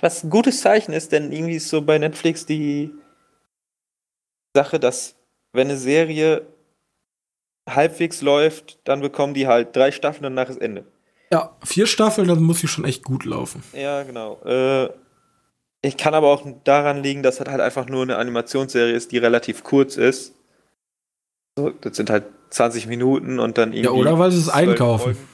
Was 0.00 0.24
ein 0.24 0.30
gutes 0.30 0.60
Zeichen 0.60 0.92
ist, 0.92 1.12
denn 1.12 1.32
irgendwie 1.32 1.56
ist 1.56 1.68
so 1.68 1.82
bei 1.82 1.98
Netflix 1.98 2.46
die 2.46 2.90
Sache, 4.54 4.80
dass 4.80 5.16
wenn 5.52 5.68
eine 5.68 5.76
Serie 5.76 6.46
halbwegs 7.68 8.22
läuft, 8.22 8.78
dann 8.84 9.00
bekommen 9.00 9.34
die 9.34 9.46
halt 9.46 9.74
drei 9.76 9.92
Staffeln 9.92 10.24
und 10.24 10.36
danach 10.36 10.50
ist 10.50 10.60
Ende. 10.60 10.84
Ja, 11.30 11.56
vier 11.62 11.86
Staffeln, 11.86 12.26
dann 12.28 12.42
muss 12.42 12.60
sie 12.60 12.68
schon 12.68 12.86
echt 12.86 13.04
gut 13.04 13.24
laufen. 13.24 13.62
Ja, 13.74 14.02
genau. 14.02 14.40
Äh, 14.44 14.88
ich 15.82 15.96
kann 15.96 16.14
aber 16.14 16.28
auch 16.28 16.44
daran 16.64 17.02
liegen, 17.02 17.22
dass 17.22 17.36
das 17.36 17.48
halt 17.48 17.60
einfach 17.60 17.88
nur 17.88 18.02
eine 18.02 18.16
Animationsserie 18.16 18.92
ist, 18.92 19.12
die 19.12 19.18
relativ 19.18 19.62
kurz 19.62 19.96
ist. 19.96 20.34
So, 21.56 21.70
das 21.70 21.96
sind 21.96 22.10
halt 22.10 22.24
20 22.50 22.86
Minuten 22.86 23.38
und 23.38 23.58
dann 23.58 23.72
irgendwie. 23.72 23.84
Ja, 23.84 23.92
oder 23.92 24.18
weil 24.18 24.30
sie 24.30 24.38
es 24.38 24.46
12 24.46 24.56
einkaufen. 24.56 25.02
Folgen. 25.02 25.28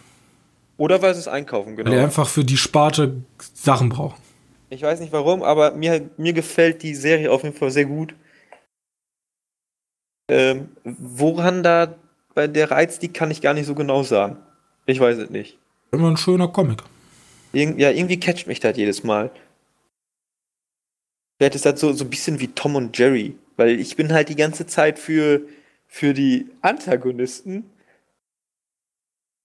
Oder 0.76 1.03
weil 1.03 1.14
sie 1.14 1.20
es 1.20 1.28
einkaufen, 1.28 1.76
Weil 1.76 1.84
die 1.84 1.90
genau. 1.90 2.03
einfach 2.03 2.28
für 2.28 2.45
die 2.45 2.57
Sparte 2.57 3.22
Sachen 3.38 3.90
brauchen. 3.90 4.20
Ich 4.70 4.82
weiß 4.82 4.99
nicht 5.01 5.12
warum, 5.12 5.42
aber 5.42 5.70
mir, 5.72 6.11
mir 6.16 6.32
gefällt 6.32 6.82
die 6.82 6.95
Serie 6.95 7.30
auf 7.30 7.45
jeden 7.45 7.57
Fall 7.57 7.70
sehr 7.70 7.84
gut. 7.84 8.14
Ähm, 10.28 10.70
woran 10.82 11.62
da 11.62 11.95
bei 12.34 12.49
der 12.49 12.70
Reiz 12.70 13.01
liegt, 13.01 13.14
kann 13.14 13.30
ich 13.30 13.40
gar 13.40 13.55
nicht 13.55 13.66
so 13.66 13.74
genau 13.74 14.03
sagen. 14.03 14.38
Ich 14.86 14.99
weiß 14.99 15.18
es 15.18 15.30
nicht. 15.30 15.59
Immer 15.92 16.11
ein 16.11 16.16
schöner 16.16 16.49
Comic. 16.49 16.82
Irg 17.53 17.78
ja, 17.78 17.90
irgendwie 17.90 18.18
catcht 18.18 18.49
mich 18.49 18.59
das 18.59 18.76
jedes 18.76 19.05
Mal. 19.05 19.30
Vielleicht 21.45 21.57
ist 21.57 21.66
das 21.66 21.78
so, 21.78 21.92
so 21.92 22.05
ein 22.05 22.09
bisschen 22.09 22.40
wie 22.40 22.49
Tom 22.49 22.74
und 22.74 22.97
Jerry, 22.97 23.36
weil 23.59 23.78
ich 23.78 23.97
bin 23.97 24.14
halt 24.14 24.30
die 24.30 24.34
ganze 24.34 24.66
Zeit 24.66 24.99
für, 24.99 25.42
für 25.86 26.14
die 26.14 26.47
Antagonisten 26.62 27.68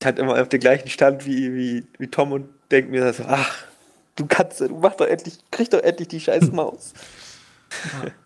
halt 0.01 0.17
immer 0.17 0.41
auf 0.41 0.47
dem 0.47 0.61
gleichen 0.61 0.87
Stand 0.87 1.25
wie, 1.25 1.53
wie, 1.53 1.83
wie 1.97 2.07
Tom 2.07 2.31
und 2.31 2.47
denke 2.71 2.89
mir 2.89 3.11
so, 3.11 3.23
ach, 3.27 3.65
du 4.15 4.25
Katze, 4.27 4.69
du 4.69 4.77
mach 4.77 4.95
doch 4.95 5.07
endlich, 5.07 5.39
krieg 5.51 5.69
doch 5.71 5.81
endlich 5.83 6.07
die 6.07 6.21
scheiß 6.21 6.53
Maus. 6.53 6.93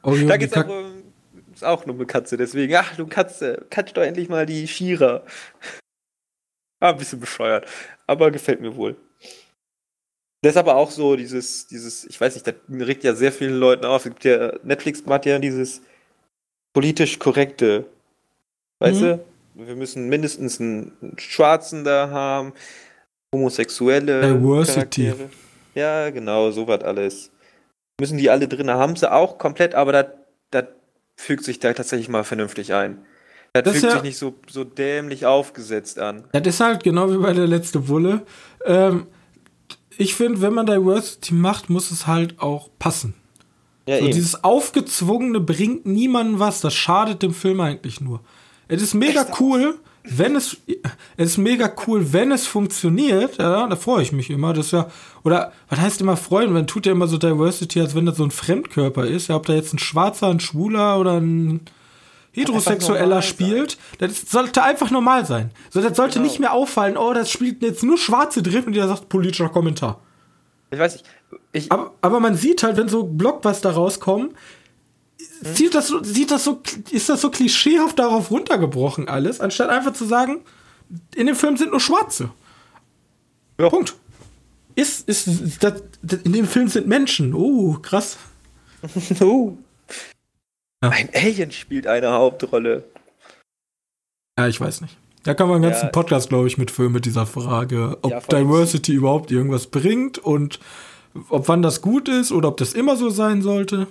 Oh, 0.04 0.16
da 0.28 0.38
geht's 0.38 0.54
auch, 0.54 0.68
um- 0.68 1.12
ist 1.52 1.64
auch 1.64 1.88
nur 1.88 1.96
eine 1.96 2.06
Katze, 2.06 2.38
deswegen, 2.38 2.76
ach 2.76 2.96
du 2.96 3.08
Katze, 3.08 3.66
catch 3.72 3.94
doch 3.94 4.04
endlich 4.04 4.30
mal 4.30 4.46
die 4.46 4.68
Shira. 4.68 5.24
Ah, 6.80 6.92
ein 6.92 6.98
bisschen 6.98 7.20
bescheuert, 7.20 7.68
aber 8.06 8.30
gefällt 8.30 8.62
mir 8.62 8.76
wohl. 8.76 8.96
Das 10.44 10.52
ist 10.52 10.58
aber 10.58 10.76
auch 10.76 10.92
so 10.92 11.16
dieses, 11.16 11.68
dieses, 11.68 12.04
ich 12.06 12.20
weiß 12.20 12.34
nicht, 12.36 12.46
das 12.46 12.56
regt 12.70 13.04
ja 13.04 13.16
sehr 13.16 13.32
vielen 13.32 13.56
Leuten 13.60 13.86
auf. 13.86 14.06
Es 14.06 14.12
gibt 14.12 14.26
ja, 14.26 14.54
Netflix 14.64 15.02
hat 15.08 15.26
ja 15.26 15.40
dieses 15.40 15.82
politisch 16.74 17.18
korrekte, 17.18 17.86
weißt 18.80 19.02
Mhm. 19.02 19.06
du? 19.06 19.20
Wir 19.56 19.76
müssen 19.76 20.10
mindestens 20.10 20.60
einen, 20.60 20.92
Schwarzen 21.18 21.84
da 21.84 22.10
haben, 22.10 22.54
homosexuelle 23.34 24.22
Diversity. 24.38 25.06
Charaktere. 25.06 25.30
Ja, 25.76 26.10
genau, 26.10 26.52
sowas 26.52 26.82
alles. 26.84 27.32
Müssen 28.00 28.18
die 28.18 28.30
alle 28.30 28.48
drin 28.48 28.70
haben 28.70 28.96
sie 28.96 29.12
auch 29.12 29.38
komplett, 29.38 29.76
aber 29.76 29.92
das 30.52 30.66
fügt 31.16 31.44
sich 31.46 31.60
da 31.60 31.72
tatsächlich 31.74 32.10
mal 32.10 32.24
vernünftig 32.24 32.74
ein. 32.74 33.06
Das, 33.54 33.64
Das 33.64 33.74
fügt 33.74 33.84
ja- 33.86 33.92
sich 33.92 34.02
nicht 34.04 34.18
so, 34.18 34.34
so 34.50 34.64
dämlich 34.64 35.26
aufgesetzt 35.28 36.00
an. 36.00 36.24
Das 36.32 36.46
ist 36.48 36.60
halt 36.60 36.84
genau 36.84 37.10
wie 37.12 37.18
bei 37.18 37.34
der 37.34 37.46
letzte 37.48 37.80
Bulle. 37.80 38.24
Ähm, 38.66 39.06
ich 39.98 40.16
finde, 40.16 40.42
wenn 40.42 40.54
man 40.54 40.66
Diversity 40.66 41.34
macht, 41.34 41.70
muss 41.70 41.92
es 41.92 42.08
halt 42.08 42.40
auch 42.40 42.70
passen. 42.80 43.14
Ja, 43.88 43.98
So, 43.98 44.06
eben. 44.06 44.14
dieses 44.14 44.44
Aufgezwungene 44.44 45.40
bringt 45.40 45.86
niemandem 45.86 46.40
was, 46.40 46.62
das 46.62 46.74
schadet 46.74 47.22
dem 47.22 47.34
Film 47.34 47.60
eigentlich 47.60 48.02
nur. 48.02 48.22
Es 48.68 48.82
ist 48.82 48.94
mega 48.94 49.26
cool, 49.40 49.76
wenn 50.04 50.36
es, 50.36 50.58
es 51.18 51.32
ist 51.32 51.38
mega 51.38 51.72
cool, 51.88 52.12
wenn 52.12 52.32
es 52.32 52.46
funktioniert, 52.46 53.38
ja, 53.38 53.68
da 53.68 53.76
freue 53.76 54.04
ich 54.04 54.12
mich 54.12 54.30
immer, 54.30 54.54
das 54.54 54.72
ja, 54.72 54.88
oder, 55.24 55.52
was 55.70 55.80
heißt 55.80 56.02
immer 56.02 56.18
freuen, 56.18 56.52
man 56.52 56.68
tut 56.68 56.86
ja 56.86 56.92
immer 56.92 57.08
so 57.08 57.18
Diversity, 57.18 57.80
als 57.80 57.96
wenn 57.96 58.06
das 58.06 58.18
so 58.18 58.24
ein 58.24 58.32
Fremdkörper 58.32 59.06
ist, 59.06 59.28
ja, 59.28 59.36
ob 59.36 59.46
da 59.46 59.54
jetzt 59.54 59.74
ein 59.74 59.80
Schwarzer, 59.80 60.28
ein 60.28 60.40
Schwuler 60.40 61.00
oder 61.00 61.20
ein 61.20 61.62
Heterosexueller 62.34 63.22
spielt, 63.22 63.78
das 64.00 64.22
sollte 64.30 64.64
einfach 64.64 64.92
normal 64.92 65.26
sein. 65.26 65.52
So, 65.70 65.82
das 65.82 65.96
sollte 65.96 66.16
Genau. 66.16 66.26
nicht 66.26 66.40
mehr 66.40 66.52
auffallen, 66.54 66.98
oh, 66.98 67.14
das 67.14 67.30
spielt 67.32 67.62
jetzt 67.62 67.84
nur 67.84 67.98
Schwarze 67.98 68.42
drin 68.44 68.66
und 68.66 68.74
der 68.74 68.88
sagt 68.88 69.08
politischer 69.10 69.50
Kommentar. 69.50 70.02
Ich 70.72 70.80
weiß 70.80 70.94
nicht. 70.94 71.06
Ich, 71.52 71.72
Aber, 71.72 71.94
aber 72.02 72.20
man 72.20 72.36
sieht 72.36 72.64
halt, 72.64 72.78
wenn 72.78 72.90
so 72.90 73.04
Blockbuster 73.04 73.72
rauskommen, 73.72 74.34
Hm? 75.44 75.56
sieht 75.56 75.76
das 75.76 75.94
sieht 76.02 76.32
das 76.32 76.44
so, 76.44 76.62
ist 76.90 77.08
das 77.10 77.22
so 77.22 77.30
klischeehaft 77.30 77.98
darauf 78.00 78.32
runtergebrochen 78.32 79.08
alles, 79.08 79.40
anstatt 79.40 79.70
einfach 79.70 79.94
zu 79.94 80.06
sagen, 80.06 80.42
in 81.16 81.28
dem 81.28 81.36
Film 81.36 81.56
sind 81.58 81.72
nur 81.72 81.80
Schwarze. 81.80 82.32
Ja. 83.60 83.70
Punkt. 83.70 83.96
Ist, 84.76 85.08
ist, 85.08 85.28
das, 85.64 85.84
in 86.24 86.34
dem 86.34 86.48
Film 86.48 86.68
sind 86.68 86.88
Menschen. 86.88 87.34
Oh, 87.36 87.78
krass. 87.82 88.18
oh. 89.22 89.56
Ja. 90.84 90.90
Ein 90.90 91.10
Alien 91.14 91.52
spielt 91.52 91.88
eine 91.88 92.12
Hauptrolle. 92.12 92.84
Ja, 94.38 94.48
ich 94.48 94.60
weiß 94.60 94.82
nicht. 94.82 94.98
Da 95.24 95.34
kann 95.34 95.48
man 95.48 95.56
einen 95.56 95.72
ganzen 95.72 95.86
Ja. 95.86 95.92
Podcast, 95.92 96.28
glaube 96.30 96.48
ich, 96.48 96.58
mitfüllen 96.58 96.92
mit 96.92 97.06
dieser 97.06 97.26
Frage, 97.26 97.98
ob 98.02 98.12
Ja, 98.12 98.20
Diversity 98.20 98.94
überhaupt 98.94 99.32
irgendwas 99.32 99.68
bringt 99.68 100.18
und 100.18 100.60
ob 101.30 101.48
wann 101.48 101.62
das 101.62 101.82
gut 101.82 102.10
ist 102.10 102.32
oder 102.32 102.50
ob 102.50 102.58
das 102.58 102.74
immer 102.74 102.98
so 102.98 103.10
sein 103.10 103.42
sollte. 103.42 103.88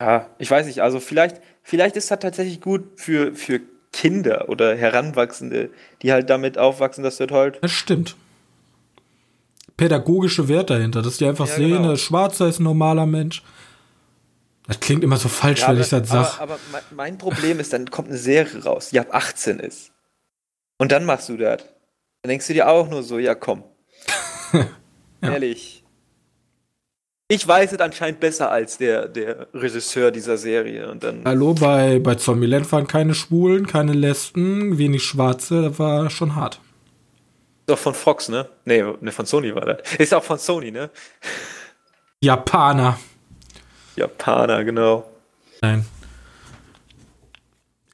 Ja, 0.00 0.26
ich 0.38 0.50
weiß 0.50 0.66
nicht, 0.66 0.80
also 0.80 1.00
vielleicht, 1.00 1.40
vielleicht 1.62 1.96
ist 1.96 2.10
das 2.10 2.20
tatsächlich 2.20 2.60
gut 2.62 2.84
für, 2.96 3.34
für 3.34 3.60
Kinder 3.92 4.48
oder 4.48 4.74
Heranwachsende, 4.76 5.70
die 6.02 6.12
halt 6.12 6.30
damit 6.30 6.56
aufwachsen, 6.56 7.04
dass 7.04 7.18
das 7.18 7.30
halt. 7.30 7.58
Das 7.62 7.72
stimmt. 7.72 8.16
Pädagogische 9.76 10.48
Wert 10.48 10.70
dahinter, 10.70 11.02
dass 11.02 11.18
die 11.18 11.26
einfach 11.26 11.48
Ja, 11.48 11.54
sehen, 11.56 11.70
genau. 11.72 11.90
ein 11.90 11.96
Schwarzer 11.98 12.48
ist 12.48 12.60
ein 12.60 12.64
normaler 12.64 13.04
Mensch. 13.04 13.42
Das 14.68 14.80
klingt 14.80 15.04
immer 15.04 15.16
so 15.16 15.28
falsch, 15.28 15.60
Ja, 15.60 15.68
wenn 15.68 15.76
aber, 15.76 15.84
ich 15.84 15.90
das 15.90 16.10
aber, 16.10 16.24
sag. 16.24 16.40
aber 16.40 16.58
mein- 16.90 17.18
Problem 17.18 17.60
ist, 17.60 17.72
dann 17.72 17.90
kommt 17.90 18.08
eine 18.08 18.18
Serie 18.18 18.64
raus, 18.64 18.90
die 18.90 18.98
ab 19.00 19.08
18 19.12 19.60
ist. 19.60 19.92
Und 20.78 20.92
dann 20.92 21.04
machst 21.04 21.28
du 21.28 21.36
das. 21.36 21.62
Dann 22.22 22.28
denkst 22.30 22.46
du 22.48 22.52
dir 22.54 22.68
auch 22.68 22.88
nur 22.88 23.02
so, 23.02 23.18
ja 23.18 23.34
komm. 23.34 23.62
Ehrlich. 25.22 25.84
Ich 27.28 27.46
weiß 27.46 27.72
es 27.72 27.80
anscheinend 27.80 28.20
besser 28.20 28.50
als 28.52 28.78
der, 28.78 29.08
der 29.08 29.48
Regisseur 29.52 30.10
dieser 30.12 30.36
Serie. 30.36 30.88
Und 30.90 31.02
dann. 31.02 31.22
Hallo, 31.24 31.54
bei, 31.54 31.98
bei 31.98 32.14
Zombieland 32.16 32.70
waren 32.70 32.86
keine 32.86 33.14
Schwulen, 33.14 33.66
keine 33.66 33.92
Lesben, 33.94 34.78
wenig 34.78 35.02
Schwarze, 35.04 35.62
das 35.62 35.78
war 35.78 36.08
schon 36.10 36.36
hart. 36.36 36.60
Doch 37.66 37.78
von 37.78 37.94
Fox, 37.94 38.28
ne? 38.28 38.48
Nee, 38.64 38.84
ne, 39.00 39.10
von 39.10 39.26
Sony 39.26 39.52
war 39.54 39.64
das. 39.64 39.94
Ist 39.98 40.14
auch 40.14 40.22
von 40.22 40.38
Sony, 40.38 40.70
ne? 40.70 40.90
Japaner. 42.20 42.98
Japaner, 43.96 44.64
genau. 44.64 45.10
Nein. 45.62 45.84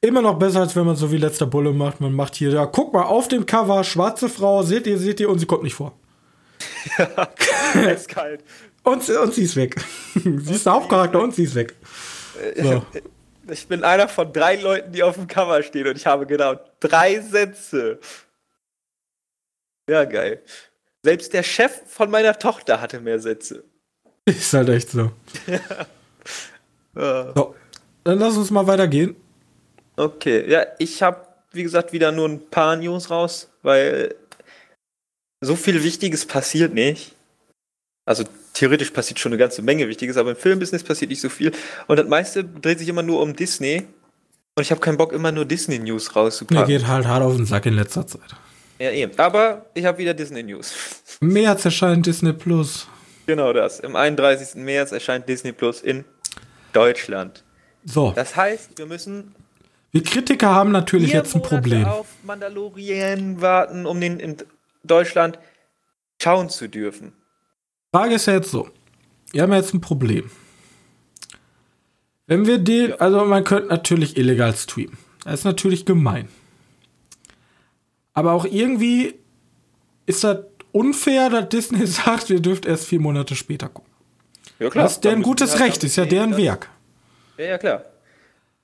Immer 0.01 0.21
noch 0.21 0.37
besser, 0.37 0.59
als 0.59 0.75
wenn 0.75 0.85
man 0.85 0.97
so 0.97 1.11
wie 1.11 1.17
letzter 1.17 1.47
Bulle 1.47 1.71
macht. 1.71 2.01
Man 2.01 2.13
macht 2.13 2.35
hier, 2.35 2.49
ja, 2.49 2.65
guck 2.65 2.93
mal, 2.93 3.03
auf 3.03 3.29
dem 3.29 3.45
Cover, 3.45 3.83
schwarze 3.85 4.27
Frau, 4.27 4.61
seht 4.61 4.85
ihr, 4.85 4.97
seht 4.97 5.21
ihr, 5.21 5.29
und 5.29 5.39
sie 5.39 5.45
kommt 5.45 5.63
nicht 5.63 5.75
vor. 5.75 5.93
Eiskalt. 7.75 8.43
Und, 8.83 9.07
und 9.09 9.33
sie 9.33 9.43
ist 9.43 9.55
weg. 9.55 9.77
sie 10.13 10.53
ist 10.53 10.65
der 10.65 10.73
Hauptcharakter 10.73 11.21
und 11.21 11.33
sie 11.33 11.45
ist 11.45 11.55
weg. 11.55 11.73
So. 12.57 12.85
Ich 13.49 13.65
bin 13.65 13.81
einer 13.81 14.09
von 14.09 14.33
drei 14.33 14.57
Leuten, 14.57 14.91
die 14.91 15.03
auf 15.03 15.15
dem 15.15 15.27
Cover 15.27 15.63
stehen 15.63 15.87
und 15.87 15.95
ich 15.95 16.05
habe 16.05 16.25
genau 16.25 16.55
drei 16.81 17.21
Sätze. 17.21 17.99
Ja, 19.89 20.03
geil. 20.03 20.41
Selbst 21.01 21.33
der 21.33 21.43
Chef 21.43 21.81
von 21.87 22.11
meiner 22.11 22.37
Tochter 22.37 22.81
hatte 22.81 22.99
mehr 22.99 23.19
Sätze. 23.19 23.63
Ist 24.25 24.53
halt 24.53 24.69
echt 24.69 24.89
so. 24.89 25.11
Ja. 26.95 27.33
So, 27.33 27.55
dann 28.03 28.19
lass 28.19 28.37
uns 28.37 28.51
mal 28.51 28.67
weitergehen. 28.67 29.15
Okay, 29.95 30.47
ja, 30.47 30.65
ich 30.77 31.01
habe, 31.01 31.25
wie 31.51 31.63
gesagt, 31.63 31.91
wieder 31.91 32.11
nur 32.11 32.29
ein 32.29 32.39
paar 32.49 32.75
News 32.75 33.09
raus, 33.09 33.49
weil 33.63 34.13
so 35.41 35.55
viel 35.55 35.83
Wichtiges 35.83 36.25
passiert 36.25 36.73
nicht. 36.73 37.13
Also 38.05 38.25
theoretisch 38.53 38.91
passiert 38.91 39.19
schon 39.19 39.31
eine 39.31 39.39
ganze 39.39 39.61
Menge 39.61 39.87
Wichtiges, 39.87 40.17
aber 40.17 40.31
im 40.31 40.35
Filmbusiness 40.35 40.83
passiert 40.83 41.09
nicht 41.09 41.21
so 41.21 41.29
viel. 41.29 41.51
Und 41.87 41.97
das 41.97 42.07
meiste 42.07 42.43
dreht 42.43 42.79
sich 42.79 42.89
immer 42.89 43.03
nur 43.03 43.21
um 43.21 43.35
Disney. 43.35 43.87
Und 44.55 44.61
ich 44.61 44.69
habe 44.69 44.81
keinen 44.81 44.97
Bock, 44.97 45.13
immer 45.13 45.31
nur 45.31 45.45
Disney-News 45.45 46.09
Mir 46.09 46.13
rauszupacken. 46.21 46.67
geht 46.67 46.87
halt 46.87 47.07
hart 47.07 47.23
auf 47.23 47.35
den 47.35 47.45
Sack 47.45 47.65
in 47.65 47.73
letzter 47.73 48.05
Zeit. 48.05 48.35
Ja, 48.77 48.91
eben. 48.91 49.17
Aber 49.17 49.65
ich 49.73 49.85
habe 49.85 49.97
wieder 49.97 50.13
Disney-News. 50.13 50.73
März 51.21 51.65
erscheint 51.65 52.05
Disney 52.05 52.33
Plus. 52.33 52.87
Genau 53.25 53.53
das. 53.53 53.79
Im 53.79 53.95
31. 53.95 54.55
März 54.55 54.91
erscheint 54.91 55.27
Disney 55.29 55.51
Plus 55.51 55.81
in 55.81 56.03
Deutschland. 56.73 57.43
So, 57.85 58.11
Das 58.15 58.35
heißt, 58.35 58.77
wir 58.77 58.85
müssen 58.85 59.33
Wir 59.91 60.03
Kritiker 60.03 60.49
haben 60.53 60.71
natürlich 60.71 61.11
jetzt 61.13 61.35
ein 61.35 61.39
Monate 61.39 61.55
Problem. 61.55 61.85
auf 61.85 62.07
Mandalorian 62.23 63.41
warten, 63.41 63.85
um 63.85 63.99
den 64.01 64.19
in 64.19 64.37
Deutschland 64.83 65.37
schauen 66.21 66.49
zu 66.49 66.67
dürfen. 66.67 67.13
Frage 67.93 68.15
ist 68.15 68.25
ja 68.25 68.33
jetzt 68.33 68.51
so. 68.51 68.69
Wir 69.31 69.43
haben 69.43 69.53
jetzt 69.53 69.73
ein 69.73 69.81
Problem. 69.81 70.29
Wenn 72.25 72.47
wir 72.47 72.57
den, 72.57 72.93
also 72.99 73.25
man 73.25 73.43
könnte 73.43 73.67
natürlich 73.69 74.17
illegal 74.17 74.55
streamen. 74.55 74.97
Das 75.23 75.39
ist 75.39 75.45
natürlich 75.45 75.85
gemein. 75.85 76.29
Aber 78.13 78.31
auch 78.33 78.45
irgendwie 78.45 79.15
ist 80.05 80.23
das 80.23 80.39
unfair, 80.73 81.29
dass 81.29 81.47
Disney 81.47 81.87
sagt, 81.87 82.29
ihr 82.29 82.41
dürft 82.41 82.65
erst 82.65 82.87
vier 82.87 82.99
Monate 82.99 83.35
später 83.35 83.69
gucken. 83.69 83.91
Ja, 84.59 84.69
Das 84.69 84.93
ist 84.93 85.03
deren 85.05 85.21
gutes 85.23 85.53
halt 85.53 85.61
Recht, 85.61 85.83
ist 85.83 85.95
ja 85.95 86.05
deren 86.05 86.35
Werk. 86.35 86.69
Ja, 87.37 87.45
ja, 87.45 87.57
klar. 87.57 87.85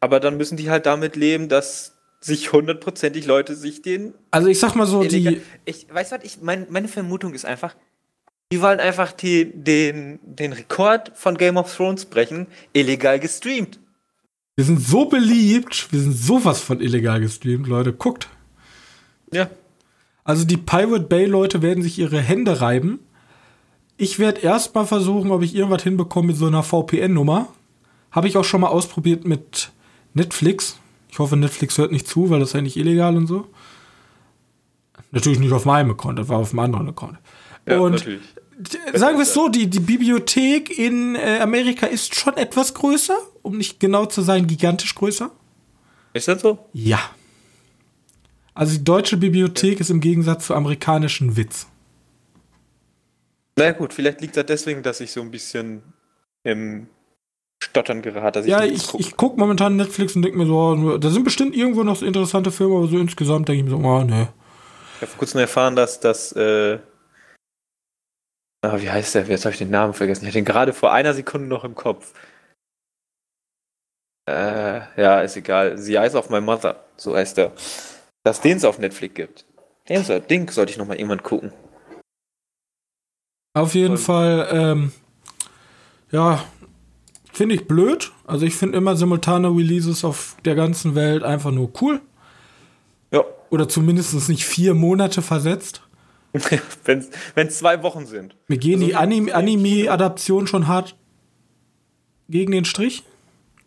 Aber 0.01 0.20
dann 0.20 0.38
müssen 0.38 0.57
die 0.57 0.70
halt 0.70 0.86
damit 0.86 1.16
leben, 1.16 1.49
dass 1.49 1.95
sich 2.22 2.51
hundertprozentig 2.51 3.26
Leute 3.26 3.55
sich 3.55 3.82
den 3.82 4.14
Also 4.32 4.49
ich 4.49 4.60
sag 4.60 4.76
mal 4.76 4.86
so, 4.86 5.03
die, 5.03 5.41
Ich 5.66 5.88
weiß 5.89 6.12
was, 6.12 6.24
ich 6.24 6.41
mein, 6.41 6.68
meine 6.70 6.88
Vermutung 6.88 7.34
ist 7.34 7.45
einfach, 7.45 7.76
die 8.51 8.62
wollen 8.62 8.80
einfach 8.80 9.12
die, 9.12 9.51
den, 9.53 10.20
den 10.24 10.53
Rekord 10.53 11.12
von 11.16 11.38
Game 11.38 11.57
of 11.57 11.74
Thrones 11.74 12.05
brechen, 12.05 12.47
illegal 12.74 13.20
gestreamt. 13.20 13.80
wir 14.55 14.66
sind 14.66 14.82
so 14.82 15.05
beliebt, 15.05 15.91
wir 15.91 15.99
sind 15.99 16.14
sowas 16.14 16.60
von 16.60 16.82
illegal 16.82 17.20
gestreamt, 17.22 17.68
Leute, 17.68 17.93
guckt. 17.93 18.28
Ja. 19.32 19.49
Also 20.30 20.46
die 20.46 20.58
Pirate 20.58 21.06
Bay 21.06 21.26
Leute 21.26 21.64
werden 21.64 21.82
sich 21.82 21.98
ihre 21.98 22.22
Hände 22.22 22.62
reiben. 22.62 23.00
Ich 23.98 24.20
werde 24.20 24.42
erstmal 24.42 24.86
versuchen, 24.86 25.32
ob 25.32 25.42
ich 25.42 25.56
irgendwas 25.56 25.82
hinbekomme 25.82 26.28
mit 26.28 26.38
so 26.38 26.46
einer 26.46 26.62
VPN-Nummer. 26.62 27.48
Habe 28.12 28.28
ich 28.28 28.38
auch 28.38 28.44
schon 28.44 28.62
mal 28.62 28.68
ausprobiert 28.68 29.26
mit 29.26 29.72
Netflix. 30.14 30.78
Ich 31.10 31.18
hoffe, 31.18 31.36
Netflix 31.36 31.80
hört 31.80 31.92
nicht 31.92 32.08
zu, 32.08 32.30
weil 32.30 32.42
das 32.42 32.50
ist 32.50 32.54
ja 32.54 32.62
nicht 32.62 32.78
illegal 32.78 33.18
und 33.18 33.26
so. 33.26 33.48
Natürlich 35.10 35.40
nicht 35.40 35.52
auf 35.52 35.66
meinem 35.66 35.90
Account, 35.90 36.20
das 36.20 36.30
war 36.30 36.38
auf 36.38 36.52
einem 36.52 36.60
anderen 36.60 36.90
Account. 36.90 37.18
und 37.66 37.94
natürlich. 37.94 38.22
sagen 38.94 39.18
wir 39.18 39.24
es 39.24 39.34
so, 39.34 39.50
die, 39.50 39.68
die 39.68 39.80
Bibliothek 39.80 40.78
in 40.78 41.16
äh, 41.16 41.40
Amerika 41.42 41.88
ist 41.88 42.14
schon 42.14 42.38
etwas 42.38 42.76
größer, 42.76 43.18
um 43.42 43.58
nicht 43.58 43.80
genau 43.80 44.06
zu 44.06 44.22
sein, 44.22 44.46
gigantisch 44.46 44.94
größer. 44.94 45.32
Ist 46.14 46.28
das 46.28 46.44
so? 46.44 46.70
Ja. 46.72 47.00
Also 48.60 48.78
die 48.78 48.84
deutsche 48.84 49.16
Bibliothek 49.16 49.80
ist 49.80 49.89
im 49.89 50.01
Gegensatz 50.01 50.47
zur 50.47 50.57
amerikanischen 50.57 51.38
Witz. 51.38 51.68
Na 53.55 53.72
gut, 53.72 53.93
vielleicht 53.93 54.20
liegt 54.20 54.36
das 54.36 54.47
deswegen, 54.47 54.84
dass 54.84 54.99
ich 54.99 55.14
so 55.14 55.22
ein 55.22 55.32
bisschen 55.32 55.82
im 56.43 56.88
Stottern 57.64 58.01
gerate. 58.01 58.41
Ja, 58.41 58.66
ich, 58.66 58.88
guck. 58.88 58.99
ich 58.99 59.16
gucke 59.16 59.39
momentan 59.39 59.78
Netflix 59.78 60.14
und 60.18 60.24
denke 60.24 60.38
mir 60.38 60.45
so, 60.45 60.57
oh, 60.57 60.97
da 60.97 61.10
sind 61.10 61.24
bestimmt 61.24 61.55
irgendwo 61.55 61.84
noch 61.84 61.95
so 61.95 62.05
interessante 62.05 62.51
Filme, 62.51 62.76
aber 62.76 62.88
so 62.88 62.97
insgesamt 62.97 63.47
denke 63.47 63.60
ich 63.60 63.64
mir 63.64 63.70
so, 63.70 63.78
oh, 63.78 64.03
ne. 64.03 64.28
Ich 64.95 65.01
habe 65.03 65.12
vor 65.12 65.20
kurzem 65.20 65.39
erfahren, 65.39 65.78
dass 65.78 66.01
das, 66.01 66.34
äh, 66.34 66.80
ah, 68.62 68.82
wie 68.82 68.89
heißt 68.89 69.16
der? 69.16 69.24
Jetzt 69.24 69.45
habe 69.45 69.53
ich 69.53 69.60
den 69.60 69.70
Namen 69.70 69.93
vergessen. 69.93 70.26
Ich 70.26 70.32
hatte 70.32 70.39
ihn 70.39 70.43
gerade 70.43 70.74
vor 70.74 70.91
einer 70.91 71.14
Sekunde 71.14 71.47
noch 71.47 71.64
im 71.64 71.76
Kopf. 71.76 72.12
Äh, 74.30 74.82
ja, 75.01 75.22
ist 75.22 75.38
egal. 75.38 75.78
The 75.78 75.95
Eyes 75.95 76.14
of 76.14 76.30
My 76.30 76.41
Mother, 76.41 76.84
so 76.97 77.16
heißt 77.16 77.38
er. 77.38 77.53
Dass 78.24 78.42
den 78.42 78.58
es 78.58 78.66
auf 78.66 78.80
Netflix 78.80 79.16
gibt. 79.16 79.46
Den, 79.88 80.04
soll, 80.04 80.20
den 80.22 80.48
sollte 80.48 80.72
ich 80.72 80.78
noch 80.78 80.86
mal 80.88 80.96
irgendwann 80.98 81.24
gucken. 81.24 81.52
Auf 83.54 83.74
jeden 83.74 83.98
Voll. 83.98 84.46
Fall, 84.46 84.50
ähm, 84.52 84.92
ja, 86.12 86.44
finde 87.32 87.56
ich 87.56 87.68
blöd. 87.68 88.12
Also 88.26 88.46
ich 88.46 88.56
finde 88.56 88.78
immer 88.78 88.96
simultane 88.96 89.48
Releases 89.50 90.04
auf 90.06 90.36
der 90.46 90.56
ganzen 90.56 90.96
Welt 90.96 91.24
einfach 91.24 91.52
nur 91.52 91.72
cool. 91.82 92.02
Ja, 93.12 93.24
Oder 93.50 93.68
zumindest 93.68 94.30
nicht 94.30 94.46
vier 94.46 94.74
Monate 94.76 95.22
versetzt. 95.22 95.82
wenn 96.86 97.08
es 97.36 97.58
zwei 97.58 97.82
Wochen 97.82 98.06
sind. 98.06 98.36
Mir 98.48 98.60
gehen 98.60 98.76
Also 98.76 98.86
die 98.88 98.96
Anim- 98.96 99.32
Anime-Adaptionen 99.34 100.46
schon 100.46 100.68
hart 100.68 100.96
gegen 102.28 102.52
den 102.52 102.66
Strich. 102.66 103.04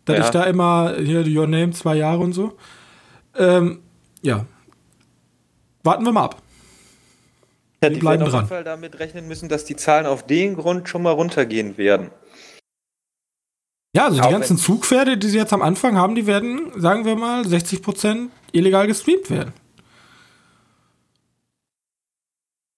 Dass 0.05 0.17
Ja. 0.17 0.23
ich 0.25 0.29
da 0.31 0.43
immer 0.45 0.95
hier 0.97 1.25
Your 1.27 1.47
Name 1.47 1.71
zwei 1.71 1.95
Jahre 1.95 2.19
und 2.19 2.31
so. 2.31 2.57
Ähm, 3.35 3.79
ja. 4.23 4.45
Warten 5.83 6.05
wir 6.05 6.11
mal 6.13 6.23
ab. 6.25 6.41
Ja, 7.83 7.89
Wir 7.89 7.95
die 7.95 7.99
bleiben 7.99 8.23
auf 8.23 8.29
dran. 8.29 8.39
jeden 8.41 8.47
Fall 8.49 8.63
damit 8.63 8.97
rechnen 8.99 9.27
müssen, 9.27 9.49
dass 9.49 9.65
die 9.65 9.75
Zahlen 9.75 10.05
auf 10.05 10.25
den 10.25 10.55
Grund 10.55 10.87
schon 10.87 11.03
mal 11.03 11.11
runtergehen 11.11 11.77
werden. 11.77 12.09
Ja, 13.95 14.05
also 14.05 14.21
die 14.21 14.29
ganzen 14.29 14.57
Zugpferde, 14.57 15.17
die 15.17 15.27
sie 15.27 15.37
jetzt 15.37 15.53
am 15.53 15.61
Anfang 15.61 15.97
haben, 15.97 16.15
die 16.15 16.25
werden, 16.25 16.71
sagen 16.81 17.05
wir 17.05 17.15
mal, 17.15 17.43
60% 17.45 18.29
illegal 18.53 18.87
gestreamt 18.87 19.29
werden. 19.29 19.53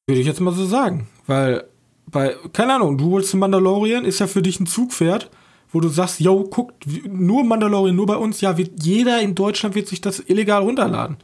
Würde 0.08 0.22
ich 0.22 0.28
jetzt 0.28 0.42
mal 0.42 0.54
so 0.54 0.66
sagen. 0.66 1.08
Weil, 1.28 1.64
bei, 2.08 2.36
keine 2.54 2.76
Ahnung, 2.76 2.98
du 2.98 3.12
holst 3.12 3.34
Mandalorian, 3.34 4.06
ist 4.06 4.20
ja 4.20 4.28
für 4.28 4.42
dich 4.42 4.60
ein 4.60 4.68
Zugpferd, 4.68 5.30
wo 5.72 5.80
du 5.80 5.88
sagst, 5.90 6.20
yo, 6.20 6.44
guck, 6.50 6.74
wie- 6.86 7.08
nur 7.08 7.44
Mandalorian, 7.44 7.96
nur 7.96 8.06
bei 8.06 8.16
uns, 8.18 8.42
ja, 8.42 8.58
wird 8.58 8.84
jeder 8.84 9.22
in 9.22 9.36
Deutschland 9.36 9.74
wird 9.76 9.88
sich 9.88 10.02
das 10.02 10.20
illegal 10.20 10.62
runterladen. 10.64 11.18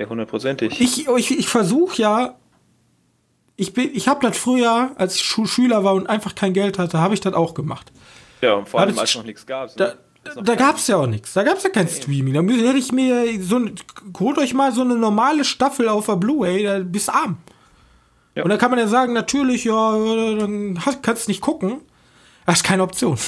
Ja, 0.00 0.08
hundertprozentig. 0.08 0.80
Ich, 0.80 1.06
ich, 1.06 1.38
ich 1.38 1.48
versuche 1.48 2.00
ja, 2.00 2.36
ich, 3.56 3.74
bin- 3.74 3.90
ich 3.92 4.08
habe 4.08 4.26
das 4.26 4.38
früher, 4.38 4.92
als 4.96 5.16
ich 5.16 5.22
Schüler 5.22 5.84
war 5.84 5.92
und 5.92 6.08
einfach 6.08 6.34
kein 6.34 6.54
Geld 6.54 6.78
hatte, 6.78 6.98
habe 6.98 7.12
ich 7.12 7.20
das 7.20 7.34
auch 7.34 7.52
gemacht. 7.52 7.92
Ja, 8.40 8.54
und 8.54 8.68
vor 8.68 8.80
allem, 8.80 8.98
als 8.98 9.14
noch 9.14 9.24
nichts 9.24 9.44
gab. 9.44 9.76
Da, 9.76 9.94
da 10.42 10.54
gab 10.54 10.76
es 10.76 10.86
ja 10.86 10.96
auch 10.96 11.06
nichts. 11.06 11.34
Da 11.34 11.42
gab 11.42 11.58
es 11.58 11.64
ja 11.64 11.68
kein 11.70 11.86
Streaming. 11.86 12.32
Da 12.32 12.40
hätte 12.40 12.78
ich 12.78 12.92
mir 12.92 13.42
so 13.42 13.56
ein, 13.56 13.74
holt 14.18 14.38
euch 14.38 14.54
mal 14.54 14.72
so 14.72 14.80
eine 14.80 14.94
normale 14.96 15.44
Staffel 15.44 15.86
auf 15.88 16.06
der 16.06 16.16
Blu-ray, 16.16 16.62
da 16.62 16.78
bist 16.78 17.08
du 17.08 17.12
arm. 17.12 17.36
Ja. 18.34 18.44
Und 18.44 18.48
dann 18.48 18.58
kann 18.58 18.70
man 18.70 18.78
ja 18.80 18.86
sagen, 18.86 19.12
natürlich, 19.12 19.64
ja, 19.64 19.92
dann 20.38 20.78
kannst 21.02 21.26
du 21.26 21.30
nicht 21.30 21.42
gucken. 21.42 21.82
Das 22.46 22.56
ist 22.56 22.64
keine 22.64 22.82
Option. 22.82 23.18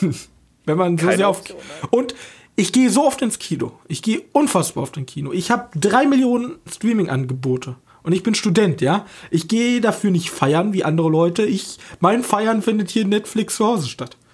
Wenn 0.64 0.78
man 0.78 0.96
so 0.96 1.04
Keine 1.04 1.16
sehr 1.18 1.28
auf. 1.28 1.42
Nein. 1.46 1.56
Und 1.90 2.14
ich 2.56 2.72
gehe 2.72 2.90
so 2.90 3.06
oft 3.06 3.22
ins 3.22 3.38
Kino. 3.38 3.72
Ich 3.88 4.02
gehe 4.02 4.22
unfassbar 4.32 4.82
oft 4.82 4.96
ins 4.96 5.10
Kino. 5.10 5.32
Ich 5.32 5.50
habe 5.50 5.68
drei 5.78 6.06
Millionen 6.06 6.56
Streaming-Angebote. 6.70 7.76
Und 8.02 8.12
ich 8.12 8.22
bin 8.22 8.34
Student, 8.34 8.80
ja. 8.80 9.06
Ich 9.30 9.48
gehe 9.48 9.80
dafür 9.80 10.10
nicht 10.10 10.30
feiern 10.30 10.72
wie 10.72 10.84
andere 10.84 11.08
Leute. 11.08 11.44
Ich, 11.44 11.78
mein 12.00 12.22
Feiern 12.24 12.62
findet 12.62 12.90
hier 12.90 13.02
in 13.02 13.08
Netflix 13.08 13.56
zu 13.56 13.66
Hause 13.66 13.88
statt. 13.88 14.16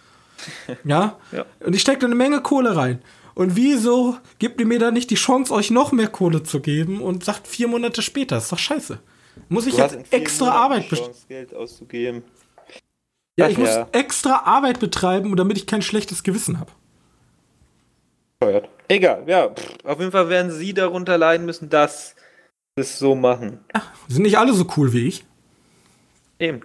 Ja? 0.85 1.19
Ja. 1.33 1.47
Und 1.61 1.75
ich 1.75 1.81
stecke 1.81 1.99
da 1.99 2.07
eine 2.07 2.15
Menge 2.15 2.41
Kohle 2.41 2.77
rein. 2.77 3.03
Und 3.35 3.57
wieso 3.57 4.17
gibt 4.39 4.61
ihr 4.61 4.67
mir 4.67 4.79
da 4.79 4.91
nicht 4.91 5.11
die 5.11 5.17
Chance, 5.17 5.53
euch 5.53 5.71
noch 5.71 5.93
mehr 5.93 6.09
Kohle 6.09 6.43
zu 6.43 6.61
geben 6.61 7.01
und 7.01 7.25
sagt 7.25 7.47
vier 7.47 7.69
Monate 7.69 8.03
später? 8.03 8.39
ist 8.39 8.51
doch 8.51 8.59
scheiße. 8.59 8.99
Muss 9.49 9.67
ich 9.67 9.77
jetzt 9.77 10.13
extra 10.13 10.47
Monaten 10.47 10.97
Arbeit 10.97 11.55
auszugeben. 11.55 12.23
Ja, 13.37 13.49
ich 13.49 13.59
muss 13.59 13.69
ja. 13.69 13.89
extra 13.93 14.43
Arbeit 14.45 14.81
betreiben, 14.81 15.37
damit 15.37 15.57
ich 15.57 15.67
kein 15.67 15.83
schlechtes 15.83 16.25
Gewissen 16.25 16.59
habe. 16.59 16.73
Steuert. 18.43 18.69
Egal, 18.87 19.25
ja. 19.27 19.51
Pff, 19.51 19.85
auf 19.85 19.99
jeden 19.99 20.13
Fall 20.13 20.29
werden 20.29 20.53
sie 20.53 20.73
darunter 20.73 21.19
leiden 21.19 21.45
müssen, 21.45 21.69
dass 21.69 22.15
sie 22.77 22.83
es 22.83 22.99
so 22.99 23.15
machen. 23.15 23.65
Sind 24.07 24.23
nicht 24.23 24.39
alle 24.39 24.53
so 24.53 24.67
cool 24.77 24.93
wie 24.93 25.09
ich. 25.09 25.25
Eben. 26.39 26.61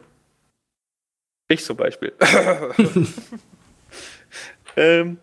Ich 1.48 1.64
zum 1.64 1.76
Beispiel. 1.76 2.14
ähm, 4.78 5.18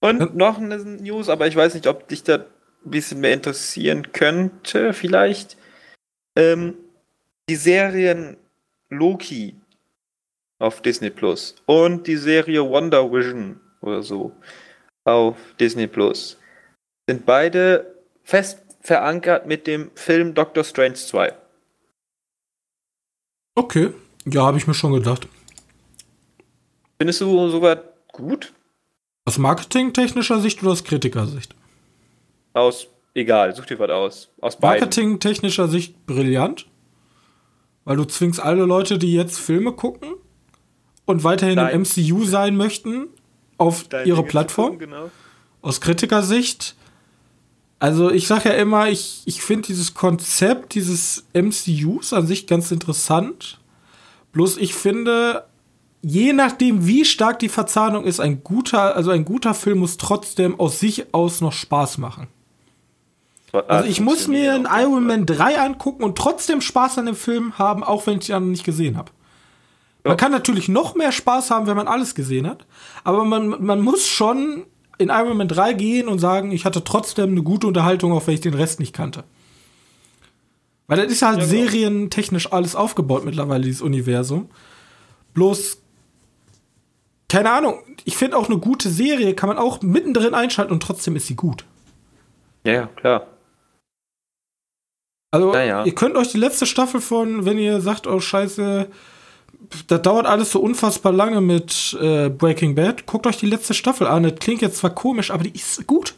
und 0.00 0.36
noch 0.36 0.58
eine 0.58 0.76
News, 0.76 1.30
aber 1.30 1.46
ich 1.46 1.56
weiß 1.56 1.74
nicht, 1.74 1.86
ob 1.86 2.06
dich 2.06 2.22
da 2.22 2.34
ein 2.34 2.44
bisschen 2.84 3.20
mehr 3.20 3.32
interessieren 3.32 4.12
könnte, 4.12 4.92
vielleicht. 4.92 5.56
Ähm, 6.36 6.74
die 7.48 7.56
Serien 7.56 8.36
Loki 8.90 9.56
auf 10.58 10.82
Disney 10.82 11.10
Plus 11.10 11.56
und 11.64 12.06
die 12.06 12.16
Serie 12.16 12.68
Wonder 12.68 13.10
Vision 13.10 13.60
oder 13.80 14.02
so 14.02 14.36
auf 15.08 15.36
Disney 15.58 15.86
Plus 15.86 16.38
sind 17.08 17.24
beide 17.24 17.94
fest 18.22 18.62
verankert 18.80 19.46
mit 19.46 19.66
dem 19.66 19.90
Film 19.94 20.34
Doctor 20.34 20.64
Strange 20.64 20.94
2. 20.94 21.32
Okay. 23.54 23.92
Ja, 24.26 24.44
habe 24.44 24.58
ich 24.58 24.66
mir 24.66 24.74
schon 24.74 24.92
gedacht. 24.92 25.26
Findest 26.98 27.20
du 27.22 27.48
sowas 27.48 27.78
gut? 28.12 28.52
Aus 29.24 29.38
marketingtechnischer 29.38 30.40
Sicht 30.40 30.62
oder 30.62 30.72
aus 30.72 30.84
Kritikersicht? 30.84 31.54
Aus, 32.52 32.88
egal, 33.14 33.54
such 33.54 33.66
dir 33.66 33.78
was 33.78 33.90
aus. 33.90 34.28
Aus. 34.40 34.60
Marketingtechnischer 34.60 35.68
Sicht 35.68 36.06
brillant. 36.06 36.66
Weil 37.84 37.96
du 37.96 38.04
zwingst 38.04 38.40
alle 38.40 38.64
Leute, 38.64 38.98
die 38.98 39.14
jetzt 39.14 39.38
Filme 39.38 39.72
gucken 39.72 40.14
und 41.06 41.24
weiterhin 41.24 41.56
Nein. 41.56 41.74
im 41.74 41.82
MCU 41.82 42.24
sein 42.24 42.56
möchten, 42.56 43.08
auf 43.58 43.84
Deine 43.88 44.06
ihre 44.06 44.18
Dinge 44.18 44.28
Plattform. 44.28 44.72
gucken, 44.72 44.90
Genau. 44.90 45.10
aus 45.60 45.80
Kritikersicht, 45.80 46.74
also 47.80 48.10
ich 48.10 48.26
sage 48.26 48.48
ja 48.48 48.54
immer, 48.56 48.88
ich, 48.88 49.22
ich 49.24 49.42
finde 49.42 49.66
dieses 49.68 49.94
Konzept 49.94 50.74
dieses 50.74 51.24
MCUs 51.32 52.12
an 52.12 52.26
sich 52.26 52.46
ganz 52.46 52.70
interessant. 52.72 53.60
Bloß 54.32 54.56
ich 54.56 54.74
finde, 54.74 55.44
je 56.02 56.32
nachdem, 56.32 56.86
wie 56.86 57.04
stark 57.04 57.38
die 57.38 57.48
Verzahnung 57.48 58.04
ist, 58.04 58.18
ein 58.20 58.42
guter, 58.42 58.96
also 58.96 59.10
ein 59.10 59.24
guter 59.24 59.54
Film 59.54 59.78
muss 59.78 59.96
trotzdem 59.96 60.58
aus 60.58 60.80
sich 60.80 61.14
aus 61.14 61.40
noch 61.40 61.52
Spaß 61.52 61.98
machen. 61.98 62.26
Also 63.52 63.88
ich 63.88 64.00
muss 64.00 64.28
mir 64.28 64.54
einen 64.54 64.68
Iron 64.70 65.06
Man 65.06 65.24
3 65.24 65.58
angucken 65.58 66.02
und 66.02 66.18
trotzdem 66.18 66.60
Spaß 66.60 66.98
an 66.98 67.06
dem 67.06 67.16
Film 67.16 67.58
haben, 67.58 67.82
auch 67.82 68.06
wenn 68.06 68.18
ich 68.18 68.28
ihn 68.28 68.34
noch 68.34 68.40
nicht 68.40 68.64
gesehen 68.64 68.96
habe. 68.98 69.10
Man 70.04 70.16
kann 70.16 70.32
natürlich 70.32 70.68
noch 70.68 70.94
mehr 70.94 71.12
Spaß 71.12 71.50
haben, 71.50 71.66
wenn 71.66 71.76
man 71.76 71.88
alles 71.88 72.14
gesehen 72.14 72.46
hat, 72.46 72.66
aber 73.04 73.24
man, 73.24 73.62
man 73.62 73.80
muss 73.80 74.06
schon 74.06 74.64
in 74.96 75.10
Iron 75.10 75.36
Man 75.36 75.48
3 75.48 75.74
gehen 75.74 76.08
und 76.08 76.18
sagen, 76.18 76.50
ich 76.50 76.64
hatte 76.64 76.82
trotzdem 76.82 77.30
eine 77.30 77.42
gute 77.42 77.66
Unterhaltung, 77.66 78.12
auch 78.12 78.26
wenn 78.26 78.34
ich 78.34 78.40
den 78.40 78.54
Rest 78.54 78.80
nicht 78.80 78.92
kannte. 78.92 79.24
Weil 80.88 80.98
das 80.98 81.12
ist 81.12 81.22
halt 81.22 81.38
ja, 81.38 81.44
genau. 81.44 81.56
serientechnisch 81.56 82.52
alles 82.52 82.74
aufgebaut 82.74 83.24
mittlerweile, 83.24 83.64
dieses 83.64 83.82
Universum. 83.82 84.48
Bloß, 85.34 85.78
keine 87.28 87.50
Ahnung, 87.50 87.80
ich 88.04 88.16
finde 88.16 88.36
auch 88.36 88.48
eine 88.48 88.58
gute 88.58 88.88
Serie 88.88 89.34
kann 89.34 89.48
man 89.48 89.58
auch 89.58 89.82
mittendrin 89.82 90.34
einschalten 90.34 90.72
und 90.72 90.82
trotzdem 90.82 91.14
ist 91.14 91.26
sie 91.26 91.36
gut. 91.36 91.64
Ja, 92.64 92.72
ja, 92.72 92.86
klar. 92.86 93.26
Also, 95.30 95.52
ja, 95.52 95.62
ja. 95.62 95.84
ihr 95.84 95.94
könnt 95.94 96.16
euch 96.16 96.28
die 96.28 96.38
letzte 96.38 96.64
Staffel 96.64 97.02
von, 97.02 97.44
wenn 97.44 97.58
ihr 97.58 97.82
sagt, 97.82 98.06
oh 98.06 98.18
Scheiße, 98.18 98.88
das 99.86 100.02
dauert 100.02 100.26
alles 100.26 100.50
so 100.50 100.60
unfassbar 100.60 101.12
lange 101.12 101.40
mit 101.40 101.96
äh, 102.00 102.28
Breaking 102.28 102.74
Bad, 102.74 103.06
guckt 103.06 103.26
euch 103.26 103.36
die 103.36 103.46
letzte 103.46 103.74
Staffel 103.74 104.06
an. 104.06 104.22
Das 104.22 104.36
klingt 104.36 104.62
jetzt 104.62 104.78
zwar 104.78 104.94
komisch, 104.94 105.30
aber 105.30 105.44
die 105.44 105.54
ist 105.54 105.86
gut. 105.86 106.14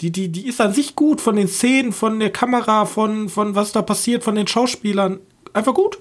Die, 0.00 0.10
die, 0.10 0.28
die 0.28 0.48
ist 0.48 0.60
an 0.60 0.72
sich 0.72 0.96
gut 0.96 1.20
von 1.20 1.36
den 1.36 1.48
Szenen, 1.48 1.92
von 1.92 2.18
der 2.20 2.30
Kamera, 2.30 2.86
von, 2.86 3.28
von 3.28 3.54
was 3.54 3.72
da 3.72 3.82
passiert, 3.82 4.24
von 4.24 4.34
den 4.34 4.46
Schauspielern. 4.46 5.20
Einfach 5.52 5.74
gut. 5.74 5.98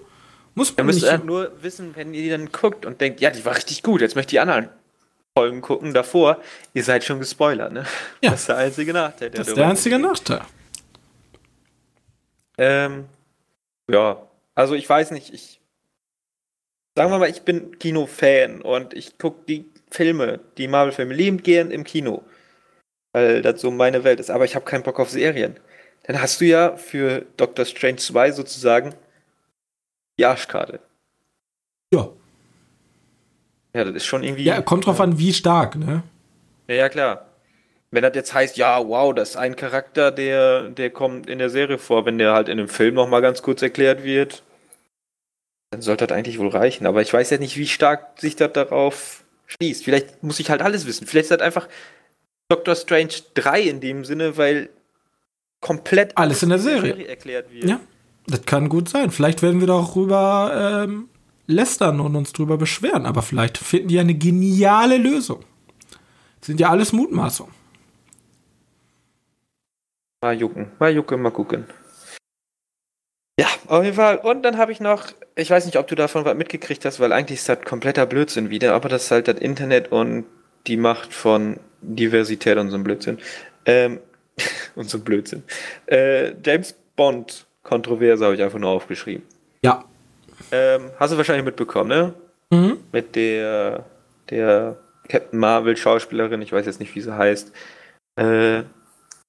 Muss 0.56 0.76
man 0.76 0.86
Ihr 0.88 0.93
müsst 0.93 1.10
halt 1.10 1.26
nur 1.26 1.52
wissen, 1.62 1.95
wenn 1.95 2.14
ihr 2.14 2.22
die 2.22 2.30
dann 2.30 2.52
guckt 2.52 2.86
und 2.86 3.02
denkt, 3.02 3.20
ja, 3.20 3.30
die 3.30 3.43
war 3.43 3.56
richtig 3.56 3.84
gut, 3.84 4.02
jetzt 4.02 4.16
möchte 4.16 4.30
ich 4.30 4.32
die 4.32 4.39
anderen 4.39 4.70
Folgen 5.38 5.62
gucken 5.62 5.93
davor. 5.93 6.38
Ihr 6.74 6.84
seid 6.84 7.04
schon 7.04 7.20
gespoilert, 7.20 7.74
ne? 7.74 7.86
Ja. 8.22 8.32
Das 8.32 8.41
ist 8.41 8.50
der 8.50 8.58
einzige 8.58 8.93
Nachteil. 8.93 9.30
das 9.30 9.47
ist 9.50 9.58
der 9.58 9.68
einzige 9.68 10.00
Nachteil. 10.00 10.41
Ähm, 12.58 13.06
ja, 13.89 14.22
also 14.56 14.76
ich 14.76 14.89
weiß 14.89 15.12
nicht, 15.12 15.34
ich 15.34 15.59
sagen 17.00 17.12
wir 17.12 17.18
mal, 17.18 17.30
ich 17.30 17.43
bin 17.43 17.80
Kinofan 17.80 18.62
und 18.62 18.93
ich 18.93 19.18
gucke 19.18 19.39
die 19.47 19.66
Filme, 19.89 20.41
die 20.58 20.68
Marvel-Filme 20.68 21.14
liebend 21.14 21.45
gern 21.45 21.72
im 21.72 21.86
Kino 21.86 22.24
weil 23.12 23.41
das 23.41 23.62
so 23.62 23.72
meine 23.72 24.04
Welt 24.04 24.20
ist, 24.20 24.30
aber 24.30 24.45
ich 24.45 24.56
habe 24.56 24.66
keinen 24.66 24.84
Bock 24.84 25.00
auf 25.00 25.10
Serien. 25.10 25.56
Dann 26.04 26.22
hast 26.22 26.41
du 26.41 26.45
ja 26.45 26.76
für 26.76 27.26
Doctor 27.38 27.66
Strange 27.66 27.97
2 27.97 28.32
sozusagen 28.32 28.93
die 30.18 30.26
Arschkarte. 30.26 30.80
Ja. 31.93 32.10
Ja, 33.74 33.84
das 33.84 33.95
ist 33.95 34.06
schon 34.06 34.24
irgendwie. 34.24 34.43
Ja, 34.43 34.62
kommt 34.62 34.86
drauf 34.86 35.00
an, 35.00 35.20
wie 35.20 35.34
stark, 35.34 35.76
ne? 35.76 36.04
Ja, 36.68 36.76
ja, 36.76 36.89
klar. 36.89 37.26
Wenn 37.91 38.04
das 38.04 38.16
jetzt 38.16 38.34
heißt, 38.34 38.58
ja, 38.58 38.88
wow, 38.88 39.14
das 39.14 39.32
ist 39.32 39.36
ein 39.36 39.56
Charakter, 39.56 40.12
der, 40.12 40.70
der 40.70 40.91
kommt 40.91 41.28
in 41.28 41.39
der 41.39 41.50
Serie 41.50 41.80
vor, 41.80 42.06
wenn 42.06 42.20
der 42.20 42.34
halt 42.34 42.50
in 42.50 42.58
dem 42.58 42.68
Film 42.68 42.95
nochmal 42.95 43.22
ganz 43.22 43.41
kurz 43.41 43.62
erklärt 43.64 44.04
wird, 44.04 44.43
dann 45.72 45.82
sollte 45.82 46.07
das 46.07 46.17
eigentlich 46.17 46.39
wohl 46.39 46.49
reichen. 46.49 46.86
Aber 46.86 47.01
ich 47.01 47.13
weiß 47.13 47.30
ja 47.30 47.38
nicht, 47.38 47.57
wie 47.57 47.67
stark 47.67 48.20
sich 48.20 48.36
das 48.36 48.53
darauf 48.53 49.24
schließt. 49.47 49.84
Vielleicht 49.84 50.24
muss 50.24 50.39
ich 50.39 50.49
halt 50.49 50.61
alles 50.61 50.86
wissen. 50.86 51.05
Vielleicht 51.05 51.26
ist 51.26 51.39
das 51.39 51.41
einfach 51.41 51.67
Doctor 52.49 52.76
Strange 52.76 53.13
3 53.36 53.61
in 53.61 53.80
dem 53.80 54.05
Sinne, 54.05 54.38
weil 54.38 54.70
komplett 55.61 56.17
alles 56.17 56.41
in 56.41 56.49
der 56.49 56.59
Serie. 56.59 56.93
Serie 56.93 57.07
erklärt 57.07 57.51
wird. 57.51 57.65
Ja, 57.65 57.80
das 58.28 58.43
kann 58.45 58.70
gut 58.70 58.89
sein. 58.89 59.11
Vielleicht 59.11 59.41
werden 59.41 59.59
wir 59.59 59.67
darüber 59.67 60.86
ähm, 60.86 61.09
lästern 61.45 61.99
und 61.99 62.15
uns 62.15 62.34
drüber 62.34 62.57
beschweren, 62.57 63.05
aber 63.05 63.22
vielleicht 63.22 63.57
finden 63.57 63.89
die 63.89 63.99
eine 63.99 64.15
geniale 64.15 64.97
Lösung. 64.97 65.43
Das 66.39 66.47
sind 66.47 66.59
ja 66.59 66.70
alles 66.70 66.93
Mutmaßungen. 66.93 67.53
Mal 70.22 70.38
jucken, 70.38 70.72
mal 70.80 70.93
jucken, 70.93 71.22
mal 71.22 71.32
gucken. 71.32 71.65
Ja, 73.40 73.48
auf 73.68 73.86
jeden 73.86 73.96
Fall. 73.96 74.18
Und 74.18 74.44
dann 74.44 74.58
habe 74.58 74.74
ich 74.74 74.82
noch, 74.82 75.06
ich 75.36 75.50
weiß 75.50 75.66
nicht, 75.66 75.78
ob 75.78 75.88
du 75.88 75.96
davon 75.96 76.26
was 76.26 76.36
mitgekriegt 76.36 76.84
hast, 76.84 77.00
weil 77.00 77.14
eigentlich 77.14 77.40
ist 77.40 77.48
das 77.48 77.62
kompletter 77.62 78.06
Blödsinn 78.06 78.50
wieder, 78.50 78.74
aber 78.74 78.90
das 78.90 79.06
ist 79.06 79.12
halt 79.12 79.30
das 79.30 79.38
Internet 79.38 79.94
und 79.94 80.26
die 80.68 80.76
Macht 80.76 81.14
von 81.14 81.58
Diversität 81.82 82.58
und 82.58 82.70
so 82.70 82.76
ein 82.76 82.84
Blödsinn. 82.84 83.18
Ähm, 83.66 84.02
und 84.76 84.90
so 84.90 84.98
ein 84.98 85.06
Blödsinn. 85.06 85.44
Äh, 85.86 86.34
James 86.46 86.76
Bond 86.98 87.46
Kontroverse 87.64 88.26
habe 88.26 88.36
ich 88.36 88.44
einfach 88.44 88.60
nur 88.60 88.72
aufgeschrieben. 88.72 89.24
Ja. 89.62 89.86
Ähm, 90.52 90.90
hast 91.00 91.14
du 91.14 91.18
wahrscheinlich 91.18 91.46
mitbekommen, 91.46 91.88
ne? 91.88 92.14
Mhm. 92.50 92.78
Mit 92.92 93.16
der, 93.16 93.86
der 94.30 94.76
Captain 95.08 95.40
Marvel 95.40 95.78
Schauspielerin, 95.78 96.42
ich 96.42 96.52
weiß 96.52 96.66
jetzt 96.66 96.82
nicht, 96.82 96.94
wie 96.94 97.02
sie 97.02 97.18
heißt, 97.18 97.54
äh, 98.18 98.64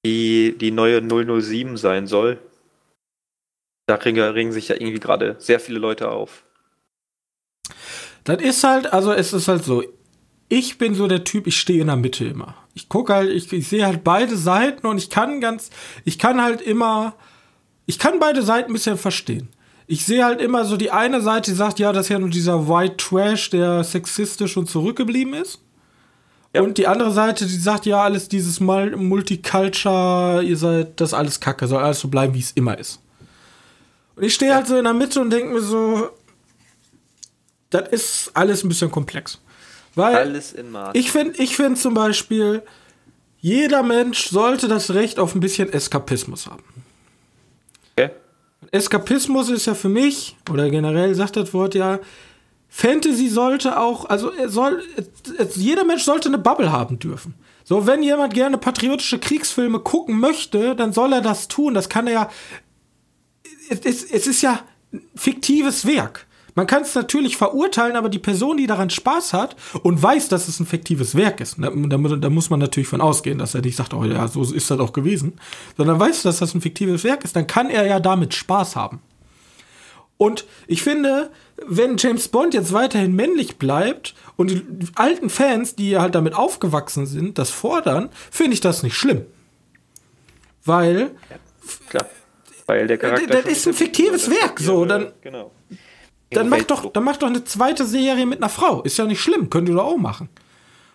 die 0.04 0.58
die 0.58 0.72
neue 0.72 1.00
007 1.00 1.76
sein 1.76 2.08
soll. 2.08 2.38
Da 3.90 3.96
regen, 3.96 4.52
sich 4.52 4.68
ja 4.68 4.76
irgendwie 4.76 5.00
gerade 5.00 5.36
sehr 5.38 5.58
viele 5.58 5.78
Leute 5.78 6.10
auf. 6.10 6.44
Das 8.24 8.40
ist 8.40 8.62
halt, 8.62 8.92
also 8.92 9.12
es 9.12 9.32
ist 9.32 9.48
halt 9.48 9.64
so, 9.64 9.82
ich 10.48 10.78
bin 10.78 10.94
so 10.94 11.06
der 11.06 11.24
Typ, 11.24 11.46
ich 11.46 11.58
stehe 11.58 11.80
in 11.80 11.88
der 11.88 11.96
Mitte 11.96 12.24
immer. 12.24 12.54
Ich 12.74 12.88
gucke 12.88 13.14
halt, 13.14 13.30
ich, 13.30 13.52
ich 13.52 13.68
sehe 13.68 13.86
halt 13.86 14.04
beide 14.04 14.36
Seiten 14.36 14.86
und 14.86 14.98
ich 14.98 15.10
kann 15.10 15.40
ganz, 15.40 15.70
ich 16.04 16.18
kann 16.18 16.42
halt 16.42 16.60
immer, 16.60 17.14
ich 17.86 17.98
kann 17.98 18.20
beide 18.20 18.42
Seiten 18.42 18.70
ein 18.70 18.74
bisschen 18.74 18.98
verstehen. 18.98 19.48
Ich 19.86 20.04
sehe 20.04 20.24
halt 20.24 20.40
immer 20.40 20.64
so 20.64 20.76
die 20.76 20.92
eine 20.92 21.20
Seite, 21.20 21.50
die 21.50 21.56
sagt, 21.56 21.80
ja, 21.80 21.92
das 21.92 22.06
ist 22.06 22.10
ja 22.10 22.18
nur 22.20 22.30
dieser 22.30 22.68
White 22.68 22.96
Trash, 22.96 23.50
der 23.50 23.82
sexistisch 23.82 24.56
und 24.56 24.70
zurückgeblieben 24.70 25.34
ist. 25.34 25.60
Ja. 26.54 26.62
Und 26.62 26.78
die 26.78 26.86
andere 26.86 27.10
Seite, 27.10 27.46
die 27.46 27.56
sagt, 27.56 27.86
ja, 27.86 28.02
alles 28.02 28.28
dieses 28.28 28.60
Multiculture, 28.60 30.42
ihr 30.44 30.56
seid, 30.56 31.00
das 31.00 31.12
alles 31.12 31.40
Kacke, 31.40 31.66
soll 31.66 31.82
alles 31.82 32.00
so 32.00 32.08
bleiben, 32.08 32.34
wie 32.34 32.40
es 32.40 32.52
immer 32.52 32.78
ist. 32.78 33.00
Und 34.20 34.26
ich 34.26 34.34
stehe 34.34 34.54
halt 34.54 34.66
so 34.66 34.76
in 34.76 34.84
der 34.84 34.92
Mitte 34.92 35.18
und 35.18 35.30
denke 35.30 35.54
mir 35.54 35.62
so, 35.62 36.10
das 37.70 37.88
ist 37.88 38.30
alles 38.34 38.62
ein 38.62 38.68
bisschen 38.68 38.90
komplex. 38.90 39.40
Weil 39.94 40.14
Alles 40.14 40.52
in 40.52 40.70
Maß. 40.70 40.90
Ich 40.92 41.10
finde 41.10 41.42
ich 41.42 41.56
find 41.56 41.78
zum 41.78 41.94
Beispiel, 41.94 42.62
jeder 43.38 43.82
Mensch 43.82 44.28
sollte 44.28 44.68
das 44.68 44.92
Recht 44.92 45.18
auf 45.18 45.34
ein 45.34 45.40
bisschen 45.40 45.72
Eskapismus 45.72 46.46
haben. 46.46 46.62
Okay. 47.96 48.10
Eskapismus 48.72 49.48
ist 49.48 49.64
ja 49.64 49.72
für 49.72 49.88
mich, 49.88 50.36
oder 50.50 50.68
generell 50.68 51.14
sagt 51.14 51.36
das 51.36 51.54
Wort 51.54 51.74
ja, 51.74 51.98
Fantasy 52.68 53.30
sollte 53.30 53.80
auch, 53.80 54.04
also 54.04 54.32
er 54.32 54.50
soll, 54.50 54.82
jeder 55.54 55.84
Mensch 55.84 56.02
sollte 56.04 56.28
eine 56.28 56.36
Bubble 56.36 56.70
haben 56.70 56.98
dürfen. 56.98 57.36
So, 57.64 57.86
wenn 57.86 58.02
jemand 58.02 58.34
gerne 58.34 58.58
patriotische 58.58 59.18
Kriegsfilme 59.18 59.78
gucken 59.80 60.20
möchte, 60.20 60.76
dann 60.76 60.92
soll 60.92 61.14
er 61.14 61.22
das 61.22 61.48
tun. 61.48 61.72
Das 61.72 61.88
kann 61.88 62.06
er 62.06 62.12
ja. 62.12 62.30
Es, 63.70 64.04
es, 64.04 64.26
ist 64.26 64.42
ja 64.42 64.60
fiktives 65.14 65.86
Werk. 65.86 66.26
Man 66.56 66.66
kann 66.66 66.82
es 66.82 66.94
natürlich 66.94 67.36
verurteilen, 67.36 67.96
aber 67.96 68.08
die 68.08 68.18
Person, 68.18 68.56
die 68.56 68.66
daran 68.66 68.90
Spaß 68.90 69.32
hat 69.32 69.56
und 69.82 70.02
weiß, 70.02 70.28
dass 70.28 70.48
es 70.48 70.58
ein 70.58 70.66
fiktives 70.66 71.14
Werk 71.14 71.40
ist, 71.40 71.56
da, 71.58 71.70
da, 71.70 71.96
da, 71.96 72.30
muss 72.30 72.50
man 72.50 72.58
natürlich 72.58 72.88
von 72.88 73.00
ausgehen, 73.00 73.38
dass 73.38 73.54
er 73.54 73.60
nicht 73.60 73.76
sagt, 73.76 73.94
oh 73.94 74.04
ja, 74.04 74.26
so 74.26 74.42
ist 74.42 74.70
das 74.70 74.80
auch 74.80 74.92
gewesen, 74.92 75.34
sondern 75.76 76.00
weiß, 76.00 76.22
dass 76.22 76.40
das 76.40 76.54
ein 76.54 76.60
fiktives 76.60 77.04
Werk 77.04 77.24
ist, 77.24 77.36
dann 77.36 77.46
kann 77.46 77.70
er 77.70 77.86
ja 77.86 78.00
damit 78.00 78.34
Spaß 78.34 78.74
haben. 78.74 79.00
Und 80.16 80.44
ich 80.66 80.82
finde, 80.82 81.30
wenn 81.66 81.96
James 81.96 82.28
Bond 82.28 82.52
jetzt 82.52 82.74
weiterhin 82.74 83.14
männlich 83.14 83.56
bleibt 83.56 84.14
und 84.36 84.50
die 84.50 84.62
alten 84.96 85.30
Fans, 85.30 85.76
die 85.76 85.96
halt 85.96 86.14
damit 86.14 86.34
aufgewachsen 86.34 87.06
sind, 87.06 87.38
das 87.38 87.48
fordern, 87.48 88.10
finde 88.30 88.52
ich 88.52 88.60
das 88.60 88.82
nicht 88.82 88.96
schlimm. 88.96 89.24
Weil. 90.64 91.12
Ja. 91.92 92.00
Weil 92.70 92.86
der 92.86 92.98
Charakter. 92.98 93.42
Das 93.42 93.44
ist 93.46 93.66
ein 93.66 93.74
fiktives 93.74 94.30
Werk, 94.30 94.60
so. 94.60 94.84
Dann, 94.84 95.12
genau. 95.20 95.50
Dann 96.30 96.48
mach, 96.48 96.62
doch, 96.62 96.92
dann 96.92 97.02
mach 97.02 97.16
doch 97.16 97.26
eine 97.26 97.44
zweite 97.44 97.84
Serie 97.84 98.26
mit 98.26 98.38
einer 98.38 98.48
Frau. 98.48 98.82
Ist 98.82 98.96
ja 98.98 99.04
nicht 99.04 99.20
schlimm, 99.20 99.50
könnt 99.50 99.68
ihr 99.68 99.74
doch 99.74 99.86
auch 99.86 99.96
machen. 99.96 100.28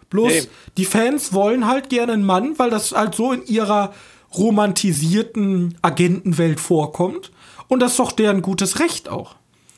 Bloß 0.09 0.31
nee. 0.31 0.47
die 0.77 0.85
Fans 0.85 1.33
wollen 1.33 1.67
halt 1.67 1.89
gerne 1.89 2.13
einen 2.13 2.25
Mann, 2.25 2.57
weil 2.57 2.69
das 2.69 2.93
halt 2.93 3.15
so 3.15 3.33
in 3.33 3.45
ihrer 3.45 3.93
romantisierten 4.37 5.77
Agentenwelt 5.81 6.61
vorkommt. 6.61 7.31
Und 7.67 7.81
das 7.81 7.91
ist 7.91 7.99
doch 7.99 8.13
deren 8.13 8.41
gutes 8.41 8.79
Recht 8.79 9.09
auch. 9.09 9.35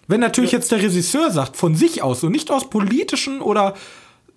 Wenn 0.08 0.20
natürlich 0.20 0.52
ja. 0.52 0.60
jetzt 0.60 0.72
der 0.72 0.82
Regisseur 0.82 1.32
sagt, 1.32 1.58
von 1.58 1.76
sich 1.76 2.04
aus 2.04 2.24
und 2.24 2.32
nicht 2.32 2.52
aus 2.52 2.70
politischen 2.70 3.42
oder 3.42 3.74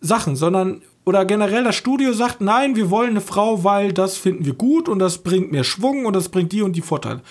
Sachen, 0.00 0.36
sondern 0.36 0.82
oder 1.04 1.24
generell 1.24 1.64
das 1.64 1.76
Studio 1.76 2.12
sagt, 2.12 2.40
nein, 2.40 2.76
wir 2.76 2.90
wollen 2.90 3.10
eine 3.10 3.20
Frau, 3.20 3.64
weil 3.64 3.92
das 3.92 4.16
finden 4.16 4.44
wir 4.44 4.54
gut 4.54 4.88
und 4.88 4.98
das 4.98 5.18
bringt 5.18 5.50
mehr 5.52 5.64
Schwung 5.64 6.04
und 6.06 6.14
das 6.14 6.28
bringt 6.28 6.52
die 6.52 6.62
und 6.62 6.74
die 6.74 6.82
Vorteile. 6.82 7.22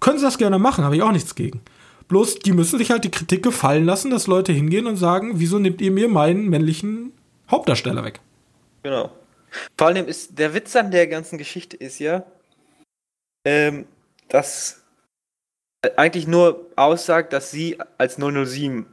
Können 0.00 0.18
sie 0.18 0.24
das 0.24 0.38
gerne 0.38 0.58
machen, 0.58 0.84
habe 0.84 0.96
ich 0.96 1.02
auch 1.02 1.12
nichts 1.12 1.34
gegen. 1.34 1.60
Bloß, 2.06 2.38
die 2.38 2.52
müssen 2.52 2.78
sich 2.78 2.90
halt 2.90 3.04
die 3.04 3.10
Kritik 3.10 3.42
gefallen 3.42 3.84
lassen, 3.84 4.10
dass 4.10 4.26
Leute 4.26 4.52
hingehen 4.52 4.86
und 4.86 4.96
sagen, 4.96 5.32
wieso 5.34 5.58
nehmt 5.58 5.80
ihr 5.80 5.90
mir 5.90 6.08
meinen 6.08 6.48
männlichen 6.48 7.12
Hauptdarsteller 7.50 8.04
weg? 8.04 8.20
Genau. 8.82 9.10
Vor 9.76 9.88
allem 9.88 10.06
ist 10.06 10.38
der 10.38 10.54
Witz 10.54 10.74
an 10.76 10.90
der 10.90 11.06
ganzen 11.06 11.38
Geschichte 11.38 11.76
ist 11.76 11.98
ja, 11.98 12.24
ähm, 13.44 13.86
dass 14.28 14.82
eigentlich 15.96 16.26
nur 16.26 16.66
aussagt, 16.76 17.32
dass 17.32 17.50
sie 17.50 17.78
als 17.98 18.16
007 18.16 18.86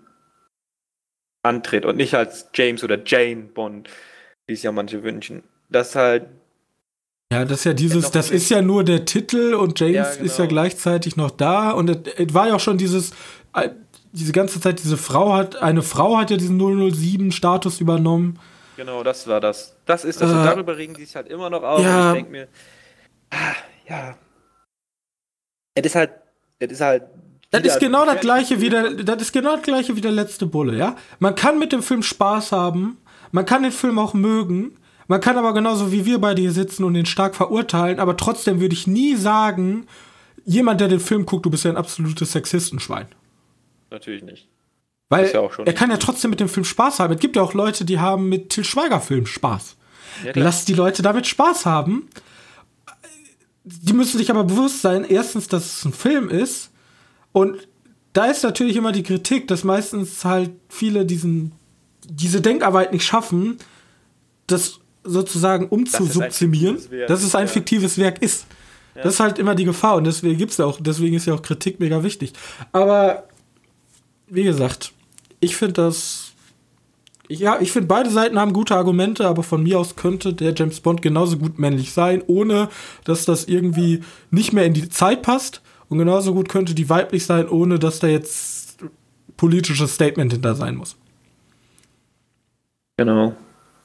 antritt 1.43 1.85
und 1.85 1.97
nicht 1.97 2.15
als 2.15 2.49
James 2.53 2.83
oder 2.83 2.99
Jane 3.05 3.43
Bond, 3.43 3.89
wie 4.47 4.53
es 4.53 4.63
ja 4.63 4.71
manche 4.71 5.03
wünschen. 5.03 5.43
Das 5.69 5.95
halt. 5.95 6.27
Ja, 7.31 7.43
das 7.43 7.59
ist 7.59 7.63
ja 7.65 7.73
dieses, 7.73 8.11
das 8.11 8.29
ist 8.29 8.49
ja 8.49 8.61
nur 8.61 8.83
der 8.83 9.05
Titel 9.05 9.55
und 9.55 9.79
James 9.79 9.95
ja, 9.95 10.11
genau. 10.11 10.25
ist 10.25 10.37
ja 10.37 10.45
gleichzeitig 10.45 11.15
noch 11.15 11.31
da 11.31 11.71
und 11.71 11.89
es 11.89 12.33
war 12.33 12.47
ja 12.47 12.55
auch 12.55 12.59
schon 12.59 12.77
dieses, 12.77 13.11
äh, 13.53 13.69
diese 14.11 14.31
ganze 14.31 14.61
Zeit, 14.61 14.81
diese 14.83 14.95
Frau 14.95 15.33
hat, 15.33 15.55
eine 15.55 15.81
Frau 15.81 16.17
hat 16.17 16.29
ja 16.29 16.37
diesen 16.37 16.61
007-Status 16.61 17.81
übernommen. 17.81 18.39
Genau, 18.77 19.03
das 19.03 19.27
war 19.27 19.41
das. 19.41 19.75
Das 19.85 20.05
ist 20.05 20.21
das. 20.21 20.29
Äh, 20.29 20.33
und 20.33 20.45
darüber 20.45 20.77
regen 20.77 20.93
die 20.93 21.05
sich 21.05 21.15
halt 21.15 21.27
immer 21.27 21.49
noch 21.49 21.63
auf. 21.63 21.81
Ja, 21.81 22.09
ich 22.09 22.17
denke 22.17 22.31
mir, 22.31 22.47
ah, 23.31 23.55
ja. 23.89 24.17
Es 25.73 25.85
ist 25.85 25.95
halt, 25.95 26.11
es 26.59 26.71
ist 26.71 26.81
halt 26.81 27.03
das 27.51 27.63
ist 27.63 27.79
genau 27.79 28.05
das 28.05 28.19
gleiche 28.19 28.59
wie 28.59 28.69
der, 28.69 28.91
das 28.91 29.21
ist 29.21 29.31
genau 29.31 29.55
das 29.55 29.63
gleiche 29.63 29.95
wie 29.95 30.01
der 30.01 30.11
letzte 30.11 30.45
Bulle, 30.45 30.77
ja? 30.77 30.95
Man 31.19 31.35
kann 31.35 31.59
mit 31.59 31.71
dem 31.71 31.81
Film 31.81 32.03
Spaß 32.03 32.51
haben, 32.51 32.97
man 33.35 33.45
kann 33.45 33.63
den 33.63 33.71
Film 33.73 33.99
auch 33.99 34.13
mögen, 34.13 34.77
man 35.07 35.19
kann 35.19 35.37
aber 35.37 35.53
genauso 35.53 35.91
wie 35.91 36.05
wir 36.05 36.19
bei 36.19 36.33
dir 36.33 36.51
sitzen 36.51 36.85
und 36.85 36.93
den 36.93 37.05
stark 37.05 37.35
verurteilen, 37.35 37.99
aber 37.99 38.15
trotzdem 38.15 38.61
würde 38.61 38.73
ich 38.73 38.87
nie 38.87 39.15
sagen, 39.15 39.87
jemand, 40.45 40.79
der 40.79 40.87
den 40.87 41.01
Film 41.01 41.25
guckt, 41.25 41.45
du 41.45 41.49
bist 41.49 41.65
ja 41.65 41.71
ein 41.71 41.77
absolutes 41.77 42.31
Sexistenschwein. 42.31 43.07
Natürlich 43.91 44.23
nicht. 44.23 44.47
Weil 45.09 45.29
ja 45.31 45.47
er 45.65 45.73
kann 45.73 45.91
ja 45.91 45.97
trotzdem 45.97 46.31
mit 46.31 46.39
dem 46.39 46.47
Film 46.47 46.63
Spaß 46.63 46.99
haben. 46.99 47.13
Es 47.13 47.19
gibt 47.19 47.35
ja 47.35 47.41
auch 47.41 47.53
Leute, 47.53 47.83
die 47.83 47.99
haben 47.99 48.29
mit 48.29 48.49
Till 48.49 48.63
Schweiger 48.63 49.01
Film 49.01 49.25
Spaß. 49.25 49.75
Ja, 50.23 50.31
Lass 50.33 50.65
die 50.65 50.73
Leute 50.73 51.03
damit 51.03 51.27
Spaß 51.27 51.65
haben. 51.65 52.07
Die 53.65 53.93
müssen 53.93 54.17
sich 54.17 54.31
aber 54.31 54.45
bewusst 54.45 54.81
sein, 54.81 55.03
erstens, 55.03 55.49
dass 55.49 55.65
es 55.65 55.85
ein 55.85 55.93
Film 55.93 56.29
ist 56.29 56.71
und 57.33 57.67
da 58.13 58.25
ist 58.25 58.43
natürlich 58.43 58.77
immer 58.77 58.93
die 58.93 59.03
Kritik, 59.03 59.49
dass 59.49 59.65
meistens 59.65 60.23
halt 60.23 60.51
viele 60.69 61.05
diesen, 61.05 61.51
diese 62.09 62.41
Denkarbeit 62.41 62.93
nicht 62.93 63.05
schaffen, 63.05 63.57
das 64.47 64.79
sozusagen 65.03 65.67
umzusubsumieren, 65.67 66.79
dass 67.07 67.23
es 67.23 67.35
ein 67.35 67.47
fiktives 67.47 67.97
Werk 67.97 68.21
ist. 68.21 68.45
Ja. 68.95 69.03
Das 69.03 69.15
ist 69.15 69.19
halt 69.19 69.39
immer 69.39 69.55
die 69.55 69.65
Gefahr 69.65 69.95
und 69.95 70.05
deswegen 70.05 70.37
gibt's 70.37 70.57
ja 70.57 70.65
auch, 70.65 70.79
deswegen 70.81 71.15
ist 71.15 71.25
ja 71.25 71.33
auch 71.33 71.41
Kritik 71.41 71.79
mega 71.79 72.03
wichtig. 72.03 72.33
Aber 72.71 73.27
wie 74.27 74.43
gesagt, 74.43 74.93
ich 75.39 75.55
finde 75.55 75.73
das. 75.73 76.31
Ja, 77.27 77.59
ich 77.59 77.71
finde, 77.71 77.87
beide 77.87 78.11
Seiten 78.11 78.39
haben 78.39 78.53
gute 78.53 78.75
Argumente, 78.75 79.27
aber 79.27 79.41
von 79.41 79.63
mir 79.63 79.79
aus 79.79 79.95
könnte 79.95 80.33
der 80.33 80.53
James 80.55 80.79
Bond 80.79 81.01
genauso 81.01 81.37
gut 81.37 81.57
männlich 81.57 81.91
sein, 81.91 82.21
ohne 82.27 82.69
dass 83.03 83.25
das 83.25 83.45
irgendwie 83.45 84.01
nicht 84.29 84.53
mehr 84.53 84.65
in 84.65 84.75
die 84.75 84.89
Zeit 84.89 85.23
passt. 85.23 85.61
Und 85.89 85.97
genauso 85.97 86.35
gut 86.35 86.49
könnte 86.49 86.75
die 86.75 86.87
weiblich 86.87 87.25
sein, 87.25 87.49
ohne 87.49 87.79
dass 87.79 87.99
da 87.99 88.07
jetzt 88.07 88.77
politisches 89.37 89.95
Statement 89.95 90.33
hinter 90.33 90.53
sein 90.53 90.75
muss. 90.75 90.97
Genau. 92.97 93.35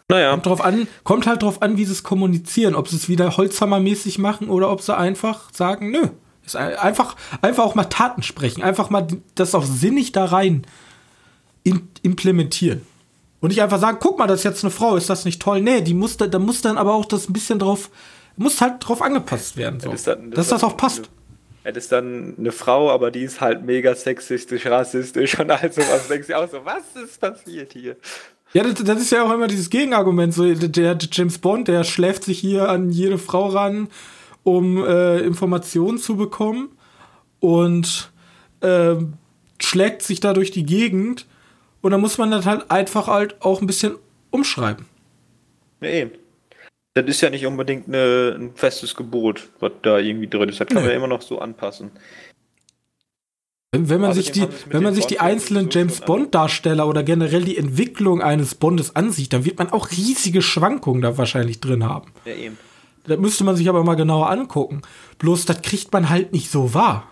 Naja. 0.08 0.30
Kommt, 0.32 0.46
drauf 0.46 0.60
an, 0.60 0.88
kommt 1.04 1.26
halt 1.26 1.42
drauf 1.42 1.62
an, 1.62 1.76
wie 1.76 1.84
sie 1.84 1.92
es 1.92 2.02
kommunizieren. 2.02 2.74
Ob 2.74 2.88
sie 2.88 2.96
es 2.96 3.08
wieder 3.08 3.36
Holzhammermäßig 3.36 4.18
machen 4.18 4.48
oder 4.48 4.70
ob 4.70 4.82
sie 4.82 4.96
einfach 4.96 5.52
sagen, 5.52 5.90
nö. 5.90 6.08
Ist 6.44 6.56
einfach, 6.56 7.16
einfach 7.42 7.64
auch 7.64 7.74
mal 7.74 7.84
Taten 7.84 8.22
sprechen. 8.22 8.62
Einfach 8.62 8.90
mal 8.90 9.06
das 9.36 9.54
auch 9.54 9.64
sinnig 9.64 10.12
da 10.12 10.24
rein 10.24 10.66
in, 11.62 11.88
implementieren. 12.02 12.82
Und 13.40 13.50
nicht 13.50 13.62
einfach 13.62 13.78
sagen, 13.78 13.98
guck 14.00 14.18
mal, 14.18 14.26
das 14.26 14.40
ist 14.40 14.44
jetzt 14.44 14.64
eine 14.64 14.70
Frau, 14.70 14.96
ist 14.96 15.08
das 15.08 15.24
nicht 15.24 15.40
toll? 15.40 15.60
Nee, 15.62 15.80
die 15.80 15.94
muss 15.94 16.16
da, 16.16 16.26
da 16.26 16.38
muss 16.38 16.60
dann 16.60 16.76
aber 16.76 16.94
auch 16.94 17.06
das 17.06 17.28
ein 17.28 17.32
bisschen 17.32 17.58
drauf, 17.58 17.90
muss 18.36 18.60
halt 18.60 18.74
drauf 18.80 19.00
angepasst 19.00 19.56
werden. 19.56 19.80
So. 19.80 19.86
Ja, 19.86 19.92
das 19.92 20.02
dann, 20.04 20.30
das 20.30 20.36
dass 20.36 20.48
das 20.48 20.64
auch 20.64 20.76
passt. 20.76 21.08
Es 21.62 21.76
ist 21.76 21.92
dann 21.92 22.34
eine 22.38 22.52
Frau, 22.52 22.90
aber 22.90 23.10
die 23.10 23.22
ist 23.22 23.40
halt 23.40 23.64
mega 23.64 23.94
sexistisch, 23.94 24.66
rassistisch 24.66 25.38
und 25.38 25.50
all 25.50 25.70
sowas. 25.72 26.08
denkst 26.08 26.28
du 26.28 26.38
auch 26.38 26.50
so, 26.50 26.64
was 26.64 27.02
ist 27.02 27.20
passiert 27.20 27.72
hier? 27.74 27.96
Ja, 28.52 28.64
das, 28.64 28.74
das, 28.74 29.00
ist 29.00 29.12
ja 29.12 29.24
auch 29.24 29.32
immer 29.32 29.46
dieses 29.46 29.70
Gegenargument. 29.70 30.34
So, 30.34 30.52
der, 30.52 30.98
James 31.12 31.38
Bond, 31.38 31.68
der 31.68 31.84
schläft 31.84 32.24
sich 32.24 32.38
hier 32.38 32.68
an 32.68 32.90
jede 32.90 33.18
Frau 33.18 33.46
ran, 33.46 33.88
um 34.42 34.84
äh, 34.84 35.20
Informationen 35.20 35.98
zu 35.98 36.16
bekommen 36.16 36.70
und 37.38 38.10
äh, 38.60 38.96
schlägt 39.60 40.02
sich 40.02 40.20
da 40.20 40.32
durch 40.32 40.50
die 40.50 40.64
Gegend. 40.64 41.26
Und 41.80 41.92
dann 41.92 42.00
muss 42.00 42.18
man 42.18 42.30
das 42.30 42.44
halt 42.44 42.70
einfach 42.70 43.06
halt 43.06 43.40
auch 43.40 43.60
ein 43.60 43.66
bisschen 43.66 43.94
umschreiben. 44.30 44.86
Ja, 45.80 45.90
eben. 45.90 46.10
Das 46.94 47.06
ist 47.06 47.20
ja 47.20 47.30
nicht 47.30 47.46
unbedingt 47.46 47.86
eine, 47.86 48.36
ein 48.36 48.54
festes 48.56 48.96
Gebot, 48.96 49.48
was 49.60 49.72
da 49.82 49.98
irgendwie 49.98 50.26
drin 50.26 50.48
ist. 50.48 50.60
Das 50.60 50.66
kann 50.66 50.78
nee. 50.78 50.82
man 50.82 50.90
ja 50.90 50.96
immer 50.96 51.06
noch 51.06 51.22
so 51.22 51.38
anpassen. 51.38 51.92
Wenn, 53.72 53.88
wenn 53.88 54.00
man 54.00 54.14
sich 54.14 54.32
die, 54.32 54.48
wenn 54.68 54.82
man 54.82 54.94
sich 54.94 55.06
die 55.06 55.20
einzelnen 55.20 55.68
James 55.70 56.00
Bond 56.00 56.34
Darsteller 56.34 56.88
oder 56.88 57.04
generell 57.04 57.44
die 57.44 57.56
Entwicklung 57.56 58.20
eines 58.20 58.56
Bondes 58.56 58.96
ansieht, 58.96 59.32
dann 59.32 59.44
wird 59.44 59.58
man 59.58 59.70
auch 59.70 59.92
riesige 59.92 60.42
Schwankungen 60.42 61.02
da 61.02 61.16
wahrscheinlich 61.16 61.60
drin 61.60 61.84
haben. 61.84 62.10
Ja, 62.24 62.34
eben. 62.34 62.58
Das 63.04 63.18
müsste 63.18 63.44
man 63.44 63.56
sich 63.56 63.68
aber 63.68 63.84
mal 63.84 63.94
genauer 63.94 64.28
angucken. 64.28 64.82
Bloß, 65.18 65.46
das 65.46 65.62
kriegt 65.62 65.92
man 65.92 66.10
halt 66.10 66.32
nicht 66.32 66.50
so 66.50 66.74
wahr. 66.74 67.06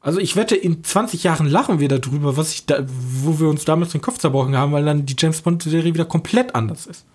Also 0.00 0.18
ich 0.18 0.36
wette, 0.36 0.56
in 0.56 0.82
20 0.82 1.22
Jahren 1.22 1.46
lachen 1.46 1.78
wir 1.78 1.88
darüber, 1.88 2.36
was 2.36 2.52
ich 2.52 2.66
da, 2.66 2.84
wo 2.84 3.38
wir 3.38 3.48
uns 3.48 3.64
damals 3.64 3.92
den 3.92 4.02
Kopf 4.02 4.18
zerbrochen 4.18 4.56
haben, 4.56 4.72
weil 4.72 4.84
dann 4.84 5.06
die 5.06 5.16
James 5.16 5.40
Bond-Serie 5.40 5.94
wieder 5.94 6.04
komplett 6.04 6.54
anders 6.54 6.86
ist. 6.86 7.06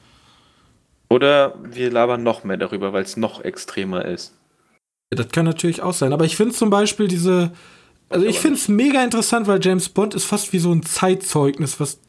Oder 1.09 1.55
wir 1.63 1.91
labern 1.91 2.23
noch 2.23 2.43
mehr 2.45 2.57
darüber, 2.57 2.93
weil 2.93 3.03
es 3.03 3.17
noch 3.17 3.43
extremer 3.43 4.05
ist. 4.05 4.33
Ja, 5.11 5.17
das 5.17 5.29
kann 5.29 5.45
natürlich 5.45 5.81
auch 5.81 5.93
sein. 5.93 6.13
Aber 6.13 6.25
ich 6.25 6.37
finde 6.37 6.55
zum 6.55 6.69
Beispiel 6.69 7.07
diese. 7.07 7.51
Also 8.09 8.25
ich 8.25 8.39
finde 8.39 8.57
es 8.57 8.67
mega 8.67 9.03
interessant, 9.03 9.47
weil 9.47 9.63
James 9.63 9.87
Bond 9.89 10.15
ist 10.15 10.25
fast 10.25 10.51
wie 10.51 10.59
so 10.59 10.71
ein 10.71 10.83
Zeitzeugnis, 10.83 11.79
was 11.79 11.99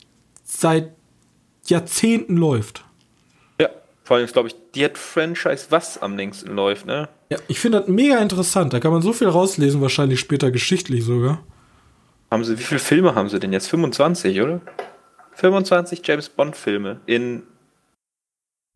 seit 0.43 0.95
Jahrzehnten 1.67 2.37
läuft. 2.37 2.85
Ja, 3.61 3.69
vor 4.03 4.17
allem 4.17 4.25
ist, 4.25 4.33
glaube 4.33 4.49
ich, 4.49 4.57
die 4.75 4.89
Franchise, 4.95 5.67
was 5.69 5.99
am 5.99 6.17
längsten 6.17 6.55
läuft, 6.55 6.87
ne? 6.87 7.09
Ja, 7.31 7.39
ich 7.49 7.61
finde 7.61 7.81
das 7.81 7.89
mega 7.89 8.19
interessant. 8.19 8.73
Da 8.73 8.81
kann 8.81 8.93
man 8.93 9.03
so 9.03 9.13
viel 9.13 9.29
rauslesen, 9.29 9.83
wahrscheinlich 9.83 10.21
später 10.21 10.51
geschichtlich 10.51 11.05
sogar. 11.05 11.45
Haben 12.31 12.45
sie, 12.45 12.59
wie 12.59 12.63
viele 12.63 12.81
Filme 12.81 13.15
haben 13.15 13.29
sie 13.29 13.39
denn 13.39 13.53
jetzt? 13.53 13.69
25, 13.69 14.41
oder? 14.41 14.61
25 15.33 16.01
James 16.05 16.29
Bond-Filme 16.29 17.01
in 17.07 17.43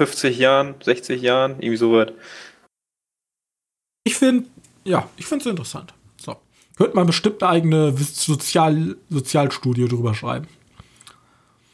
50 0.00 0.38
Jahren, 0.38 0.74
60 0.82 1.22
Jahren, 1.22 1.52
irgendwie 1.52 1.76
so 1.76 1.92
weit. 1.92 2.12
Ich 4.04 4.16
finde, 4.16 4.46
ja, 4.84 5.08
ich 5.16 5.26
finde 5.26 5.44
es 5.44 5.50
interessant. 5.50 5.94
Könnte 6.76 6.96
man 6.96 7.06
bestimmt 7.06 7.42
eine 7.42 7.52
eigene 7.52 7.92
Sozial 7.92 8.96
Sozialstudie 9.08 9.88
drüber 9.88 10.14
schreiben. 10.14 10.48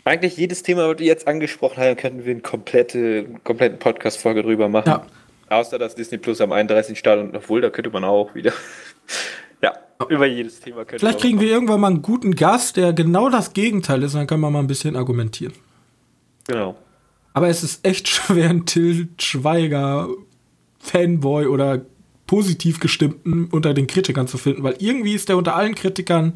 Eigentlich 0.05 0.37
jedes 0.37 0.63
Thema, 0.63 0.89
was 0.89 0.99
wir 0.99 1.07
jetzt 1.07 1.29
angesprochen 1.29 1.83
haben, 1.83 1.97
könnten 1.97 2.25
wir 2.25 2.33
eine 2.33 2.41
komplette, 2.41 3.27
kompletten 3.45 3.79
Podcast-Folge 3.79 4.43
drüber 4.43 4.69
machen. 4.69 4.89
Ja. 4.89 5.07
Außer 5.49 5.79
dass 5.79 5.95
Disney 5.95 6.19
Plus 6.19 6.41
am 6.41 6.53
31. 6.53 6.99
startet 6.99 7.29
und 7.29 7.37
obwohl, 7.37 7.61
da 7.61 7.71
könnte 7.71 7.91
man 7.91 8.05
auch 8.05 8.35
wieder. 8.35 8.53
ja, 9.63 9.73
über 10.09 10.27
jedes 10.27 10.61
Thema 10.61 10.85
könnte 10.85 11.01
Vielleicht 11.01 11.21
kriegen 11.21 11.41
wir 11.41 11.49
irgendwann 11.49 11.81
mal 11.81 11.89
einen 11.89 12.03
guten 12.03 12.35
Gast, 12.35 12.77
der 12.77 12.93
genau 12.93 13.29
das 13.31 13.53
Gegenteil 13.53 14.03
ist, 14.03 14.15
dann 14.15 14.27
kann 14.27 14.41
man 14.41 14.53
mal 14.53 14.61
ein 14.61 14.67
bisschen 14.67 14.97
argumentieren. 14.97 15.55
Genau. 16.47 16.77
Aber 17.33 17.49
es 17.49 17.63
ist 17.63 17.87
echt 17.87 18.09
schwer, 18.09 18.51
einen 18.51 18.67
Till 18.67 19.09
Schweiger 19.19 20.09
Fanboy 20.79 21.47
oder 21.47 21.83
positiv 22.31 22.79
gestimmten 22.79 23.49
unter 23.51 23.75
den 23.75 23.89
Kritikern 23.89 24.29
zu 24.29 24.39
finden, 24.39 24.63
weil 24.63 24.77
irgendwie 24.79 25.15
ist 25.15 25.29
der 25.29 25.37
unter 25.37 25.57
allen 25.57 25.75
Kritikern 25.75 26.35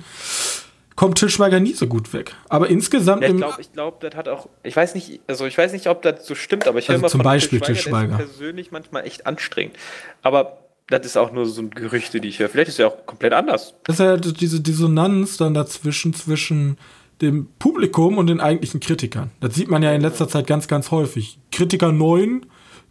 kommt 0.97 1.19
Till 1.19 1.31
Schweiger 1.31 1.61
nie 1.61 1.75
so 1.75 1.87
gut 1.87 2.13
weg. 2.13 2.35
Aber 2.49 2.69
insgesamt. 2.69 3.23
Ja, 3.23 3.29
ich 3.29 3.37
glaube, 3.37 3.61
ich 3.61 3.73
glaub, 3.73 4.01
das 4.01 4.17
hat 4.17 4.29
auch. 4.29 4.49
Ich 4.65 4.75
weiß 4.75 4.97
nicht, 4.97 5.21
also 5.29 5.47
ich 5.47 5.57
weiß 5.57 5.73
nicht, 5.73 5.87
ob 5.87 6.03
das 6.03 6.27
so 6.27 6.35
stimmt, 6.35 6.67
aber 6.67 6.81
ich 6.81 6.89
höre 6.89 6.95
also 6.95 7.03
immer 7.03 7.11
zum 7.11 7.21
von 7.21 7.25
Beispiel 7.25 7.61
Till 7.61 7.77
Schweiger. 7.77 8.17
Till 8.17 8.17
Schweiger. 8.17 8.17
persönlich 8.17 8.73
manchmal 8.73 9.07
echt 9.07 9.25
anstrengend. 9.25 9.77
Aber 10.23 10.65
das 10.89 11.07
ist 11.07 11.17
auch 11.17 11.31
nur 11.31 11.47
so 11.47 11.63
ein 11.63 11.71
Gerüchte, 11.71 12.21
die 12.21 12.27
ich 12.27 12.41
höre. 12.41 12.49
Vielleicht 12.49 12.71
ist 12.71 12.81
er 12.81 12.89
auch 12.89 13.07
komplett 13.07 13.33
anders. 13.33 13.75
Das 13.85 14.01
ist 14.01 14.05
ja 14.05 14.17
diese 14.17 14.61
Dissonanz 14.61 15.37
dann 15.37 15.55
dazwischen, 15.55 16.13
zwischen 16.13 16.77
dem 17.21 17.47
Publikum 17.61 18.19
und 18.19 18.27
den 18.27 18.41
eigentlichen 18.41 18.81
Kritikern. 18.81 19.31
Das 19.39 19.55
sieht 19.55 19.69
man 19.69 19.85
ja 19.85 19.93
in 19.93 20.01
letzter 20.01 20.29
Zeit 20.29 20.49
ganz, 20.49 20.67
ganz 20.67 20.91
häufig. 20.91 21.39
Kritiker 21.53 21.93
9, 21.93 22.47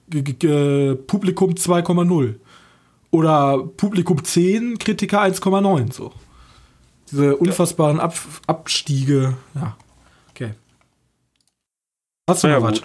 Publikum 0.10 1.52
2,0. 1.52 2.36
Oder 3.14 3.60
Publikum 3.60 4.24
10, 4.24 4.80
Kritiker 4.80 5.22
1,9. 5.22 5.94
So. 5.94 6.12
Diese 7.12 7.38
unfassbaren 7.38 8.00
Ab 8.00 8.16
Abstiege. 8.48 9.38
Ja. 9.54 9.78
Okay. 10.32 10.54
Hast 12.28 12.44
du 12.44 12.48
ja, 12.48 12.60
noch 12.60 12.72
was? 12.72 12.82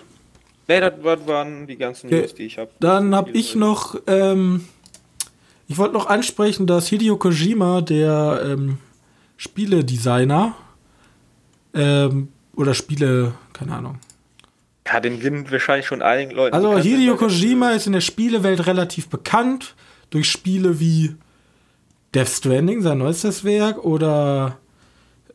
Nee, 0.69 0.81
das 0.81 0.93
waren 1.03 1.67
die 1.67 1.77
ganzen 1.77 2.09
okay. 2.09 2.21
News, 2.21 2.35
die 2.35 2.43
ich 2.43 2.59
habe. 2.59 2.71
Dann 2.79 3.15
habe 3.15 3.31
ich 3.31 3.55
noch, 3.55 3.99
ähm, 4.07 4.67
ich 5.67 5.79
wollte 5.79 5.95
noch 5.95 6.09
ansprechen, 6.09 6.67
dass 6.67 6.89
Hideo 6.89 7.17
Kojima, 7.17 7.81
der 7.81 8.43
ähm, 8.45 8.77
Spieledesigner, 9.39 10.55
ähm, 11.73 12.29
oder 12.55 12.75
Spiele, 12.75 13.33
keine 13.55 13.77
Ahnung. 13.77 13.99
Ja, 14.87 15.01
den 15.01 15.21
kennen 15.21 15.51
wahrscheinlich 15.51 15.87
schon 15.87 16.03
allen 16.03 16.33
Leuten. 16.33 16.55
Also 16.55 16.77
Hideo 16.77 17.17
Kojima 17.17 17.71
ist 17.71 17.87
in 17.87 17.95
der 17.95 18.03
Spielewelt 18.03 18.67
relativ 18.67 19.09
bekannt 19.09 19.75
durch 20.11 20.31
Spiele 20.31 20.81
wie 20.81 21.15
Death 22.15 22.29
Stranding, 22.29 22.83
sein 22.83 22.99
neuestes 22.99 23.45
Werk, 23.45 23.85
oder 23.85 24.59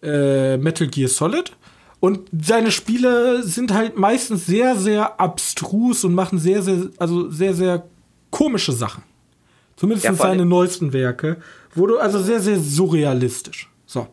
äh, 0.01 0.57
Metal 0.57 0.87
Gear 0.87 1.09
Solid. 1.09 1.51
Und 1.99 2.29
seine 2.37 2.71
Spiele 2.71 3.43
sind 3.43 3.73
halt 3.73 3.97
meistens 3.97 4.45
sehr, 4.45 4.75
sehr 4.75 5.19
abstrus 5.21 6.03
und 6.03 6.13
machen 6.13 6.37
sehr, 6.37 6.61
sehr, 6.61 6.89
also 6.97 7.29
sehr, 7.29 7.53
sehr 7.53 7.85
komische 8.29 8.73
Sachen. 8.73 9.03
Zumindest 9.77 10.05
Ja, 10.05 10.13
seine 10.13 10.45
neuesten 10.45 10.91
Werke. 10.91 11.37
Wurde 11.73 11.99
also 12.01 12.21
sehr, 12.21 12.41
sehr 12.41 12.59
surrealistisch. 12.59 13.69
So. 13.85 14.07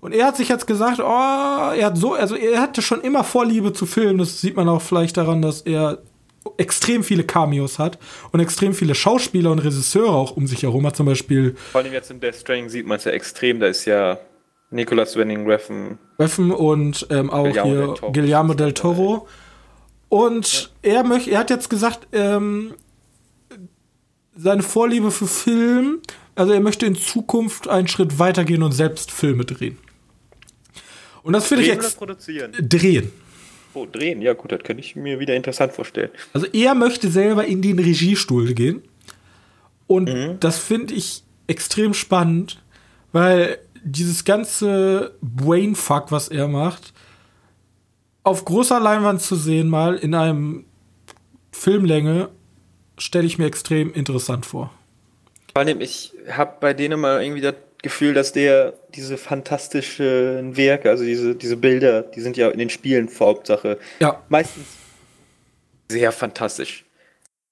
Und 0.00 0.12
er 0.12 0.26
hat 0.26 0.36
sich 0.36 0.48
jetzt 0.48 0.66
gesagt, 0.66 1.00
oh, 1.00 1.02
er 1.04 1.86
hat 1.86 1.96
so, 1.96 2.14
also 2.14 2.34
er 2.34 2.60
hatte 2.60 2.82
schon 2.82 3.00
immer 3.00 3.24
Vorliebe 3.24 3.72
zu 3.72 3.86
Filmen. 3.86 4.18
Das 4.18 4.40
sieht 4.40 4.56
man 4.56 4.68
auch 4.68 4.82
vielleicht 4.82 5.16
daran, 5.16 5.42
dass 5.42 5.62
er 5.62 5.98
extrem 6.56 7.04
viele 7.04 7.24
Cameos 7.24 7.78
hat 7.78 7.98
und 8.32 8.40
extrem 8.40 8.74
viele 8.74 8.94
Schauspieler 8.94 9.50
und 9.50 9.58
Regisseure 9.58 10.12
auch 10.12 10.36
um 10.36 10.46
sich 10.46 10.62
herum 10.62 10.86
hat. 10.86 10.96
Zum 10.96 11.06
Beispiel 11.06 11.54
Vor 11.72 11.82
allem 11.82 11.92
jetzt 11.92 12.10
in 12.10 12.20
Death 12.20 12.36
Stranding 12.36 12.68
sieht 12.68 12.86
man 12.86 12.98
es 12.98 13.04
ja 13.04 13.12
extrem. 13.12 13.60
Da 13.60 13.66
ist 13.66 13.84
ja 13.84 14.18
Nicolas 14.70 15.16
Winding 15.16 15.46
Refn. 15.46 15.98
Reffen 16.18 16.50
und 16.50 17.06
ähm, 17.10 17.30
auch 17.30 17.44
Guillermo 17.44 17.70
hier 17.70 17.78
del 17.78 17.94
Toro. 17.94 18.12
Guillermo 18.12 18.54
del 18.54 18.74
Toro. 18.74 19.28
Und 20.08 20.72
er 20.82 21.04
möchte, 21.04 21.30
er 21.30 21.40
hat 21.40 21.50
jetzt 21.50 21.70
gesagt, 21.70 22.08
ähm, 22.12 22.74
seine 24.36 24.62
Vorliebe 24.62 25.10
für 25.10 25.26
Film, 25.26 26.00
also 26.34 26.52
er 26.52 26.60
möchte 26.60 26.86
in 26.86 26.96
Zukunft 26.96 27.68
einen 27.68 27.88
Schritt 27.88 28.18
weitergehen 28.18 28.62
und 28.62 28.72
selbst 28.72 29.12
Filme 29.12 29.44
drehen. 29.44 29.78
Und 31.22 31.34
das 31.34 31.46
finde 31.46 31.64
ich 31.64 31.70
Drehen 31.70 31.80
oder 31.80 31.90
produzieren? 31.90 32.52
drehen. 32.60 33.12
Oh, 33.74 33.86
drehen. 33.86 34.20
Ja, 34.20 34.32
gut, 34.34 34.52
das 34.52 34.62
könnte 34.62 34.80
ich 34.82 34.96
mir 34.96 35.20
wieder 35.20 35.34
interessant 35.36 35.72
vorstellen. 35.72 36.10
Also 36.32 36.46
er 36.52 36.74
möchte 36.74 37.08
selber 37.08 37.44
in 37.44 37.62
den 37.62 37.78
Regiestuhl 37.78 38.52
gehen. 38.54 38.82
Und 39.86 40.08
Mhm. 40.08 40.36
das 40.40 40.58
finde 40.58 40.94
ich 40.94 41.22
extrem 41.46 41.94
spannend, 41.94 42.62
weil 43.12 43.58
dieses 43.82 44.24
ganze 44.24 45.14
Brainfuck, 45.20 46.10
was 46.12 46.28
er 46.28 46.48
macht, 46.48 46.92
auf 48.22 48.44
großer 48.44 48.78
Leinwand 48.80 49.20
zu 49.22 49.34
sehen, 49.36 49.68
mal 49.68 49.96
in 49.96 50.14
einem 50.14 50.64
Filmlänge, 51.52 52.28
stelle 52.98 53.26
ich 53.26 53.38
mir 53.38 53.46
extrem 53.46 53.92
interessant 53.94 54.46
vor. 54.46 54.70
Vor 55.52 55.62
allem, 55.62 55.80
ich 55.80 56.12
habe 56.30 56.52
bei 56.60 56.74
denen 56.74 57.00
mal 57.00 57.22
irgendwie 57.22 57.40
das 57.40 57.54
Gefühl, 57.82 58.14
dass 58.14 58.32
der 58.32 58.74
diese 58.94 59.16
fantastischen 59.16 60.56
Werke, 60.56 60.90
also 60.90 61.04
diese, 61.04 61.34
diese 61.34 61.56
Bilder, 61.56 62.02
die 62.02 62.20
sind 62.20 62.36
ja 62.36 62.48
in 62.50 62.58
den 62.58 62.70
Spielen 62.70 63.08
vor 63.08 63.28
Hauptsache 63.28 63.78
Ja, 64.00 64.22
meistens 64.28 64.66
sehr 65.90 66.12
fantastisch. 66.12 66.84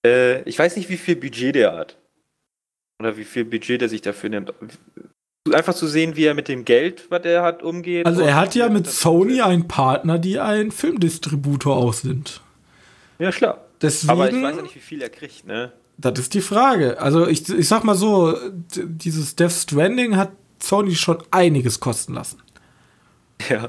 Äh, 0.07 0.43
ich 0.43 0.59
weiß 0.59 0.77
nicht, 0.77 0.89
wie 0.89 0.97
viel 0.97 1.17
Budget 1.17 1.55
der 1.55 1.75
hat. 1.75 1.97
Oder 3.01 3.17
wie 3.17 3.25
viel 3.25 3.45
Budget 3.45 3.81
der 3.81 3.89
sich 3.89 4.03
dafür 4.03 4.31
nimmt. 4.31 4.53
Einfach 5.53 5.75
zu 5.75 5.87
sehen, 5.87 6.17
wie 6.17 6.25
er 6.25 6.35
mit 6.35 6.49
dem 6.49 6.65
Geld, 6.65 7.07
was 7.11 7.25
er 7.25 7.43
hat, 7.43 7.63
umgeht. 7.63 8.07
also 8.07 8.23
er 8.23 8.37
hat 8.37 8.55
ja 8.55 8.69
mit 8.69 8.87
Sony 8.87 9.41
einen 9.41 9.67
Partner, 9.67 10.19
die 10.19 10.39
ein 10.39 10.71
Filmdistributor 10.71 11.77
auch 11.77 11.95
sind. 11.95 12.43
Ja, 13.19 13.31
klar. 13.31 13.65
Deswegen, 13.81 14.11
Aber 14.11 14.29
ich 14.29 14.43
weiß 14.43 14.57
ja 14.57 14.63
nicht, 14.63 14.75
wie 14.75 14.81
viel 14.81 15.01
er 15.01 15.09
kriegt, 15.09 15.47
ne? 15.47 15.73
Das 16.01 16.19
ist 16.19 16.35
die 16.35 16.41
Frage. 16.41 17.01
Also 17.01 17.27
ich, 17.27 17.49
ich 17.49 17.67
sag 17.69 17.83
mal 17.85 17.97
so, 17.97 18.37
dieses 18.75 19.35
Death 19.35 19.53
Stranding 19.53 20.17
hat 20.17 20.31
Sony 20.63 20.95
schon 20.95 21.19
einiges 21.31 21.81
kosten 21.81 22.15
lassen. 22.15 22.41
Ja. 23.49 23.69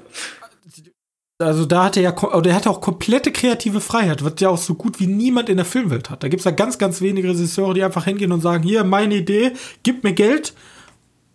Also 1.39 1.65
da 1.65 1.85
hat 1.85 1.97
er 1.97 2.03
ja, 2.03 2.11
ko- 2.11 2.33
oder 2.33 2.49
er 2.51 2.55
hat 2.55 2.67
auch 2.67 2.81
komplette 2.81 3.31
kreative 3.31 3.81
Freiheit, 3.81 4.23
was 4.23 4.33
ja 4.39 4.49
auch 4.49 4.57
so 4.57 4.75
gut 4.75 4.99
wie 4.99 5.07
niemand 5.07 5.49
in 5.49 5.57
der 5.57 5.65
Filmwelt 5.65 6.09
hat. 6.09 6.21
Da 6.21 6.27
gibt 6.27 6.41
es 6.41 6.45
ja 6.45 6.51
ganz, 6.51 6.77
ganz 6.77 7.01
wenige 7.01 7.29
Regisseure, 7.29 7.73
die 7.73 7.83
einfach 7.83 8.05
hingehen 8.05 8.31
und 8.31 8.41
sagen, 8.41 8.63
hier, 8.63 8.83
meine 8.83 9.15
Idee, 9.15 9.53
gib 9.83 10.03
mir 10.03 10.13
Geld 10.13 10.53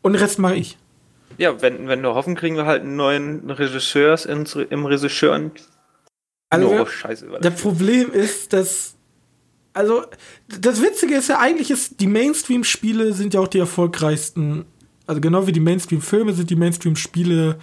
und 0.03 0.13
den 0.13 0.23
Rest 0.23 0.39
mache 0.39 0.57
ich. 0.57 0.77
Ja, 1.39 1.61
wenn, 1.63 1.89
wenn 1.89 2.03
wir 2.03 2.15
hoffen, 2.15 2.37
kriegen 2.37 2.57
wir 2.57 2.67
halt 2.67 2.83
einen 2.83 2.97
neuen 2.97 3.51
Regisseurs 3.51 4.27
ins, 4.27 4.55
im 4.55 4.87
Regisseur. 4.87 5.51
Also, 6.51 6.69
oh, 6.71 6.87
scheiße. 6.87 7.27
Das. 7.41 7.61
Problem 7.61 8.13
ist, 8.13 8.53
dass. 8.53 8.94
Also, 9.75 10.05
das 10.49 10.81
Witzige 10.81 11.16
ist 11.16 11.29
ja 11.29 11.39
eigentlich, 11.39 11.70
ist, 11.70 12.01
die 12.01 12.07
Mainstream-Spiele 12.07 13.12
sind 13.12 13.35
ja 13.35 13.41
auch 13.41 13.49
die 13.49 13.59
erfolgreichsten. 13.59 14.64
Also, 15.07 15.20
genau 15.20 15.47
wie 15.47 15.53
die 15.53 15.61
Mainstream-Filme 15.61 16.33
sind 16.33 16.49
die 16.49 16.57
Mainstream-Spiele, 16.57 17.59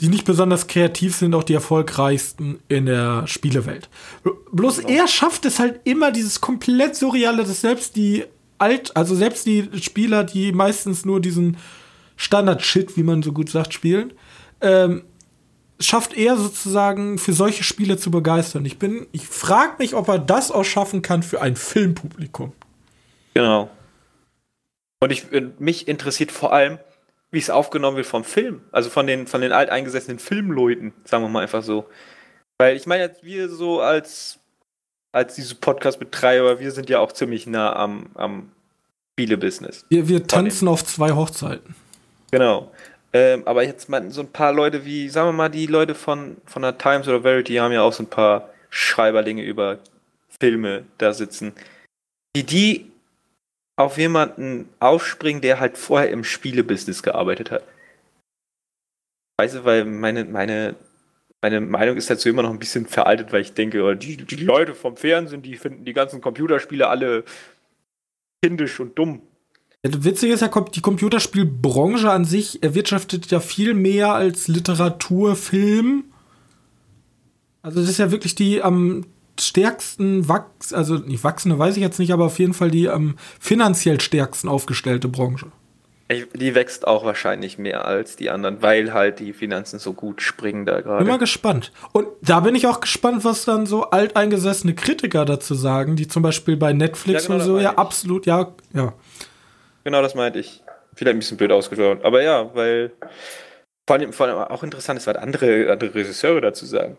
die 0.00 0.08
nicht 0.08 0.24
besonders 0.24 0.66
kreativ 0.66 1.14
sind, 1.14 1.34
auch 1.34 1.44
die 1.44 1.54
erfolgreichsten 1.54 2.58
in 2.68 2.86
der 2.86 3.26
Spielewelt. 3.26 3.88
Bl- 4.24 4.36
Bloß 4.50 4.80
er 4.80 5.06
schafft 5.06 5.44
es 5.44 5.58
halt 5.58 5.80
immer, 5.84 6.10
dieses 6.10 6.40
komplett 6.40 6.96
Surreale, 6.96 7.44
dass 7.44 7.60
selbst 7.60 7.96
die 7.96 8.24
alt, 8.58 8.96
also 8.96 9.14
selbst 9.14 9.46
die 9.46 9.68
Spieler, 9.80 10.24
die 10.24 10.52
meistens 10.52 11.04
nur 11.04 11.20
diesen 11.20 11.58
Standard-Shit, 12.16 12.96
wie 12.96 13.02
man 13.02 13.22
so 13.22 13.32
gut 13.32 13.50
sagt, 13.50 13.72
spielen, 13.72 14.12
ähm, 14.60 15.02
schafft 15.80 16.16
er 16.16 16.36
sozusagen 16.36 17.18
für 17.18 17.32
solche 17.32 17.64
Spiele 17.64 17.96
zu 17.96 18.10
begeistern. 18.10 18.64
Ich 18.64 18.78
bin, 18.78 19.06
ich 19.12 19.26
frage 19.26 19.74
mich, 19.78 19.94
ob 19.94 20.08
er 20.08 20.18
das 20.18 20.50
auch 20.50 20.64
schaffen 20.64 21.02
kann 21.02 21.22
für 21.22 21.40
ein 21.40 21.56
Filmpublikum. 21.56 22.52
Genau. 23.34 23.70
Und 25.00 25.10
ich, 25.10 25.32
äh, 25.32 25.48
mich 25.58 25.88
interessiert 25.88 26.30
vor 26.30 26.52
allem, 26.52 26.78
wie 27.30 27.38
es 27.38 27.50
aufgenommen 27.50 27.96
wird 27.96 28.06
vom 28.06 28.24
Film. 28.24 28.60
Also 28.72 28.90
von 28.90 29.06
den, 29.06 29.26
von 29.26 29.40
den 29.40 29.52
alteingesessenen 29.52 30.18
Filmleuten, 30.18 30.92
sagen 31.04 31.24
wir 31.24 31.28
mal 31.28 31.42
einfach 31.42 31.62
so. 31.62 31.86
Weil 32.58 32.76
ich 32.76 32.86
meine, 32.86 33.10
wir 33.22 33.48
so 33.48 33.80
als, 33.80 34.38
als 35.12 35.36
diese 35.36 35.54
Podcast-Betreiber, 35.54 36.60
wir 36.60 36.72
sind 36.72 36.90
ja 36.90 36.98
auch 36.98 37.12
ziemlich 37.12 37.46
nah 37.46 37.74
am, 37.74 38.10
am 38.14 38.52
Spiele-Business. 39.12 39.86
Wir, 39.88 40.08
wir 40.08 40.26
tanzen 40.26 40.68
auf 40.68 40.84
zwei 40.84 41.12
Hochzeiten. 41.12 41.74
Genau. 42.30 42.70
Ähm, 43.12 43.42
aber 43.46 43.64
jetzt 43.64 43.88
mal 43.88 44.10
so 44.10 44.20
ein 44.20 44.32
paar 44.32 44.52
Leute 44.52 44.84
wie, 44.84 45.08
sagen 45.08 45.28
wir 45.28 45.32
mal, 45.32 45.48
die 45.48 45.66
Leute 45.66 45.94
von, 45.94 46.36
von 46.44 46.62
der 46.62 46.78
Times 46.78 47.08
oder 47.08 47.22
Verity 47.22 47.56
haben 47.56 47.72
ja 47.72 47.82
auch 47.82 47.92
so 47.92 48.04
ein 48.04 48.10
paar 48.10 48.50
Schreiberlinge 48.70 49.42
über 49.42 49.78
Filme 50.40 50.84
da 50.98 51.12
sitzen, 51.12 51.52
die 52.36 52.44
die 52.44 52.90
auf 53.76 53.98
jemanden 53.98 54.68
aufspringen, 54.78 55.42
der 55.42 55.58
halt 55.58 55.78
vorher 55.78 56.10
im 56.10 56.22
Spielebusiness 56.22 57.02
gearbeitet 57.02 57.50
hat. 57.50 57.64
Weißt 59.38 59.56
du, 59.56 59.64
weil 59.64 59.86
meine, 59.86 60.24
meine, 60.26 60.76
meine 61.40 61.60
Meinung 61.60 61.96
ist 61.96 62.10
dazu 62.10 62.28
immer 62.28 62.42
noch 62.42 62.50
ein 62.50 62.58
bisschen 62.58 62.86
veraltet, 62.86 63.32
weil 63.32 63.40
ich 63.40 63.54
denke, 63.54 63.82
oh, 63.82 63.94
die, 63.94 64.18
die 64.18 64.36
Leute 64.36 64.74
vom 64.74 64.96
Fernsehen, 64.96 65.42
die 65.42 65.56
finden 65.56 65.84
die 65.84 65.94
ganzen 65.94 66.20
Computerspiele 66.20 66.88
alle 66.88 67.24
kindisch 68.44 68.78
und 68.80 68.98
dumm. 68.98 69.22
Witzige 69.82 70.34
ist 70.34 70.40
ja, 70.40 70.48
die 70.48 70.80
Computerspielbranche 70.82 72.10
an 72.10 72.24
sich 72.24 72.62
erwirtschaftet 72.62 73.30
ja 73.30 73.40
viel 73.40 73.74
mehr 73.74 74.12
als 74.12 74.46
Literatur, 74.46 75.36
Film. 75.36 76.04
Also 77.62 77.80
das 77.80 77.88
ist 77.88 77.98
ja 77.98 78.10
wirklich 78.10 78.34
die 78.34 78.62
am 78.62 79.06
stärksten 79.38 80.28
wachs, 80.28 80.74
also 80.74 80.96
nicht 80.96 81.24
wachsende, 81.24 81.58
weiß 81.58 81.76
ich 81.76 81.82
jetzt 81.82 81.98
nicht, 81.98 82.12
aber 82.12 82.26
auf 82.26 82.38
jeden 82.38 82.52
Fall 82.52 82.70
die 82.70 82.90
am 82.90 83.16
finanziell 83.38 84.00
stärksten 84.00 84.48
aufgestellte 84.48 85.08
Branche. 85.08 85.46
Die 86.34 86.56
wächst 86.56 86.88
auch 86.88 87.04
wahrscheinlich 87.04 87.56
mehr 87.56 87.84
als 87.84 88.16
die 88.16 88.30
anderen, 88.30 88.62
weil 88.62 88.92
halt 88.92 89.20
die 89.20 89.32
Finanzen 89.32 89.78
so 89.78 89.92
gut 89.92 90.20
springen 90.22 90.66
da 90.66 90.80
Bin 90.80 90.88
mal 90.88 91.04
gerade. 91.04 91.18
gespannt. 91.20 91.70
Und 91.92 92.08
da 92.20 92.40
bin 92.40 92.56
ich 92.56 92.66
auch 92.66 92.80
gespannt, 92.80 93.24
was 93.24 93.44
dann 93.44 93.64
so 93.64 93.84
alteingesessene 93.90 94.74
Kritiker 94.74 95.24
dazu 95.24 95.54
sagen, 95.54 95.94
die 95.94 96.08
zum 96.08 96.24
Beispiel 96.24 96.56
bei 96.56 96.72
Netflix 96.72 97.28
Ja, 97.28 97.28
genau, 97.28 97.40
und 97.40 97.46
so 97.46 97.58
ja 97.60 97.70
ich. 97.70 97.78
absolut, 97.78 98.26
ja, 98.26 98.52
ja. 98.74 98.92
Genau 99.84 100.02
das 100.02 100.14
meinte 100.14 100.38
ich. 100.38 100.62
Vielleicht 100.94 101.16
ein 101.16 101.18
bisschen 101.18 101.36
blöd 101.36 101.52
ausgesprochen. 101.52 102.00
Aber 102.02 102.22
ja, 102.22 102.54
weil 102.54 102.92
vor 103.86 103.96
allem, 103.96 104.12
vor 104.12 104.26
allem 104.26 104.38
auch 104.38 104.62
interessant 104.62 104.98
ist, 104.98 105.06
was 105.06 105.16
andere, 105.16 105.70
andere 105.70 105.94
Regisseure 105.94 106.40
dazu 106.40 106.66
sagen. 106.66 106.96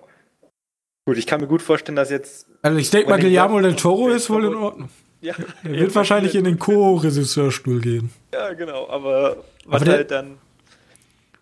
Gut, 1.06 1.18
ich 1.18 1.26
kann 1.26 1.42
mir 1.42 1.48
gut 1.48 1.62
vorstellen, 1.62 1.96
dass 1.96 2.10
jetzt. 2.10 2.48
Also 2.62 2.78
ich 2.78 2.90
denke 2.90 3.10
mal, 3.10 3.20
Guillermo 3.20 3.60
del 3.60 3.76
Toro 3.76 4.10
ist 4.10 4.30
wohl 4.30 4.46
in 4.46 4.56
Ordnung. 4.56 4.90
Ja, 5.24 5.36
Er 5.64 5.72
wird 5.72 5.94
wahrscheinlich 5.94 6.34
in 6.34 6.46
den 6.46 6.58
Co-Regisseurstuhl 6.60 7.80
gehen. 7.80 8.10
Ja, 8.34 8.54
genau, 8.54 8.90
aber 8.90 9.38
was 9.68 9.84
Aber 9.84 9.92
halt 9.92 10.10
dann 10.10 10.40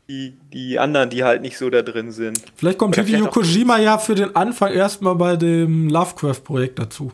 die, 0.10 0.36
die 0.52 0.78
anderen, 0.78 1.10
die 1.10 1.24
halt 1.24 1.42
nicht 1.42 1.58
so 1.58 1.70
da 1.70 1.82
drin 1.82 2.12
sind. 2.12 2.44
Vielleicht 2.58 2.78
kommt 2.78 2.98
Oder 2.98 3.08
Hideo 3.08 3.28
Kojima 3.28 3.78
ja 3.78 3.98
für 3.98 4.16
den 4.16 4.36
Anfang 4.36 4.74
erstmal 4.74 5.16
bei 5.16 5.38
dem 5.38 5.88
Lovecraft-Projekt 5.88 6.78
dazu. 6.78 7.14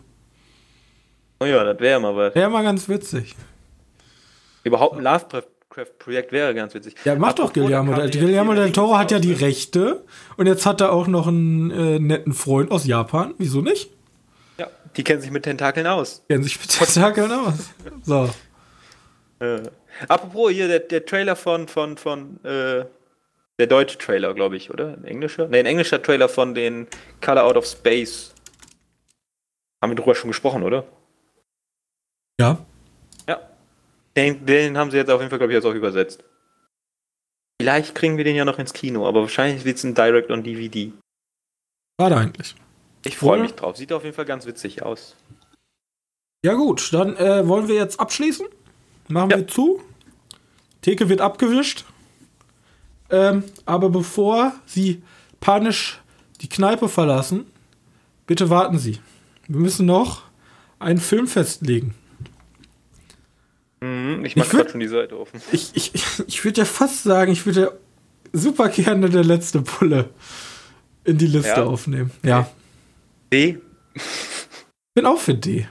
Oh 1.39 1.45
ja, 1.45 1.63
das 1.63 1.80
wäre 1.80 1.99
mal 1.99 2.15
was. 2.15 2.34
Wäre 2.34 2.49
mal 2.49 2.63
ganz 2.63 2.89
witzig. 2.89 3.36
Überhaupt 4.66 4.97
ein 4.97 5.03
Lovecraft-Projekt 5.03 6.32
wäre 6.32 6.53
ganz 6.55 6.74
witzig. 6.74 6.95
Ja, 7.05 7.16
macht 7.16 7.38
doch 7.39 7.53
Guillermo. 7.53 7.93
Del, 7.93 8.09
Guillermo 8.09 8.55
del 8.55 8.72
Toro 8.72 8.97
hat 8.97 9.11
ja 9.11 9.20
die? 9.20 9.32
Rechte 9.32 10.03
und 10.38 10.47
jetzt 10.47 10.66
hat 10.66 10.82
er 10.82 10.91
auch 10.91 11.05
noch 11.05 11.28
einen 11.28 11.70
äh, 11.70 11.99
netten 11.99 12.34
Freund 12.34 12.72
aus 12.72 12.86
Japan. 12.86 13.36
Wieso 13.38 13.61
nicht? 13.61 13.91
Ja, 14.57 14.68
die 14.97 15.03
kennen 15.03 15.22
sich 15.22 15.30
mit 15.30 15.43
Tentakeln 15.43 15.86
aus. 15.86 16.24
Kennen 16.28 16.43
sich 16.43 16.59
mit 16.59 16.70
Tentakeln 16.70 17.32
aus. 17.32 17.70
So. 18.03 18.30
Äh. 19.39 19.61
Apropos 20.07 20.51
hier, 20.51 20.68
der, 20.68 20.80
der 20.80 21.05
Trailer 21.05 21.36
von, 21.36 21.68
von, 21.68 21.97
von, 21.97 22.43
äh, 22.43 22.86
der 23.59 23.68
deutsche 23.68 23.97
Trailer, 23.99 24.34
glaube 24.34 24.57
ich, 24.57 24.72
oder? 24.72 24.93
Ein 24.93 25.05
englischer? 25.05 25.47
Ne, 25.47 25.59
ein 25.59 25.66
englischer 25.66 26.01
Trailer 26.01 26.28
von 26.28 26.55
den 26.55 26.88
Color 27.22 27.43
Out 27.43 27.57
of 27.57 27.66
Space. 27.66 28.34
Haben 29.82 29.91
wir 29.91 29.95
drüber 29.95 30.16
schon 30.16 30.30
gesprochen, 30.30 30.63
oder? 30.63 30.86
Ja. 32.39 32.66
Den, 34.18 34.45
den 34.45 34.78
haben 34.78 34.91
sie 34.91 34.97
jetzt 34.97 35.09
auf 35.09 35.20
jeden 35.20 35.30
Fall, 35.30 35.39
glaube 35.39 35.53
ich, 35.53 35.55
jetzt 35.57 35.66
auch 35.66 35.74
übersetzt. 35.74 36.24
Vielleicht 37.61 37.95
kriegen 37.95 38.18
wir 38.18 38.24
den 38.24 38.36
ja 38.36 38.45
noch 38.45 38.59
ins 38.59 38.74
Kino, 38.74 39.07
aber 39.07 39.22
wahrscheinlich 39.22 39.66
wird 39.66 39.78
es 39.78 39.84
ein 39.84 39.93
Direct 39.95 40.30
on 40.32 40.43
DVD. 40.43 40.91
Schade 41.99 42.18
eigentlich. 42.18 42.55
Ich 43.05 43.18
freue 43.18 43.39
mich 43.41 43.53
drauf. 43.53 43.78
Sieht 43.78 43.93
auf 43.93 44.03
jeden 44.03 44.16
Fall 44.16 44.26
ganz 44.26 44.45
witzig 44.45 44.84
aus. 44.84 45.16
Ja, 46.45 46.53
gut, 46.53 46.91
dann 46.93 47.16
äh, 47.18 47.47
wollen 47.47 47.68
wir 47.68 47.76
jetzt 47.76 47.99
abschließen. 47.99 48.45
Machen 49.07 49.30
Ja. 49.32 49.38
wir 49.38 49.47
zu. 49.47 49.82
Theke 50.82 51.09
wird 51.09 51.22
abgewischt. 51.22 51.86
Ähm, 53.09 53.43
aber 53.66 53.89
bevor 53.89 54.53
Sie 54.66 55.01
panisch 55.39 56.01
die 56.41 56.49
Kneipe 56.49 56.89
verlassen, 56.89 57.45
bitte 58.28 58.49
warten 58.49 58.80
Sie. 58.80 58.99
Wir 59.47 59.59
müssen 59.59 59.86
noch 59.86 60.24
einen 60.80 60.99
Film 60.99 61.28
festlegen. 61.28 61.93
Mhm, 64.20 64.26
ich 64.26 64.32
Ich 64.32 64.36
mach 64.38 64.45
würd- 64.47 64.57
gerade 64.57 64.70
schon 64.72 64.80
die 64.80 64.88
Seite 64.88 65.20
offen. 65.20 65.41
Ich, 65.51 65.72
ich, 65.76 65.91
ich 66.28 66.43
würde 66.43 66.61
ja 66.61 66.66
fast 66.66 67.03
sagen, 67.03 67.32
ich 67.32 67.45
würde 67.45 67.61
ja 67.61 67.72
super 68.34 68.70
gerne 68.70 69.09
der 69.09 69.24
letzte 69.24 69.61
Bulle 69.61 70.09
in 71.03 71.18
die 71.18 71.28
Liste 71.28 71.49
Ja? 71.49 71.63
aufnehmen. 71.63 72.11
Ja, 72.24 72.49
D. 73.32 73.59
bin 74.93 75.05
auch 75.05 75.20
für 75.20 75.36
D. 75.36 75.68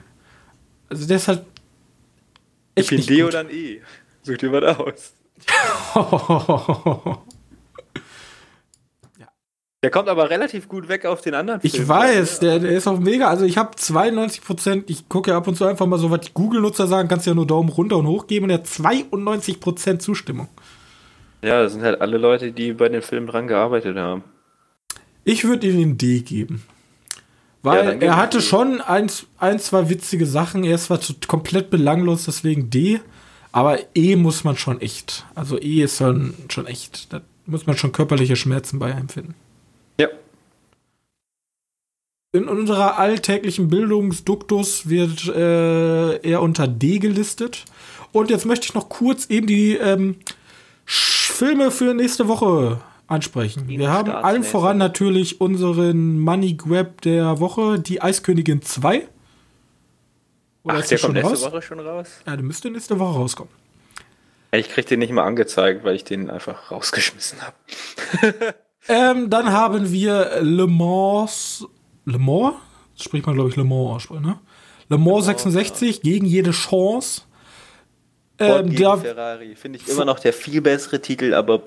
Also 0.89 1.07
der 1.07 1.17
ist 1.17 1.29
halt 1.29 1.45
Ich 2.75 2.81
echt 2.83 2.89
bin 2.91 2.99
nicht 2.99 3.11
D 3.11 3.17
gut. 3.21 3.29
oder 3.29 3.41
ein 3.41 3.51
E. 3.51 3.81
Such 4.23 4.37
dir 4.39 4.53
was 4.53 4.79
aus. 4.79 5.13
Der 9.85 9.91
kommt 9.91 10.09
aber 10.09 10.31
relativ 10.31 10.67
gut 10.67 10.89
weg 10.89 11.05
auf 11.05 11.21
den 11.21 11.35
anderen 11.35 11.61
Ich 11.63 11.73
Filmen, 11.73 11.89
weiß, 11.89 12.41
der, 12.41 12.59
der 12.59 12.71
ist 12.71 12.87
auch 12.87 12.99
mega. 12.99 13.29
Also 13.29 13.45
ich 13.45 13.59
habe 13.59 13.77
92 13.77 14.43
Prozent, 14.43 14.89
ich 14.89 15.11
gucke 15.11 15.31
ja 15.31 15.37
ab 15.37 15.47
und 15.47 15.57
zu 15.57 15.67
einfach 15.67 15.85
mal 15.85 15.99
so, 15.99 16.11
was 16.11 16.21
die 16.21 16.33
Google-Nutzer 16.33 16.87
sagen, 16.87 17.07
kannst 17.07 17.27
ja 17.27 17.35
nur 17.35 17.47
Daumen 17.47 17.69
runter 17.69 17.99
und 17.99 18.07
hoch 18.07 18.27
geben 18.27 18.45
und 18.45 18.49
der 18.49 18.61
hat 18.61 18.67
92 18.67 19.61
Prozent 19.61 20.01
Zustimmung. 20.01 20.49
Ja, 21.43 21.63
das 21.63 21.75
sind 21.75 21.83
halt 21.83 22.01
alle 22.01 22.17
Leute, 22.17 22.51
die 22.53 22.73
bei 22.73 22.89
dem 22.89 23.03
Film 23.03 23.27
dran 23.27 23.47
gearbeitet 23.47 23.99
haben. 23.99 24.25
Ich 25.23 25.45
würde 25.45 25.67
ihm 25.67 25.77
den 25.77 25.99
D 25.99 26.21
geben. 26.21 26.63
Ja, 27.63 27.71
Weil 27.73 27.93
gib 27.93 28.05
er 28.05 28.17
hatte 28.17 28.41
schon 28.41 28.81
ein, 28.81 29.11
ein, 29.37 29.59
zwei 29.59 29.91
witzige 29.91 30.25
Sachen. 30.25 30.65
Er 30.65 30.77
ist 30.77 30.87
zwar 30.87 31.01
komplett 31.27 31.69
belanglos, 31.69 32.25
deswegen 32.25 32.71
D. 32.71 33.01
Aber 33.53 33.79
E 33.95 34.17
muss 34.17 34.45
man 34.45 34.57
schon 34.57 34.81
echt. 34.81 35.27
Also 35.35 35.61
E 35.61 35.83
ist 35.83 35.99
schon, 35.99 36.33
schon 36.49 36.67
echt. 36.67 37.13
Da 37.13 37.21
muss 37.45 37.67
man 37.67 37.77
schon 37.77 37.93
körperliche 37.93 38.37
Schmerzen 38.37 38.79
bei 38.79 38.91
empfinden. 38.91 39.35
Ja. 39.99 40.09
In 42.33 42.49
unserer 42.49 42.99
alltäglichen 42.99 43.69
Bildungsduktus 43.69 44.89
wird 44.89 45.29
äh, 45.29 46.17
er 46.19 46.43
unter 46.43 46.67
D 46.67 46.99
gelistet. 46.99 47.65
Und 48.13 48.31
jetzt 48.31 48.45
möchte 48.45 48.67
ich 48.67 48.75
noch 48.75 48.89
kurz 48.89 49.27
eben 49.27 49.47
die 49.47 49.75
ähm, 49.77 50.17
Filme 50.85 51.71
für 51.71 51.95
nächste 51.95 52.29
Woche 52.29 52.81
ansprechen. 53.07 53.69
Wir 53.69 53.91
haben 53.91 54.11
allen 54.11 54.45
voran 54.45 54.79
natürlich 54.79 55.41
unseren 55.41 56.19
Money 56.21 56.55
Grab 56.55 57.01
der 57.03 57.41
Woche, 57.41 57.79
die 57.79 58.03
Eiskönigin 58.03 58.63
2. 58.63 59.07
Oder 60.63 60.77
Ach, 60.77 60.81
ist 60.81 60.91
der 60.91 60.99
die 60.99 61.03
kommt 61.03 61.15
nächste 61.15 61.31
raus? 61.33 61.53
Woche 61.53 61.63
schon 61.63 61.81
raus? 61.81 62.09
Ja, 62.27 62.37
der 62.37 62.45
müsste 62.45 62.71
nächste 62.71 62.99
Woche 62.99 63.17
rauskommen. 63.19 63.53
Ich 64.53 64.69
krieg 64.69 64.87
den 64.87 65.01
nicht 65.01 65.13
mal 65.13 65.25
angezeigt, 65.25 65.85
weil 65.85 65.97
ich 65.97 66.05
den 66.05 66.31
einfach 66.31 66.71
rausgeschmissen 66.71 67.39
habe. 67.43 68.55
Ähm, 68.89 69.31
dann 69.31 69.51
haben 69.53 69.91
wir 69.91 70.41
Le 70.43 70.67
Mans. 70.67 71.67
Le 72.05 72.19
Mans? 72.19 72.55
Das 72.97 73.05
spricht 73.05 73.27
man, 73.27 73.35
glaube 73.35 73.51
ich, 73.51 73.57
Le 73.57 73.65
Mans 73.65 73.97
aussprechen, 73.97 74.23
ne? 74.23 74.39
Le 74.89 74.99
Mans 74.99 75.25
66 75.25 76.03
gegen 76.03 76.27
jede 76.27 76.51
Chance. 76.51 77.23
Ähm, 78.39 78.69
Ähm, 78.69 78.77
da, 78.77 78.97
Ferrari. 78.97 79.55
Finde 79.57 79.79
ich 79.79 79.89
immer 79.89 80.05
noch 80.05 80.19
der 80.19 80.33
viel 80.33 80.61
bessere 80.61 81.01
Titel, 81.01 81.35
aber 81.35 81.63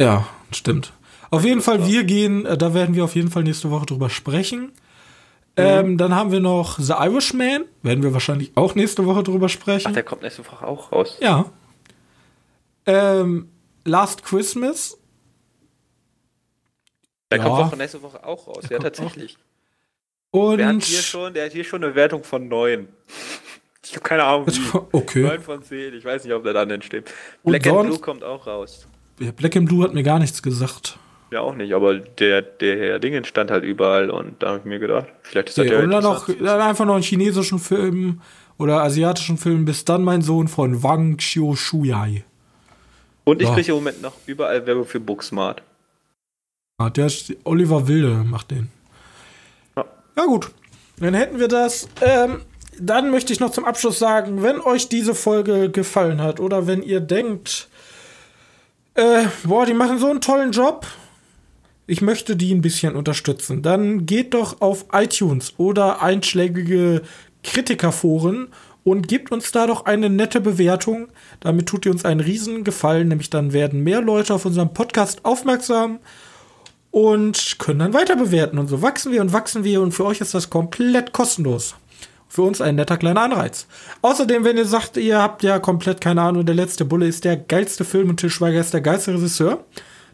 ja, 0.00 0.26
stimmt. 0.50 0.92
Auf 1.30 1.44
jeden 1.44 1.60
Fall, 1.60 1.86
wir 1.86 2.04
gehen, 2.04 2.44
äh, 2.46 2.58
da 2.58 2.74
werden 2.74 2.94
wir 2.94 3.04
auf 3.04 3.14
jeden 3.14 3.30
Fall 3.30 3.44
nächste 3.44 3.70
Woche 3.70 3.86
drüber 3.86 4.10
sprechen. 4.10 4.72
Ähm, 5.56 5.98
dann 5.98 6.14
haben 6.14 6.32
wir 6.32 6.40
noch 6.40 6.78
The 6.78 6.94
Irishman, 6.94 7.64
werden 7.82 8.02
wir 8.02 8.12
wahrscheinlich 8.14 8.52
auch 8.54 8.74
nächste 8.74 9.04
Woche 9.04 9.22
drüber 9.22 9.46
ach, 9.46 9.50
sprechen. 9.50 9.92
der 9.92 10.02
kommt 10.02 10.22
nächste 10.22 10.46
Woche 10.46 10.66
auch 10.66 10.90
raus. 10.92 11.18
ja. 11.20 11.46
Ähm, 12.86 13.48
Last 13.84 14.24
Christmas. 14.24 14.98
Der 17.30 17.38
Ja. 17.38 17.44
kommt 17.44 17.58
Woche, 17.66 17.76
nächste 17.76 18.02
Woche 18.02 18.24
auch 18.26 18.46
raus. 18.48 18.64
Der 18.68 18.78
ja, 18.78 18.82
tatsächlich. 18.82 19.36
Und. 20.30 20.58
Der 20.58 20.68
hat, 20.68 20.82
hier 20.84 21.00
schon, 21.00 21.34
der 21.34 21.46
hat 21.46 21.52
hier 21.52 21.64
schon 21.64 21.82
eine 21.84 21.94
Wertung 21.94 22.24
von 22.24 22.48
9. 22.48 22.88
Ich 23.84 23.92
habe 23.92 24.02
keine 24.02 24.24
Ahnung, 24.24 24.46
wie. 24.46 24.60
Okay. 24.92 25.22
9 25.22 25.40
von 25.40 25.62
10. 25.62 25.94
Ich 25.94 26.04
weiß 26.04 26.24
nicht, 26.24 26.32
ob 26.34 26.44
der 26.44 26.52
dann 26.52 26.68
denn 26.68 26.82
steht. 26.82 27.10
Und 27.42 27.52
Black 27.52 27.66
and 27.66 27.88
Blue 27.88 27.98
kommt 27.98 28.22
auch 28.24 28.46
raus. 28.46 28.86
Ja, 29.18 29.32
Black 29.32 29.56
and 29.56 29.68
Blue 29.68 29.82
hat 29.84 29.92
mir 29.94 30.02
gar 30.02 30.18
nichts 30.18 30.42
gesagt. 30.42 30.98
Ja, 31.30 31.40
auch 31.42 31.54
nicht, 31.54 31.72
aber 31.74 31.94
der, 31.98 32.42
der 32.42 32.76
Herr 32.76 32.98
Dingen 32.98 33.24
stand 33.24 33.52
halt 33.52 33.62
überall 33.62 34.10
und 34.10 34.42
da 34.42 34.48
habe 34.48 34.58
ich 34.58 34.64
mir 34.64 34.80
gedacht, 34.80 35.06
vielleicht 35.22 35.50
ist 35.50 35.58
das 35.58 35.66
Okay, 35.66 35.74
ja 35.76 35.80
und 35.84 35.90
dann 35.90 36.02
noch 36.02 36.26
dann 36.26 36.60
einfach 36.60 36.84
noch 36.84 36.94
einen 36.94 37.04
chinesischen 37.04 37.60
Film 37.60 38.20
oder 38.58 38.82
asiatischen 38.82 39.36
Film. 39.38 39.64
Bis 39.64 39.84
dann 39.84 40.02
mein 40.02 40.22
Sohn 40.22 40.48
von 40.48 40.82
Wang 40.82 41.18
Xiu 41.18 41.54
Shuyai. 41.54 42.24
Und 43.22 43.40
ich 43.42 43.48
Ja. 43.48 43.54
kriege 43.54 43.68
im 43.70 43.76
Moment 43.76 44.02
noch 44.02 44.14
überall 44.26 44.66
Werbung 44.66 44.86
für 44.86 44.98
Booksmart. 44.98 45.62
Ah, 46.80 46.88
der 46.88 47.08
ist 47.08 47.34
Oliver 47.44 47.88
Wilde 47.88 48.24
macht 48.24 48.52
den. 48.52 48.70
Ja. 49.76 49.84
Ja 50.16 50.24
gut, 50.24 50.50
dann 50.98 51.12
hätten 51.12 51.38
wir 51.38 51.46
das. 51.46 51.86
Ähm, 52.00 52.40
dann 52.78 53.10
möchte 53.10 53.34
ich 53.34 53.38
noch 53.38 53.50
zum 53.50 53.66
Abschluss 53.66 53.98
sagen, 53.98 54.42
wenn 54.42 54.60
euch 54.60 54.88
diese 54.88 55.14
Folge 55.14 55.70
gefallen 55.70 56.22
hat 56.22 56.40
oder 56.40 56.66
wenn 56.66 56.82
ihr 56.82 57.00
denkt, 57.00 57.68
äh, 58.94 59.24
boah, 59.44 59.66
die 59.66 59.74
machen 59.74 59.98
so 59.98 60.06
einen 60.06 60.22
tollen 60.22 60.52
Job, 60.52 60.86
ich 61.86 62.00
möchte 62.00 62.34
die 62.34 62.54
ein 62.54 62.62
bisschen 62.62 62.96
unterstützen, 62.96 63.60
dann 63.60 64.06
geht 64.06 64.32
doch 64.32 64.62
auf 64.62 64.86
iTunes 64.90 65.52
oder 65.58 66.00
einschlägige 66.00 67.02
Kritikerforen 67.44 68.48
und 68.84 69.06
gebt 69.06 69.32
uns 69.32 69.52
da 69.52 69.66
doch 69.66 69.84
eine 69.84 70.08
nette 70.08 70.40
Bewertung. 70.40 71.08
Damit 71.40 71.66
tut 71.66 71.84
ihr 71.84 71.92
uns 71.92 72.06
einen 72.06 72.20
riesen 72.20 72.64
Gefallen, 72.64 73.08
nämlich 73.08 73.28
dann 73.28 73.52
werden 73.52 73.84
mehr 73.84 74.00
Leute 74.00 74.32
auf 74.32 74.46
unserem 74.46 74.72
Podcast 74.72 75.26
aufmerksam 75.26 75.98
und 76.90 77.58
können 77.58 77.78
dann 77.78 77.94
weiter 77.94 78.16
bewerten. 78.16 78.58
Und 78.58 78.68
so 78.68 78.82
wachsen 78.82 79.12
wir 79.12 79.20
und 79.20 79.32
wachsen 79.32 79.64
wir 79.64 79.80
und 79.82 79.92
für 79.92 80.04
euch 80.04 80.20
ist 80.20 80.34
das 80.34 80.50
komplett 80.50 81.12
kostenlos. 81.12 81.74
Für 82.28 82.42
uns 82.42 82.60
ein 82.60 82.76
netter 82.76 82.96
kleiner 82.96 83.22
Anreiz. 83.22 83.66
Außerdem, 84.02 84.44
wenn 84.44 84.56
ihr 84.56 84.64
sagt, 84.64 84.96
ihr 84.96 85.18
habt 85.18 85.42
ja 85.42 85.58
komplett 85.58 86.00
keine 86.00 86.22
Ahnung, 86.22 86.46
der 86.46 86.54
letzte 86.54 86.84
Bulle 86.84 87.08
ist 87.08 87.24
der 87.24 87.36
geilste 87.36 87.84
Film 87.84 88.08
und 88.08 88.18
Til 88.18 88.30
Schweiger 88.30 88.60
ist 88.60 88.72
der 88.72 88.82
geilste 88.82 89.14
Regisseur, 89.14 89.64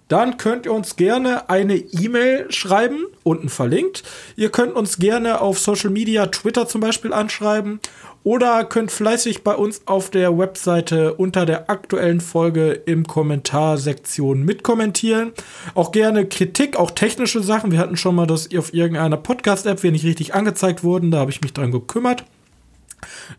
dann 0.09 0.37
könnt 0.39 0.67
ihr 0.67 0.73
uns 0.73 0.97
gerne 0.97 1.51
eine 1.51 1.77
E-Mail 1.77 2.51
schreiben, 2.51 3.05
unten 3.23 3.49
verlinkt. 3.49 4.05
Ihr 4.37 4.51
könnt 4.51 4.75
uns 4.75 4.99
gerne 4.99 5.41
auf 5.41 5.59
Social 5.59 5.91
Media, 5.91 6.27
Twitter 6.27 6.69
zum 6.69 6.81
Beispiel 6.81 7.13
anschreiben 7.13 7.81
oder 8.27 8.65
könnt 8.65 8.91
fleißig 8.91 9.45
bei 9.45 9.55
uns 9.55 9.83
auf 9.87 10.11
der 10.11 10.37
Webseite 10.37 11.15
unter 11.15 11.47
der 11.47 11.71
aktuellen 11.71 12.21
Folge 12.21 12.73
im 12.73 13.07
Kommentarsektion 13.07 14.43
mitkommentieren. 14.43 15.31
Auch 15.77 15.93
gerne 15.93 16.27
Kritik, 16.27 16.75
auch 16.75 16.91
technische 16.91 17.41
Sachen. 17.41 17.71
Wir 17.71 17.79
hatten 17.79 17.97
schon 17.97 18.17
mal, 18.17 18.27
dass 18.27 18.49
ihr 18.49 18.59
auf 18.59 18.75
irgendeiner 18.75 19.17
Podcast-App 19.17 19.85
wir 19.85 19.93
nicht 19.93 20.05
richtig 20.05 20.35
angezeigt 20.35 20.83
wurden. 20.83 21.13
Da 21.13 21.19
habe 21.19 21.31
ich 21.31 21.41
mich 21.41 21.53
dran 21.53 21.71
gekümmert. 21.71 22.25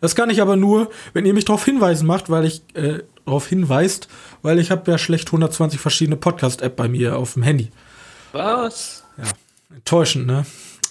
Das 0.00 0.16
kann 0.16 0.30
ich 0.30 0.40
aber 0.40 0.56
nur, 0.56 0.88
wenn 1.12 1.26
ihr 1.26 1.34
mich 1.34 1.44
darauf 1.44 1.66
hinweisen 1.66 2.06
macht, 2.06 2.30
weil 2.30 2.46
ich 2.46 2.62
äh, 2.72 3.00
darauf 3.26 3.46
hinweist, 3.46 4.08
weil 4.40 4.58
ich 4.58 4.70
habe 4.70 4.90
ja 4.90 4.96
schlecht 4.96 5.28
120 5.28 5.78
verschiedene 5.78 6.16
Podcast-App 6.16 6.76
bei 6.76 6.88
mir 6.88 7.18
auf 7.18 7.34
dem 7.34 7.42
Handy. 7.42 7.68
Was? 8.32 9.04
Enttäuschend, 9.70 10.26
ne? 10.26 10.46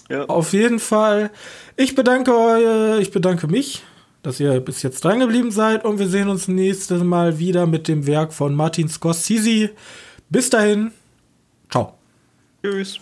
Ja. 0.08 0.24
Auf 0.26 0.52
jeden 0.52 0.78
Fall. 0.78 1.30
Ich 1.76 1.94
bedanke 1.94 2.34
euch, 2.36 3.00
ich 3.02 3.10
bedanke 3.10 3.46
mich, 3.46 3.82
dass 4.22 4.40
ihr 4.40 4.60
bis 4.60 4.82
jetzt 4.82 5.04
dran 5.04 5.20
geblieben 5.20 5.50
seid 5.50 5.84
und 5.84 5.98
wir 5.98 6.08
sehen 6.08 6.28
uns 6.28 6.48
nächstes 6.48 7.02
Mal 7.02 7.38
wieder 7.38 7.66
mit 7.66 7.88
dem 7.88 8.06
Werk 8.06 8.32
von 8.32 8.54
Martin 8.54 8.88
Scorsese. 8.88 9.70
Bis 10.28 10.50
dahin. 10.50 10.92
Ciao. 11.70 11.94
Tschüss. 12.62 13.00